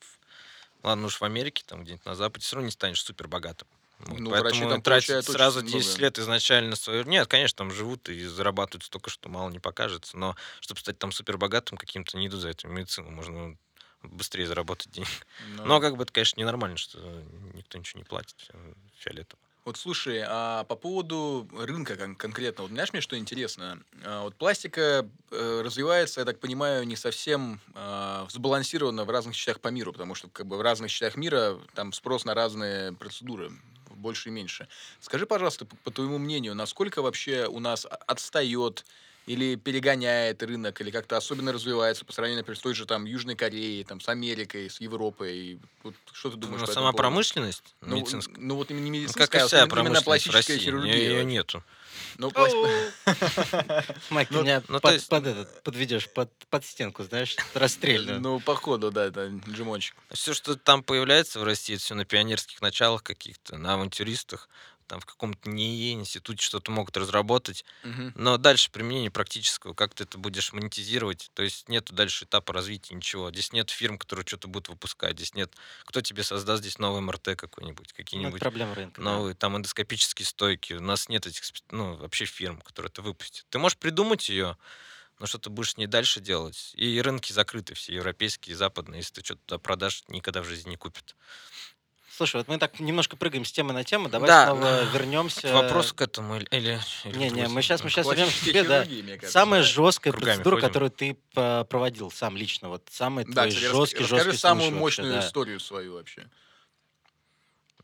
в- 0.00 0.84
ладно 0.86 1.06
уж 1.06 1.20
в 1.20 1.24
Америке, 1.24 1.64
там 1.66 1.84
где-нибудь 1.84 2.04
на 2.04 2.14
Западе, 2.14 2.44
все 2.44 2.56
равно 2.56 2.66
не 2.66 2.72
станешь 2.72 3.00
супер 3.02 3.28
богатым. 3.28 3.66
Ну, 3.98 4.30
врачи 4.30 4.60
там 4.60 4.82
очень 4.86 5.22
сразу 5.22 5.60
много. 5.62 5.78
10 5.78 5.98
лет 5.98 6.18
изначально 6.18 6.76
свое... 6.76 7.04
Нет, 7.04 7.26
конечно, 7.28 7.56
там 7.56 7.70
живут 7.70 8.08
и 8.08 8.24
зарабатывают 8.24 8.84
столько, 8.84 9.10
что 9.10 9.28
мало 9.28 9.50
не 9.50 9.58
покажется, 9.58 10.16
но 10.18 10.36
чтобы 10.60 10.80
стать 10.80 10.98
там 10.98 11.12
супер 11.12 11.38
богатым 11.38 11.78
каким-то, 11.78 12.16
не 12.18 12.28
идут 12.28 12.40
за 12.40 12.52
в 12.52 12.64
медицину, 12.64 13.10
можно 13.10 13.56
быстрее 14.02 14.46
заработать 14.46 14.92
денег. 14.92 15.26
Ну, 15.56 15.64
Но 15.64 15.80
как 15.80 15.96
бы 15.96 16.04
это, 16.04 16.12
конечно, 16.12 16.38
ненормально, 16.38 16.76
что 16.76 16.98
никто 17.54 17.78
ничего 17.78 17.98
не 18.00 18.04
платит, 18.04 18.36
фиолетово. 18.98 19.40
Вот 19.66 19.76
слушай, 19.76 20.22
а 20.24 20.62
по 20.62 20.76
поводу 20.76 21.48
рынка 21.52 21.96
кон- 21.96 22.14
конкретно, 22.14 22.62
вот 22.62 22.70
знаешь, 22.70 22.92
мне 22.92 23.02
что 23.02 23.18
интересно? 23.18 23.82
А, 24.04 24.22
Вот 24.22 24.36
пластика 24.36 25.08
э, 25.32 25.62
развивается, 25.64 26.20
я 26.20 26.24
так 26.24 26.38
понимаю, 26.38 26.86
не 26.86 26.94
совсем 26.94 27.60
а, 27.74 28.28
сбалансированно 28.30 29.04
в 29.04 29.10
разных 29.10 29.34
частях 29.34 29.60
по 29.60 29.66
миру, 29.66 29.92
потому 29.92 30.14
что 30.14 30.28
как 30.28 30.46
бы 30.46 30.56
в 30.56 30.60
разных 30.60 30.92
частях 30.92 31.16
мира 31.16 31.58
там 31.74 31.92
спрос 31.92 32.24
на 32.24 32.32
разные 32.34 32.92
процедуры 32.92 33.50
больше 33.96 34.28
и 34.28 34.32
меньше. 34.32 34.68
Скажи, 35.00 35.26
пожалуйста, 35.26 35.64
по, 35.64 35.76
по 35.76 35.90
твоему 35.90 36.18
мнению, 36.18 36.54
насколько 36.54 37.02
вообще 37.02 37.46
у 37.46 37.58
нас 37.58 37.86
отстает 38.06 38.84
или 39.26 39.56
перегоняет 39.56 40.42
рынок, 40.42 40.80
или 40.80 40.90
как-то 40.90 41.16
особенно 41.16 41.52
развивается 41.52 42.04
по 42.04 42.12
сравнению, 42.12 42.42
например, 42.42 42.58
с 42.58 42.62
той 42.62 42.74
же 42.74 42.86
там 42.86 43.04
Южной 43.04 43.34
Кореей, 43.34 43.84
там, 43.84 44.00
с 44.00 44.08
Америкой, 44.08 44.70
с 44.70 44.80
Европой? 44.80 45.58
Вот 45.82 45.94
что 46.12 46.30
ты 46.30 46.36
думаешь 46.36 46.62
этому 46.62 46.74
сама 46.74 46.92
поводу? 46.92 46.98
промышленность 46.98 47.74
Ну, 47.80 47.96
медицинская, 47.96 48.36
ну 48.38 48.54
вот 48.54 48.70
именно 48.70 48.84
не 48.84 48.90
ну, 48.90 48.96
медицинская, 48.96 49.26
как 49.26 49.34
и 49.34 49.38
а 49.38 49.46
вся 49.46 49.56
именно 49.58 49.68
промышленность 49.68 50.02
в 50.02 50.04
пластическая 50.04 50.56
России, 50.56 50.64
хирургия. 50.64 50.94
ее 50.94 51.12
вообще. 51.14 51.24
нету. 51.26 51.64
Ну, 52.18 52.30
Майк, 54.10 54.30
Ну, 54.30 54.42
меня 54.42 54.62
ну, 54.68 54.80
под, 54.80 54.94
этот, 54.94 55.62
подведешь, 55.62 56.08
под, 56.08 56.30
стенку, 56.64 57.04
знаешь, 57.04 57.36
расстрельную. 57.54 58.20
Ну, 58.20 58.40
походу, 58.40 58.90
да, 58.90 59.06
это 59.06 59.28
Джимончик. 59.48 59.94
Все, 60.12 60.32
что 60.34 60.56
там 60.56 60.82
появляется 60.82 61.40
в 61.40 61.44
России, 61.44 61.74
это 61.74 61.84
все 61.84 61.94
на 61.94 62.04
пионерских 62.04 62.62
началах 62.62 63.02
каких-то, 63.02 63.58
на 63.58 63.74
авантюристах, 63.74 64.48
там 64.86 65.00
в 65.00 65.06
каком-то 65.06 65.50
НИИ, 65.50 65.92
институте 65.94 66.44
что-то 66.44 66.70
могут 66.72 66.96
разработать, 66.96 67.64
Мгм. 67.82 68.14
но 68.14 68.38
дальше 68.38 68.70
применение 68.70 69.10
практического, 69.10 69.74
как 69.74 69.94
ты 69.94 70.04
это 70.04 70.18
будешь 70.18 70.52
монетизировать, 70.52 71.30
то 71.34 71.42
есть 71.42 71.68
нету 71.68 71.94
дальше 71.94 72.24
этапа 72.24 72.52
развития 72.52 72.94
ничего, 72.94 73.30
здесь 73.30 73.52
нет 73.52 73.70
фирм, 73.70 73.98
которые 73.98 74.24
что-то 74.26 74.48
будут 74.48 74.68
выпускать, 74.70 75.16
здесь 75.16 75.34
нет, 75.34 75.54
кто 75.84 76.00
тебе 76.00 76.22
создаст 76.22 76.62
здесь 76.62 76.78
новый 76.78 77.02
МРТ 77.02 77.36
какой-нибудь, 77.36 77.92
Ну, 78.12 78.32
какие-нибудь 78.32 78.42
проблема 78.42 78.74
рынка. 78.74 79.04
да. 79.04 79.24
новые 79.24 79.34
там 79.34 79.56
эндоскопические 79.56 80.26
стойки, 80.26 80.72
у 80.74 80.80
нас 80.80 81.08
нет 81.08 81.26
этих, 81.26 81.42
ну, 81.70 81.96
вообще 81.96 82.24
фирм, 82.24 82.60
которые 82.62 82.90
это 82.90 83.02
выпустят. 83.02 83.46
Ты 83.50 83.58
можешь 83.58 83.78
придумать 83.78 84.28
ее, 84.30 84.56
но 85.18 85.26
что 85.26 85.38
ты 85.38 85.50
будешь 85.50 85.72
с 85.72 85.76
ней 85.78 85.86
дальше 85.86 86.20
делать? 86.20 86.72
И 86.76 87.00
рынки 87.00 87.32
закрыты 87.32 87.74
все, 87.74 87.94
европейские, 87.94 88.56
западные. 88.56 88.98
Если 89.00 89.14
ты 89.14 89.24
что-то 89.24 89.40
туда 89.46 89.58
продашь, 89.58 90.04
никогда 90.08 90.42
в 90.42 90.46
жизни 90.46 90.70
не 90.70 90.76
купят. 90.76 91.16
Слушай, 92.16 92.36
вот 92.36 92.48
мы 92.48 92.56
так 92.56 92.80
немножко 92.80 93.14
прыгаем 93.14 93.44
с 93.44 93.52
темы 93.52 93.74
на 93.74 93.84
тему, 93.84 94.08
давай 94.08 94.26
Да. 94.28 94.46
снова 94.46 94.84
вернемся. 94.84 95.52
Вопрос 95.52 95.92
к 95.92 96.00
этому 96.00 96.36
или... 96.36 96.46
или- 96.50 96.80
Не, 97.14 97.28
не, 97.28 97.46
мы 97.46 97.60
сейчас, 97.60 97.84
мы 97.84 97.90
сейчас 97.90 98.06
вернемся 98.06 98.40
к 98.40 98.44
тебе, 98.44 98.62
да. 98.64 98.86
Самая 99.28 99.62
жесткая 99.62 100.12
Кругами 100.14 100.36
процедура, 100.36 100.54
ходим. 100.56 100.68
которую 100.68 100.90
ты 100.90 101.18
а, 101.34 101.64
проводил 101.64 102.10
сам 102.10 102.38
лично, 102.38 102.70
вот 102.70 102.88
самый 102.90 103.26
Да, 103.26 103.42
твой 103.42 103.50
жесткий, 103.50 104.04
жесткий 104.04 104.38
самую 104.38 104.70
случай 104.70 104.80
вообще, 104.80 105.02
мощную 105.02 105.20
историю 105.20 105.60
свою 105.60 105.92
вообще. 105.94 106.26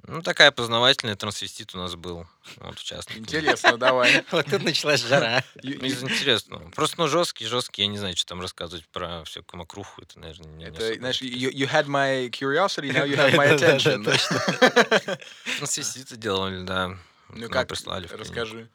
Ну, 0.08 0.20
такая 0.20 0.50
познавательная 0.50 1.14
трансвестит 1.14 1.74
у 1.74 1.78
нас 1.78 1.94
был. 1.94 2.26
Вот, 2.56 2.78
в 2.78 2.82
частности. 2.82 3.20
Интересно, 3.20 3.76
давай. 3.76 4.24
Вот 4.32 4.46
тут 4.46 4.64
началась 4.64 5.00
жара. 5.00 5.44
Из 5.62 6.02
интересного. 6.02 6.70
Просто, 6.70 6.96
ну, 6.98 7.06
жесткий, 7.06 7.46
жесткий, 7.46 7.82
я 7.82 7.88
не 7.88 7.98
знаю, 7.98 8.16
что 8.16 8.26
там 8.26 8.40
рассказывать 8.40 8.86
про 8.88 9.22
всякую 9.24 9.58
макруху. 9.58 10.02
Это, 10.02 10.18
наверное, 10.18 10.50
не, 10.54 10.64
Это, 10.64 10.94
знаешь, 10.94 11.22
you, 11.22 11.52
you 11.52 11.70
had 11.70 11.86
my 11.86 12.28
curiosity, 12.30 12.90
now 12.90 13.04
you 13.04 13.16
have 13.16 13.34
my 13.36 13.54
attention. 13.54 14.04
Трансвеститы 15.58 16.16
делали, 16.16 16.64
да. 16.64 16.96
Ну 17.28 17.48
как, 17.48 17.68
прислали 17.68 18.08
расскажи. 18.08 18.68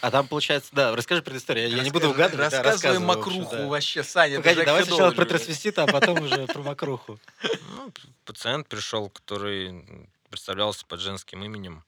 А 0.00 0.10
там 0.10 0.28
получается, 0.28 0.70
да, 0.72 0.94
расскажи 0.94 1.22
предысторию. 1.22 1.68
Я, 1.68 1.76
я 1.78 1.82
не 1.82 1.90
буду 1.90 2.06
Раска- 2.06 2.10
угадывать. 2.10 2.50
да, 2.50 2.62
Рассказывай 2.62 2.72
рассказывай, 2.72 3.06
в 3.06 3.10
общем, 3.10 3.18
макруху 3.40 3.56
да. 3.56 3.66
вообще, 3.66 4.02
Саня. 4.04 4.36
Погоди, 4.36 4.64
давай 4.64 4.84
сначала 4.84 5.10
про 5.10 5.24
трансвестита, 5.24 5.82
а 5.82 5.86
потом 5.86 6.22
уже 6.22 6.46
про 6.46 6.62
макруху. 6.62 7.18
Ну, 7.42 7.92
пациент 8.24 8.68
пришел, 8.68 9.08
который 9.08 9.84
представлялся 10.30 10.86
под 10.86 11.00
женским 11.00 11.42
именем. 11.42 11.82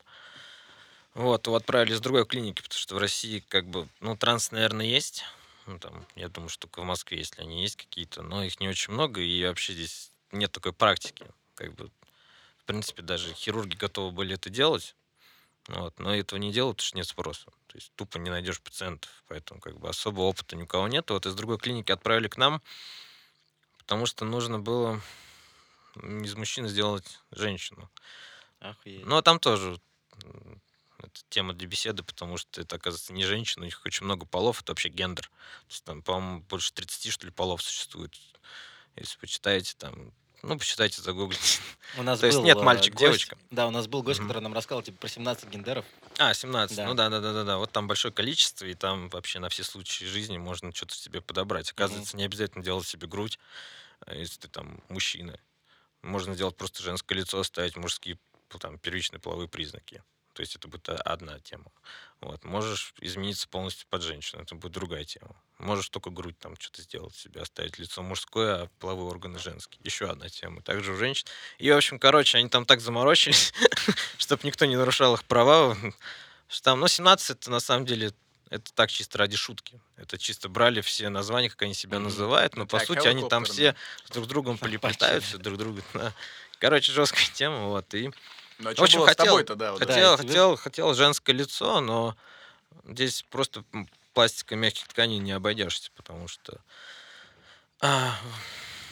Вот, 1.14 1.46
его 1.46 1.56
отправили 1.56 1.92
из 1.92 2.00
другой 2.00 2.24
клиники, 2.26 2.62
потому 2.62 2.78
что 2.78 2.94
в 2.94 2.98
России 2.98 3.44
как 3.48 3.66
бы, 3.66 3.88
ну, 4.00 4.16
транс, 4.16 4.50
наверное, 4.52 4.86
есть. 4.86 5.24
Ну, 5.66 5.78
там, 5.78 6.04
я 6.16 6.28
думаю, 6.28 6.48
что 6.48 6.62
только 6.62 6.80
в 6.80 6.84
Москве, 6.84 7.18
если 7.18 7.42
они 7.42 7.62
есть 7.62 7.76
какие-то, 7.76 8.22
но 8.22 8.42
их 8.42 8.58
не 8.60 8.68
очень 8.68 8.92
много, 8.92 9.20
и 9.20 9.44
вообще 9.44 9.72
здесь 9.72 10.10
нет 10.32 10.50
такой 10.52 10.72
практики. 10.72 11.26
Как 11.54 11.74
бы, 11.74 11.90
в 12.58 12.64
принципе, 12.64 13.02
даже 13.02 13.32
хирурги 13.34 13.76
готовы 13.76 14.12
были 14.12 14.34
это 14.34 14.50
делать. 14.50 14.94
Вот. 15.70 15.98
Но 15.98 16.14
этого 16.14 16.38
не 16.38 16.52
делают, 16.52 16.78
потому 16.78 16.86
что 16.86 16.96
нет 16.96 17.06
спроса. 17.06 17.44
То 17.68 17.76
есть 17.76 17.92
тупо 17.94 18.18
не 18.18 18.30
найдешь 18.30 18.60
пациентов. 18.60 19.10
Поэтому 19.28 19.60
как 19.60 19.78
бы 19.78 19.88
особого 19.88 20.24
опыта 20.24 20.56
ни 20.56 20.62
у 20.62 20.66
кого 20.66 20.88
нет. 20.88 21.10
Вот 21.10 21.26
из 21.26 21.34
другой 21.34 21.58
клиники 21.58 21.92
отправили 21.92 22.28
к 22.28 22.36
нам, 22.36 22.60
потому 23.78 24.06
что 24.06 24.24
нужно 24.24 24.58
было 24.58 25.00
из 25.96 26.34
мужчины 26.34 26.68
сделать 26.68 27.20
женщину. 27.30 27.90
Охуеть. 28.58 29.06
Ну, 29.06 29.16
а 29.16 29.22
там 29.22 29.38
тоже 29.38 29.80
это 30.98 31.20
тема 31.28 31.54
для 31.54 31.66
беседы, 31.66 32.02
потому 32.02 32.36
что 32.36 32.60
это, 32.60 32.76
оказывается, 32.76 33.12
не 33.12 33.24
женщина, 33.24 33.62
у 33.62 33.64
них 33.64 33.80
очень 33.84 34.04
много 34.04 34.26
полов, 34.26 34.60
это 34.60 34.72
вообще 34.72 34.88
гендер. 34.88 35.28
То 35.28 35.70
есть 35.70 35.84
там, 35.84 36.02
по-моему, 36.02 36.40
больше 36.42 36.72
30, 36.74 37.12
что 37.12 37.26
ли, 37.26 37.32
полов 37.32 37.62
существует. 37.62 38.18
Если 38.96 39.18
почитаете, 39.18 39.74
там, 39.78 40.12
ну, 40.42 40.58
почитайте, 40.58 41.02
загуглите. 41.02 41.60
У 41.98 42.02
нас 42.02 42.20
то 42.20 42.26
есть 42.26 42.38
был, 42.38 42.44
нет 42.44 42.58
э, 42.58 42.62
мальчик, 42.62 42.94
гость- 42.94 43.00
девочка. 43.00 43.38
Да, 43.50 43.66
у 43.66 43.70
нас 43.70 43.86
был 43.86 44.02
гость, 44.02 44.20
который 44.20 44.40
нам 44.40 44.54
рассказал 44.54 44.82
типа 44.82 44.98
про 44.98 45.08
17 45.08 45.48
гендеров. 45.48 45.84
А, 46.18 46.32
17. 46.32 46.76
Да. 46.76 46.86
Ну 46.86 46.94
да, 46.94 47.08
да, 47.08 47.20
да, 47.20 47.32
да, 47.32 47.44
да. 47.44 47.58
Вот 47.58 47.72
там 47.72 47.86
большое 47.86 48.12
количество, 48.12 48.64
и 48.64 48.74
там 48.74 49.08
вообще 49.08 49.38
на 49.38 49.48
все 49.48 49.64
случаи 49.64 50.04
жизни 50.04 50.38
можно 50.38 50.72
что-то 50.74 50.94
себе 50.94 51.20
подобрать. 51.20 51.70
Оказывается, 51.70 52.16
не 52.16 52.24
обязательно 52.24 52.64
делать 52.64 52.86
себе 52.86 53.06
грудь, 53.06 53.38
а 54.06 54.14
если 54.14 54.40
ты 54.40 54.48
там 54.48 54.82
мужчина. 54.88 55.38
Можно 56.02 56.34
сделать 56.34 56.56
просто 56.56 56.82
женское 56.82 57.14
лицо, 57.16 57.40
оставить 57.40 57.76
мужские 57.76 58.18
там, 58.58 58.78
первичные 58.78 59.20
половые 59.20 59.48
признаки. 59.48 60.02
То 60.40 60.42
есть 60.42 60.56
это 60.56 60.68
будет 60.68 60.88
о- 60.88 60.94
одна 61.02 61.38
тема. 61.40 61.66
Вот. 62.22 62.42
Можешь 62.44 62.94
измениться 63.02 63.46
полностью 63.46 63.86
под 63.90 64.00
женщину, 64.00 64.40
это 64.40 64.54
будет 64.54 64.72
другая 64.72 65.04
тема. 65.04 65.36
Можешь 65.58 65.90
только 65.90 66.08
грудь 66.08 66.38
там 66.38 66.56
что-то 66.58 66.80
сделать 66.80 67.14
себе, 67.14 67.42
оставить 67.42 67.78
лицо 67.78 68.02
мужское, 68.02 68.62
а 68.62 68.68
половые 68.78 69.10
органы 69.10 69.38
женские. 69.38 69.78
Еще 69.84 70.08
одна 70.08 70.30
тема. 70.30 70.62
Также 70.62 70.92
у 70.92 70.96
женщин. 70.96 71.26
И, 71.58 71.70
в 71.70 71.76
общем, 71.76 71.98
короче, 71.98 72.38
они 72.38 72.48
там 72.48 72.64
так 72.64 72.80
заморочились, 72.80 73.52
чтобы 74.16 74.40
никто 74.46 74.64
не 74.64 74.76
нарушал 74.76 75.12
их 75.12 75.24
права. 75.24 75.76
Что 76.48 76.62
там, 76.62 76.80
ну, 76.80 76.88
17 76.88 77.28
это 77.36 77.50
на 77.50 77.60
самом 77.60 77.84
деле 77.84 78.14
это 78.48 78.72
так 78.72 78.90
чисто 78.90 79.18
ради 79.18 79.36
шутки. 79.36 79.78
Это 79.98 80.16
чисто 80.16 80.48
брали 80.48 80.80
все 80.80 81.10
названия, 81.10 81.50
как 81.50 81.60
они 81.60 81.74
себя 81.74 81.98
называют, 81.98 82.56
но 82.56 82.64
по 82.66 82.78
Так, 82.78 82.86
сути 82.86 83.06
они 83.06 83.28
там 83.28 83.44
все 83.44 83.74
друг 84.08 84.24
с 84.24 84.28
другом 84.28 84.56
Собачьи. 84.58 84.78
полеплетаются, 84.78 85.36
друг 85.36 85.58
друга. 85.58 85.82
Короче, 86.58 86.92
жесткая 86.92 87.26
тема, 87.34 87.66
вот. 87.66 87.92
И 87.92 88.10
Ну, 88.60 88.68
а 88.68 88.72
В 88.72 88.74
что 88.74 88.84
общем, 88.84 88.98
было 88.98 89.06
хотел- 89.08 89.24
с 89.24 89.28
тобой-то, 89.28 89.54
да? 89.56 89.72
вот 89.72 89.80
Да, 89.80 89.84
это? 89.84 89.94
хотел, 89.94 90.16
тебе- 90.18 90.28
хотел, 90.28 90.56
хотел 90.56 90.94
женское 90.94 91.32
лицо, 91.32 91.80
но 91.80 92.16
здесь 92.84 93.24
просто 93.30 93.64
м, 93.72 93.88
пластикой 94.12 94.58
мягких 94.58 94.86
тканей 94.88 95.18
не 95.18 95.32
обойдешься, 95.32 95.90
потому 95.96 96.28
что 96.28 96.60
а, 97.80 98.14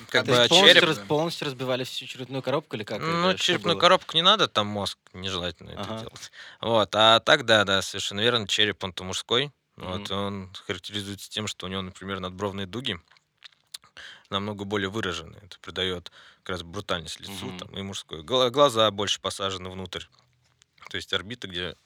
как 0.08 0.24
То 0.24 0.30
бы 0.32 0.36
есть 0.38 0.48
полностью, 0.48 0.80
череп... 0.80 0.96
раз- 0.96 1.06
полностью 1.06 1.46
разбивали 1.46 1.84
всю 1.84 2.06
черепную 2.06 2.42
коробку 2.42 2.76
или 2.76 2.84
как? 2.84 3.00
Ну, 3.00 3.32
что 3.32 3.38
черепную 3.42 3.74
было? 3.76 3.80
коробку 3.80 4.16
не 4.16 4.22
надо, 4.22 4.48
там 4.48 4.66
мозг 4.66 4.98
нежелательно 5.12 5.70
это 5.72 5.82
Ага. 5.82 5.98
делать. 6.00 6.32
Вот, 6.62 6.94
а 6.94 7.20
так, 7.20 7.44
да, 7.44 7.64
да, 7.64 7.82
совершенно 7.82 8.20
верно, 8.20 8.48
череп, 8.48 8.82
он-то 8.82 9.04
мужской, 9.04 9.52
вот, 9.76 10.00
Мгм. 10.00 10.04
и 10.10 10.12
он 10.14 10.52
характеризуется 10.66 11.28
тем, 11.28 11.46
что 11.46 11.66
у 11.66 11.68
него, 11.68 11.82
например, 11.82 12.20
надбровные 12.20 12.66
дуги 12.66 12.98
намного 14.30 14.64
более 14.64 14.88
выражены. 14.88 15.36
Это 15.42 15.58
придает 15.60 16.10
как 16.48 16.54
раз 16.54 16.62
брутальность 16.62 17.20
лицу 17.20 17.44
Мгм. 17.44 17.58
там, 17.58 17.68
и 17.78 17.82
мужской. 17.82 18.22
Гла- 18.22 18.48
Глаза 18.48 18.90
больше 18.90 19.20
посажены 19.20 19.68
внутрь. 19.68 20.04
То 20.88 20.96
есть 20.96 21.12
орбиты, 21.12 21.46
где 21.46 21.76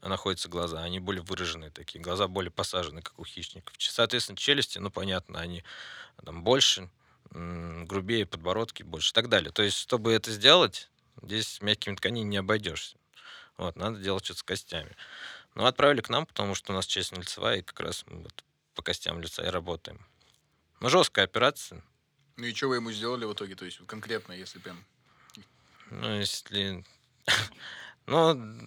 находятся 0.00 0.48
глаза, 0.48 0.82
они 0.82 0.98
более 0.98 1.22
выраженные 1.22 1.70
такие. 1.70 2.00
Глаза 2.00 2.26
более 2.26 2.50
посажены, 2.50 3.02
как 3.02 3.18
у 3.18 3.24
хищников. 3.26 3.74
Соответственно, 3.78 4.38
челюсти, 4.38 4.78
ну, 4.78 4.90
понятно, 4.90 5.40
они 5.40 5.62
там 6.24 6.42
больше, 6.42 6.88
грубее, 7.32 8.24
подбородки 8.24 8.82
больше 8.82 9.10
и 9.10 9.12
так 9.12 9.28
далее. 9.28 9.52
То 9.52 9.62
есть, 9.62 9.76
чтобы 9.76 10.10
это 10.14 10.30
сделать, 10.30 10.88
здесь 11.22 11.60
мягкими 11.60 11.94
тканями 11.94 12.28
не 12.28 12.38
обойдешься. 12.38 12.96
Вот, 13.58 13.76
надо 13.76 13.98
делать 13.98 14.24
что-то 14.24 14.40
с 14.40 14.42
костями. 14.42 14.96
Ну, 15.54 15.66
отправили 15.66 16.00
к 16.00 16.08
нам, 16.08 16.24
потому 16.24 16.54
что 16.54 16.72
у 16.72 16.74
нас 16.74 16.86
часть 16.86 17.14
лицевая, 17.14 17.58
и 17.58 17.62
как 17.62 17.78
раз 17.80 18.04
мы 18.06 18.22
вот 18.22 18.42
по 18.74 18.80
костям 18.80 19.20
лица 19.20 19.44
и 19.44 19.50
работаем. 19.50 20.06
Ну, 20.80 20.88
жесткая 20.88 21.26
операция. 21.26 21.82
Ну 22.38 22.46
и 22.46 22.54
что 22.54 22.68
вы 22.68 22.76
ему 22.76 22.92
сделали 22.92 23.24
в 23.24 23.32
итоге? 23.32 23.56
То 23.56 23.64
есть 23.64 23.84
конкретно, 23.86 24.32
если 24.32 24.60
прям... 24.60 24.84
Ну, 25.90 26.18
если... 26.18 26.84
Ну, 28.06 28.66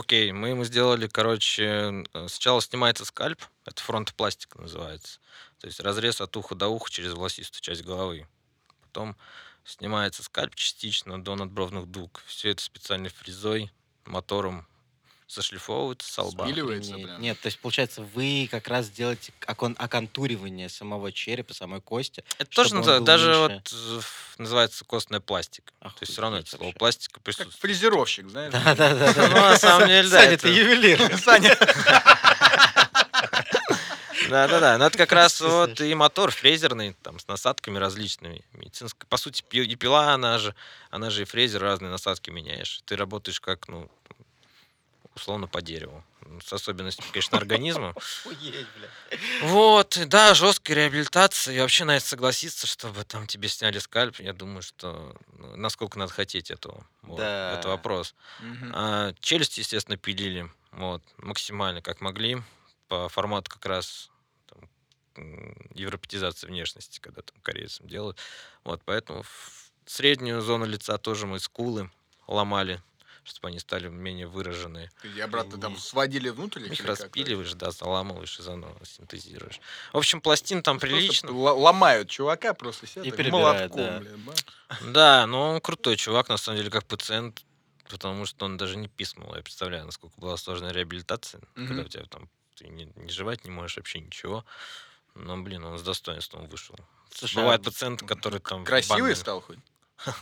окей, 0.00 0.32
мы 0.32 0.48
ему 0.48 0.64
сделали, 0.64 1.06
короче, 1.06 2.04
э, 2.12 2.26
сначала 2.26 2.60
снимается 2.60 3.04
скальп, 3.04 3.40
это 3.64 3.80
фронтопластика 3.80 4.60
называется. 4.60 5.20
То 5.60 5.68
есть 5.68 5.78
разрез 5.78 6.20
от 6.20 6.36
уха 6.36 6.56
до 6.56 6.66
уха 6.66 6.90
через 6.90 7.12
волосистую 7.12 7.62
часть 7.62 7.84
головы. 7.84 8.26
Потом 8.80 9.16
снимается 9.62 10.24
скальп 10.24 10.56
частично 10.56 11.22
до 11.22 11.36
надбровных 11.36 11.86
дуг. 11.86 12.20
Все 12.26 12.50
это 12.50 12.64
специальной 12.64 13.10
фрезой, 13.10 13.70
мотором 14.06 14.66
зашлифовывается 15.34 16.10
со 16.12 16.22
лба. 16.22 16.44
Спиливается 16.46 16.90
Охренеть. 16.92 17.06
прям. 17.08 17.20
Нет, 17.22 17.40
то 17.40 17.46
есть, 17.46 17.58
получается, 17.58 18.02
вы 18.02 18.48
как 18.50 18.68
раз 18.68 18.90
делаете 18.90 19.32
окон- 19.46 19.76
оконтуривание 19.78 20.68
самого 20.68 21.12
черепа, 21.12 21.54
самой 21.54 21.80
кости. 21.80 22.24
Это 22.38 22.50
тоже 22.50 22.74
был 22.76 23.00
даже 23.00 23.28
меньше. 23.30 23.40
вот 23.40 23.72
э, 23.72 24.00
называется 24.42 24.84
костная 24.84 25.20
пластика. 25.20 25.72
То 25.80 25.92
есть 26.00 26.12
все 26.12 26.22
равно 26.22 26.38
это 26.38 26.46
Охуеть 26.48 26.60
слово 26.60 26.72
пластика 26.72 27.14
Как 27.14 27.22
присутствует. 27.22 27.60
фрезеровщик, 27.60 28.28
знаешь? 28.28 28.52
Да-да-да. 28.52 29.12
Ну, 29.28 29.34
на 29.34 29.56
самом 29.56 29.88
деле, 29.88 30.08
да, 30.08 30.18
Саня, 30.20 30.32
это- 30.32 30.42
ты 30.42 30.48
ювелир. 30.48 31.18
Саня, 31.24 31.56
Да, 34.28 34.46
да, 34.46 34.60
да. 34.60 34.78
Но 34.78 34.86
это 34.86 34.96
как 34.98 35.12
раз 35.12 35.40
вот 35.40 35.80
и 35.80 35.94
мотор 35.94 36.30
фрезерный, 36.30 36.94
там, 37.02 37.18
с 37.18 37.26
насадками 37.26 37.78
различными. 37.78 38.42
Медицинская. 38.52 39.06
По 39.08 39.16
сути, 39.16 39.42
и 39.50 39.74
пила, 39.76 40.12
она 40.12 40.38
же, 40.38 40.54
она 40.90 41.10
же 41.10 41.22
и 41.22 41.24
фрезер, 41.24 41.60
разные 41.62 41.90
насадки 41.90 42.30
меняешь. 42.30 42.80
Ты 42.84 42.96
работаешь 42.96 43.40
как, 43.40 43.66
ну, 43.68 43.90
условно 45.20 45.46
по 45.48 45.60
дереву. 45.60 46.02
Ну, 46.22 46.40
С 46.40 46.52
особенностями, 46.52 47.10
конечно, 47.12 47.38
организма. 47.38 47.94
Вот, 49.40 49.98
да, 50.06 50.34
жесткая 50.34 50.76
реабилитация. 50.76 51.54
И 51.54 51.60
вообще 51.60 51.84
на 51.84 51.96
это 51.96 52.06
согласиться, 52.06 52.66
чтобы 52.66 53.04
там 53.04 53.26
тебе 53.26 53.48
сняли 53.48 53.78
скальп, 53.78 54.20
я 54.20 54.32
думаю, 54.32 54.62
что 54.62 55.14
ну, 55.38 55.56
насколько 55.56 55.98
надо 55.98 56.12
хотеть 56.12 56.50
этого. 56.50 56.86
Вот, 57.02 57.18
Да. 57.18 57.54
Это 57.58 57.68
вопрос. 57.68 58.14
Мгм. 58.38 58.72
А, 58.74 59.12
челюсть, 59.20 59.58
естественно, 59.58 59.96
пилили. 59.96 60.50
Вот, 60.72 61.02
максимально 61.18 61.82
как 61.82 62.00
могли. 62.00 62.42
По 62.88 63.08
формату 63.08 63.50
как 63.50 63.66
раз 63.66 64.10
там, 64.46 64.68
м, 65.16 65.56
европеизации 65.74 66.46
внешности, 66.46 67.00
когда 67.00 67.22
там 67.22 67.40
корейцам 67.42 67.88
делают. 67.88 68.18
Вот, 68.64 68.82
поэтому 68.84 69.24
среднюю 69.86 70.40
зону 70.40 70.66
лица 70.66 70.98
тоже 70.98 71.26
мы 71.26 71.40
скулы 71.40 71.90
ломали, 72.26 72.80
чтобы 73.30 73.48
они 73.48 73.58
стали 73.58 73.88
менее 73.88 74.26
выраженные. 74.26 74.90
Ты 75.02 75.20
обратно 75.20 75.52
там 75.52 75.72
Охренеть. 75.72 75.82
сводили 75.82 76.28
внутрь 76.28 76.64
Их 76.72 76.84
распиливаешь, 76.84 77.54
да, 77.54 77.70
заламываешь 77.70 78.38
и 78.38 78.42
заново 78.42 78.76
синтезируешь. 78.84 79.60
В 79.92 79.98
общем, 79.98 80.20
пластин 80.20 80.62
там 80.62 80.78
Просто 80.78 80.96
прилично. 80.96 81.32
ломают 81.32 82.08
чувака 82.10 82.54
просто 82.54 82.86
сидят 82.86 83.06
И 83.06 83.10
перебирают, 83.10 83.74
молотком, 83.74 83.84
да. 83.86 83.98
блин. 84.00 84.92
Да, 84.92 85.26
но 85.26 85.50
он 85.54 85.60
крутой 85.60 85.96
чувак, 85.96 86.28
на 86.28 86.36
самом 86.36 86.58
деле, 86.58 86.70
как 86.70 86.84
пациент, 86.86 87.42
потому 87.88 88.26
что 88.26 88.44
он 88.44 88.56
даже 88.56 88.76
не 88.76 88.88
писал. 88.88 89.34
Я 89.34 89.42
представляю, 89.42 89.86
насколько 89.86 90.20
была 90.20 90.36
сложная 90.36 90.72
реабилитация, 90.72 91.40
когда 91.54 91.74
Мгм. 91.74 91.84
у 91.86 91.88
тебя 91.88 92.04
там 92.04 92.28
ты 92.56 92.68
не, 92.68 92.92
не 92.96 93.10
жевать 93.10 93.44
не 93.44 93.50
можешь 93.50 93.76
вообще 93.78 94.00
ничего. 94.00 94.44
Но, 95.14 95.36
блин, 95.38 95.64
он 95.64 95.78
с 95.78 95.82
достоинством 95.82 96.46
вышел. 96.46 96.76
Слушай, 97.12 97.36
Бывают 97.36 97.62
а 97.62 97.64
пациенты, 97.64 98.06
которые 98.06 98.40
там... 98.40 98.64
Красивый 98.64 99.00
банально- 99.00 99.14
стал 99.16 99.40
хоть? 99.40 99.58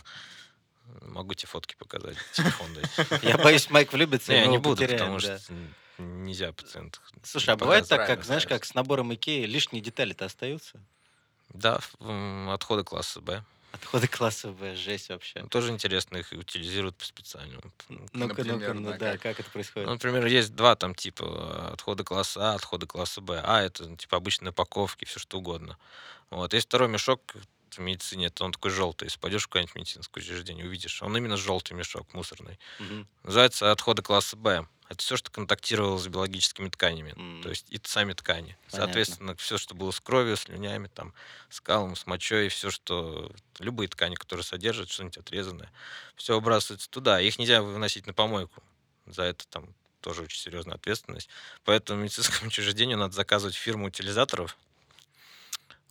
Могу 1.01 1.33
тебе 1.33 1.47
фотки 1.47 1.75
показать, 1.77 2.17
телефон 2.33 2.67
дать. 2.73 3.23
Я 3.23 3.37
боюсь, 3.37 3.69
Майк 3.69 3.93
влюбится, 3.93 4.33
и 4.33 4.47
Не, 4.47 4.57
буду, 4.57 4.87
потому 4.87 5.19
что 5.19 5.39
нельзя 5.97 6.51
пациентов. 6.53 7.01
Слушай, 7.23 7.51
а 7.51 7.57
бывает 7.57 7.87
так, 7.87 8.07
как, 8.07 8.23
знаешь, 8.23 8.45
как 8.45 8.65
с 8.65 8.73
набором 8.73 9.13
Икеи 9.13 9.45
лишние 9.45 9.81
детали-то 9.81 10.25
остаются? 10.25 10.79
Да, 11.49 11.79
отходы 12.53 12.83
класса 12.83 13.21
Б. 13.21 13.43
Отходы 13.71 14.07
класса 14.07 14.49
Б, 14.49 14.75
жесть 14.75 15.09
вообще. 15.09 15.41
Ну, 15.41 15.47
Тоже 15.47 15.71
интересно, 15.71 16.17
их 16.17 16.31
утилизируют 16.31 16.95
по 16.95 17.05
специальному. 17.05 17.61
Ну-ка, 17.87 18.27
например, 18.43 18.73
ну-ка, 18.73 18.73
ну 18.73 18.97
да, 18.97 19.17
как? 19.17 19.39
это 19.39 19.49
происходит? 19.51 19.87
Ну, 19.87 19.93
например, 19.93 20.25
есть 20.25 20.55
два 20.55 20.75
там 20.75 20.95
типа 20.95 21.23
э, 21.23 21.73
отхода 21.73 22.03
класса 22.03 22.51
А, 22.51 22.55
отхода 22.55 22.87
класса 22.87 23.21
Б. 23.21 23.41
А 23.43 23.61
это 23.61 23.95
типа 23.95 24.17
обычные 24.17 24.51
упаковки, 24.51 25.05
все 25.05 25.19
что 25.19 25.37
угодно. 25.37 25.77
Вот. 26.31 26.53
Есть 26.53 26.67
второй 26.67 26.89
мешок 26.89 27.21
в 27.77 27.81
медицине, 27.81 28.27
это 28.27 28.43
он 28.43 28.51
такой 28.51 28.71
желтый. 28.71 29.07
Если 29.07 29.19
пойдешь 29.19 29.43
в 29.43 29.47
какое-нибудь 29.47 29.75
медицинское 29.75 30.19
учреждение, 30.19 30.65
увидишь. 30.65 31.01
Он 31.01 31.15
именно 31.15 31.37
желтый 31.37 31.75
мешок, 31.77 32.13
мусорный. 32.13 32.59
Мгм. 32.79 33.07
Называется 33.23 33.71
отходы 33.71 34.01
класса 34.01 34.35
Б. 34.35 34.67
Это 34.89 35.03
все, 35.03 35.17
что 35.17 35.29
контактировало 35.29 35.99
с 35.99 36.07
биологическими 36.07 36.67
тканями. 36.69 37.13
М. 37.15 37.43
То 37.43 37.49
есть 37.49 37.67
и 37.69 37.79
сами 37.83 38.13
ткани. 38.13 38.57
Понятно. 38.71 38.77
Соответственно, 38.77 39.35
все, 39.35 39.59
что 39.59 39.75
было 39.75 39.91
с 39.91 39.99
кровью, 39.99 40.35
слюнями, 40.35 40.87
там, 40.87 41.13
с 41.49 41.61
калом, 41.61 41.95
с 41.95 42.07
мочой, 42.07 42.49
все, 42.49 42.71
что... 42.71 43.31
Любые 43.59 43.87
ткани, 43.89 44.15
которые 44.15 44.43
содержат 44.43 44.89
что-нибудь 44.89 45.17
отрезанное, 45.17 45.71
все 46.15 46.33
выбрасывается 46.35 46.89
туда. 46.89 47.21
Их 47.21 47.37
нельзя 47.37 47.61
выносить 47.61 48.07
на 48.07 48.13
помойку. 48.13 48.63
За 49.05 49.23
это 49.23 49.45
там 49.47 49.75
тоже 50.01 50.23
очень 50.23 50.39
серьезная 50.39 50.75
ответственность. 50.75 51.29
Поэтому 51.65 52.01
медицинскому 52.01 52.47
учреждению 52.47 52.97
надо 52.97 53.13
заказывать 53.13 53.55
фирму 53.55 53.87
утилизаторов, 53.87 54.57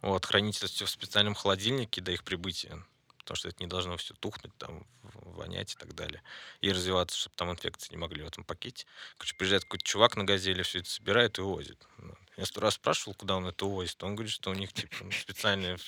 вот, 0.02 0.24
хранить 0.26 0.56
это 0.58 0.66
все 0.68 0.86
в 0.86 0.90
специальном 0.90 1.34
холодильнике 1.34 2.00
до 2.00 2.12
их 2.12 2.24
прибытия, 2.24 2.82
потому 3.18 3.36
что 3.36 3.48
это 3.48 3.56
не 3.62 3.66
должно 3.66 3.96
все 3.96 4.14
тухнуть 4.14 4.56
там 4.58 4.86
вонять 5.02 5.74
и 5.74 5.76
так 5.76 5.94
далее. 5.94 6.22
И 6.60 6.70
развиваться, 6.72 7.16
чтобы 7.18 7.36
там 7.36 7.50
инфекции 7.50 7.90
не 7.90 7.96
могли 7.98 8.22
в 8.22 8.26
этом 8.28 8.44
пакете. 8.44 8.86
Короче, 9.16 9.34
приезжает 9.36 9.64
какой-то 9.64 9.84
чувак 9.84 10.16
на 10.16 10.24
газели, 10.24 10.62
все 10.62 10.78
это 10.80 10.90
собирает 10.90 11.38
и 11.38 11.42
увозит. 11.42 11.84
Ну, 11.98 12.14
Я 12.36 12.46
сто 12.46 12.60
раз 12.60 12.74
спрашивал, 12.74 13.14
куда 13.14 13.36
он 13.36 13.46
это 13.46 13.66
увозит. 13.66 14.02
Он 14.02 14.14
говорит, 14.14 14.32
что 14.32 14.50
у 14.50 14.54
них 14.54 14.72
типа 14.72 14.96
ну, 15.02 15.10
специальная 15.12 15.78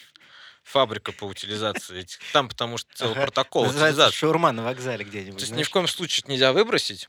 фабрика 0.63 1.13
по 1.13 1.25
утилизации 1.25 2.01
этих. 2.01 2.19
Там 2.33 2.49
потому 2.49 2.79
что 2.79 2.93
целый 2.95 3.13
Ага. 3.13 3.23
протокол 3.23 3.65
Называется 3.67 4.11
шаурма 4.13 4.53
на 4.53 4.63
вокзале 4.65 5.05
где-нибудь. 5.05 5.39
То 5.39 5.43
есть 5.43 5.53
ни 5.53 5.55
знаешь. 5.55 5.69
в 5.69 5.71
коем 5.71 5.87
случае 5.89 6.23
это 6.23 6.31
нельзя 6.33 6.53
выбросить 6.53 7.09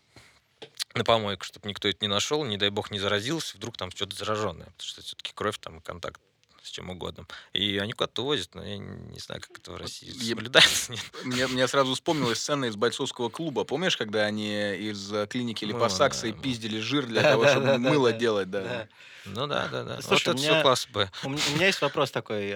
на 0.93 1.03
помойку, 1.03 1.43
чтобы 1.45 1.67
никто 1.69 1.87
это 1.87 1.97
не 2.01 2.07
нашел, 2.07 2.43
не 2.45 2.57
дай 2.57 2.69
бог 2.69 2.91
не 2.91 2.99
заразился, 2.99 3.57
вдруг 3.57 3.77
там 3.77 3.91
что-то 3.91 4.15
зараженное, 4.15 4.67
потому 4.67 4.87
что 4.87 5.01
все-таки 5.01 5.31
кровь 5.33 5.57
там 5.59 5.79
и 5.79 5.81
контакт 5.81 6.21
с 6.63 6.69
чем 6.69 6.89
угодно. 6.89 7.25
И 7.53 7.77
они 7.77 7.93
куда-то 7.93 8.21
увозят, 8.21 8.53
но 8.55 8.63
я 8.63 8.77
не 8.77 9.19
знаю, 9.19 9.41
как 9.41 9.57
это 9.57 9.71
в 9.71 9.77
России 9.77 10.09
Е- 10.09 10.29
соблюдается. 10.35 10.91
Нет. 10.91 11.01
Мне, 11.23 11.47
мне 11.47 11.67
сразу 11.67 11.93
вспомнилась 11.93 12.39
сцена 12.39 12.65
из 12.65 12.75
бойцовского 12.75 13.29
клуба. 13.29 13.63
Помнишь, 13.63 13.97
когда 13.97 14.25
они 14.25 14.75
из 14.75 15.11
э, 15.11 15.27
клиники 15.27 15.65
Мыло, 15.65 15.77
Липосакса 15.77 16.27
да. 16.31 16.33
пиздили 16.39 16.79
жир 16.79 17.05
для 17.07 17.21
того, 17.23 17.47
чтобы 17.47 17.77
мыло 17.77 18.11
делать, 18.13 18.49
да. 18.49 18.87
Ну 19.25 19.47
да, 19.47 19.67
да, 19.67 19.83
да. 19.83 20.01
Слушай, 20.01 20.27
вот 20.29 20.35
у 20.35 20.37
это 20.37 20.41
меня- 20.41 20.53
все 20.53 20.61
класс 20.61 20.87
Б. 20.91 21.09
У 21.23 21.29
меня 21.29 21.65
есть 21.67 21.81
вопрос 21.81 22.11
такой. 22.11 22.55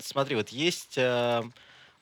Смотри, 0.00 0.36
вот 0.36 0.50
есть 0.50 0.94
э, 0.98 1.42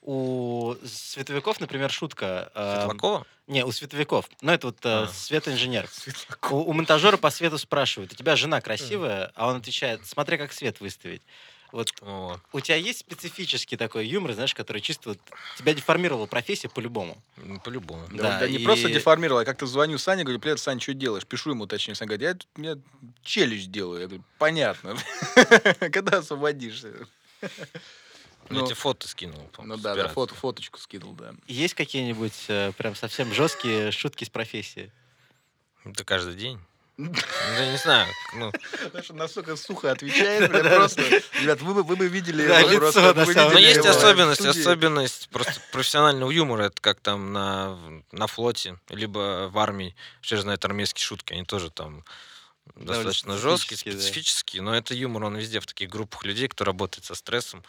у 0.05 0.75
световиков, 0.85 1.61
например, 1.61 1.91
шутка. 1.91 2.51
ам, 2.55 2.81
Светлакова? 2.83 3.27
Не, 3.47 3.65
у 3.65 3.73
световиков. 3.73 4.29
Ну, 4.43 4.53
это 4.53 4.69
вот 4.69 4.77
э, 4.85 5.05
А. 5.05 5.09
светоинженер. 5.09 5.89
У, 6.51 6.57
у 6.57 6.73
монтажера 6.73 7.17
по 7.17 7.31
свету 7.31 7.59
спрашивают, 7.59 8.13
у 8.13 8.15
тебя 8.17 8.37
жена 8.37 8.61
красивая? 8.61 9.33
А 9.35 9.49
он 9.49 9.57
отвечает, 9.57 10.07
смотря 10.07 10.39
как 10.39 10.53
свет 10.53 10.81
выставить. 10.81 11.23
Вот 11.73 11.89
О, 12.03 12.39
у 12.53 12.61
тебя 12.61 12.77
есть 12.77 13.01
специфический 13.01 13.77
такой 13.77 14.07
юмор, 14.07 14.33
знаешь, 14.35 14.55
который 14.55 14.81
чисто 14.81 15.09
вот 15.11 15.19
тебя 15.59 15.75
деформировала 15.75 16.27
профессия 16.27 16.69
по-любому. 16.69 17.21
ну, 17.37 17.59
по-любому. 17.61 18.07
Да, 18.13 18.39
Да, 18.41 18.49
не 18.49 18.59
и- 18.59 18.65
просто 18.65 18.89
деформировал, 18.91 19.41
я 19.41 19.45
как-то 19.45 19.67
звоню 19.67 19.99
Сане, 19.99 20.23
говорю, 20.23 20.39
привет, 20.39 20.61
Сань, 20.61 20.81
что 20.81 20.95
делаешь? 20.95 21.27
Пишу 21.27 21.51
ему, 21.51 21.67
точнее, 21.67 21.97
Саня 21.97 22.09
говорит, 22.17 22.23
я 22.29 22.35
тут 22.35 22.49
мне 22.57 22.77
челюсть 23.25 23.73
делаю. 23.73 24.03
Я 24.03 24.07
говорю, 24.07 24.23
понятно. 24.39 24.97
Когда 25.93 26.19
освободишься? 26.19 26.93
Ну, 28.49 28.61
Ну, 28.61 28.67
эти 28.67 28.75
фото 28.75 29.09
скинул. 29.09 29.51
Ну 29.59 29.77
да, 29.77 29.95
да, 29.95 30.09
фото, 30.09 30.35
фоточку 30.35 30.79
скинул, 30.79 31.15
да. 31.15 31.35
Есть 31.47 31.75
какие-нибудь 31.75 32.45
э, 32.49 32.73
прям 32.77 32.95
совсем 32.95 33.33
жесткие 33.33 33.91
шутки 33.91 34.25
с 34.25 34.31
профессии? 34.31 34.93
Это 35.85 36.05
каждый 36.05 36.35
день. 36.35 36.61
Ну, 36.97 37.13
я 37.59 37.73
не 37.73 37.77
знаю. 37.77 38.07
Ну, 38.35 38.53
Потому 38.85 39.03
что 39.03 39.15
настолько 39.15 39.57
сухо 39.57 39.91
отвечает, 39.91 40.51
просто. 40.51 41.03
Ребят, 41.41 41.61
вы 41.61 41.75
бы, 41.75 41.83
вы 41.83 41.97
бы 41.97 42.07
видели 42.07 42.47
Да, 42.47 42.63
лицо, 42.63 43.13
просто, 43.13 43.51
Но 43.51 43.59
есть 43.59 43.85
особенность, 43.85 44.47
особенность 44.47 45.29
просто 45.31 45.61
профессионального 45.73 46.31
юмора. 46.31 46.65
Это 46.65 46.81
как 46.81 47.01
там 47.01 47.33
на, 47.33 47.77
на 48.13 48.27
флоте, 48.29 48.79
либо 48.91 49.49
в 49.51 49.59
армии. 49.59 49.97
Все 50.21 50.37
же 50.37 50.43
знают 50.43 50.65
армейские 50.65 51.05
шутки, 51.05 51.33
они 51.33 51.45
тоже 51.45 51.71
там 51.71 52.05
достаточно 52.77 53.37
жесткие, 53.37 53.77
специфические, 53.77 53.95
да. 53.95 54.01
специфические, 54.01 54.63
но 54.63 54.75
это 54.75 54.95
юмор, 54.95 55.25
он 55.25 55.37
везде 55.37 55.61
в 55.61 55.67
таких 55.67 55.91
группах 55.91 56.25
людей, 56.25 56.49
кто 56.49 56.65
работает 56.65 57.05
со 57.05 57.15
стрессом, 57.15 57.63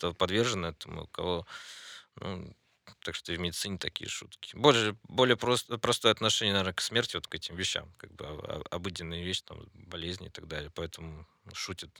кто 0.00 0.14
подвержен 0.14 0.64
этому, 0.64 1.06
кого... 1.08 1.46
ну, 2.16 2.56
так 3.04 3.14
что 3.14 3.34
и 3.34 3.36
в 3.36 3.40
медицине 3.40 3.76
такие 3.76 4.08
шутки. 4.08 4.56
Более, 4.56 4.96
более 5.02 5.36
просто, 5.36 5.76
простое 5.76 6.10
отношение, 6.10 6.54
наверное, 6.54 6.72
к 6.72 6.80
смерти, 6.80 7.16
вот 7.16 7.26
к 7.26 7.34
этим 7.34 7.54
вещам, 7.54 7.92
как 7.98 8.10
бы 8.14 8.24
о- 8.24 8.62
о- 8.70 8.76
обыденные 8.76 9.22
вещи, 9.22 9.42
там, 9.42 9.68
болезни 9.74 10.28
и 10.28 10.30
так 10.30 10.48
далее, 10.48 10.70
поэтому 10.74 11.26
шутят. 11.52 11.90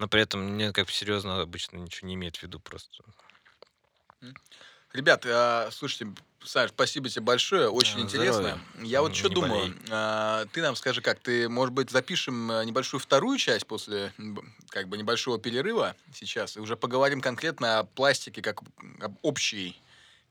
Но 0.00 0.08
при 0.08 0.22
этом 0.22 0.40
мне 0.40 0.72
как 0.72 0.86
бы 0.86 0.92
серьезно 0.92 1.40
обычно 1.40 1.76
ничего 1.76 2.08
не 2.08 2.14
имеет 2.14 2.36
в 2.36 2.42
виду 2.42 2.58
просто. 2.58 3.04
Ребят, 4.92 5.24
а, 5.26 5.68
слушайте, 5.70 6.12
Саш, 6.44 6.70
спасибо 6.70 7.08
тебе 7.08 7.22
большое, 7.22 7.68
очень 7.68 7.98
А, 7.98 8.00
интересно. 8.00 8.32
здоровья. 8.42 8.86
Я 8.88 9.02
вот 9.02 9.14
что 9.14 9.28
не 9.28 9.34
думаю, 9.34 9.60
болей. 9.60 9.74
а, 9.90 10.46
ты 10.52 10.62
нам 10.62 10.76
скажи, 10.76 11.02
как 11.02 11.18
ты, 11.18 11.48
может 11.48 11.74
быть, 11.74 11.90
запишем 11.90 12.50
э, 12.50 12.64
небольшую 12.64 13.00
вторую 13.00 13.36
часть 13.38 13.66
после 13.66 14.12
как 14.70 14.88
бы 14.88 14.96
небольшого 14.96 15.38
перерыва 15.38 15.94
сейчас, 16.14 16.56
и 16.56 16.60
уже 16.60 16.76
поговорим 16.76 17.20
конкретно 17.20 17.80
о 17.80 17.84
пластике 17.84 18.40
как 18.40 18.60
об 19.00 19.16
общей 19.22 19.78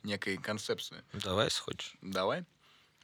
некой 0.03 0.37
концепции. 0.37 1.03
Давай, 1.13 1.45
если 1.47 1.59
хочешь. 1.61 1.93
Давай. 2.01 2.45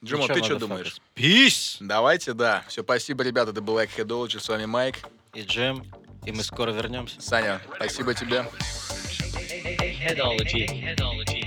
Джимо, 0.03 0.27
ты 0.27 0.43
что 0.43 0.57
думаешь? 0.57 0.97
Peace! 1.15 1.77
Давайте, 1.81 2.33
да. 2.33 2.65
Все, 2.67 2.83
спасибо, 2.83 3.23
ребята, 3.23 3.51
это 3.51 3.61
был 3.61 3.77
Headology, 3.79 4.39
с 4.39 4.49
вами 4.49 4.65
Майк. 4.65 4.95
И 5.33 5.43
Джем, 5.43 5.85
и 6.25 6.31
мы 6.31 6.43
скоро 6.43 6.71
вернемся. 6.71 7.21
Саня, 7.21 7.61
спасибо 7.75 8.13
тебе. 8.13 8.45
Headology. 10.03 10.65
Headology. 10.67 11.42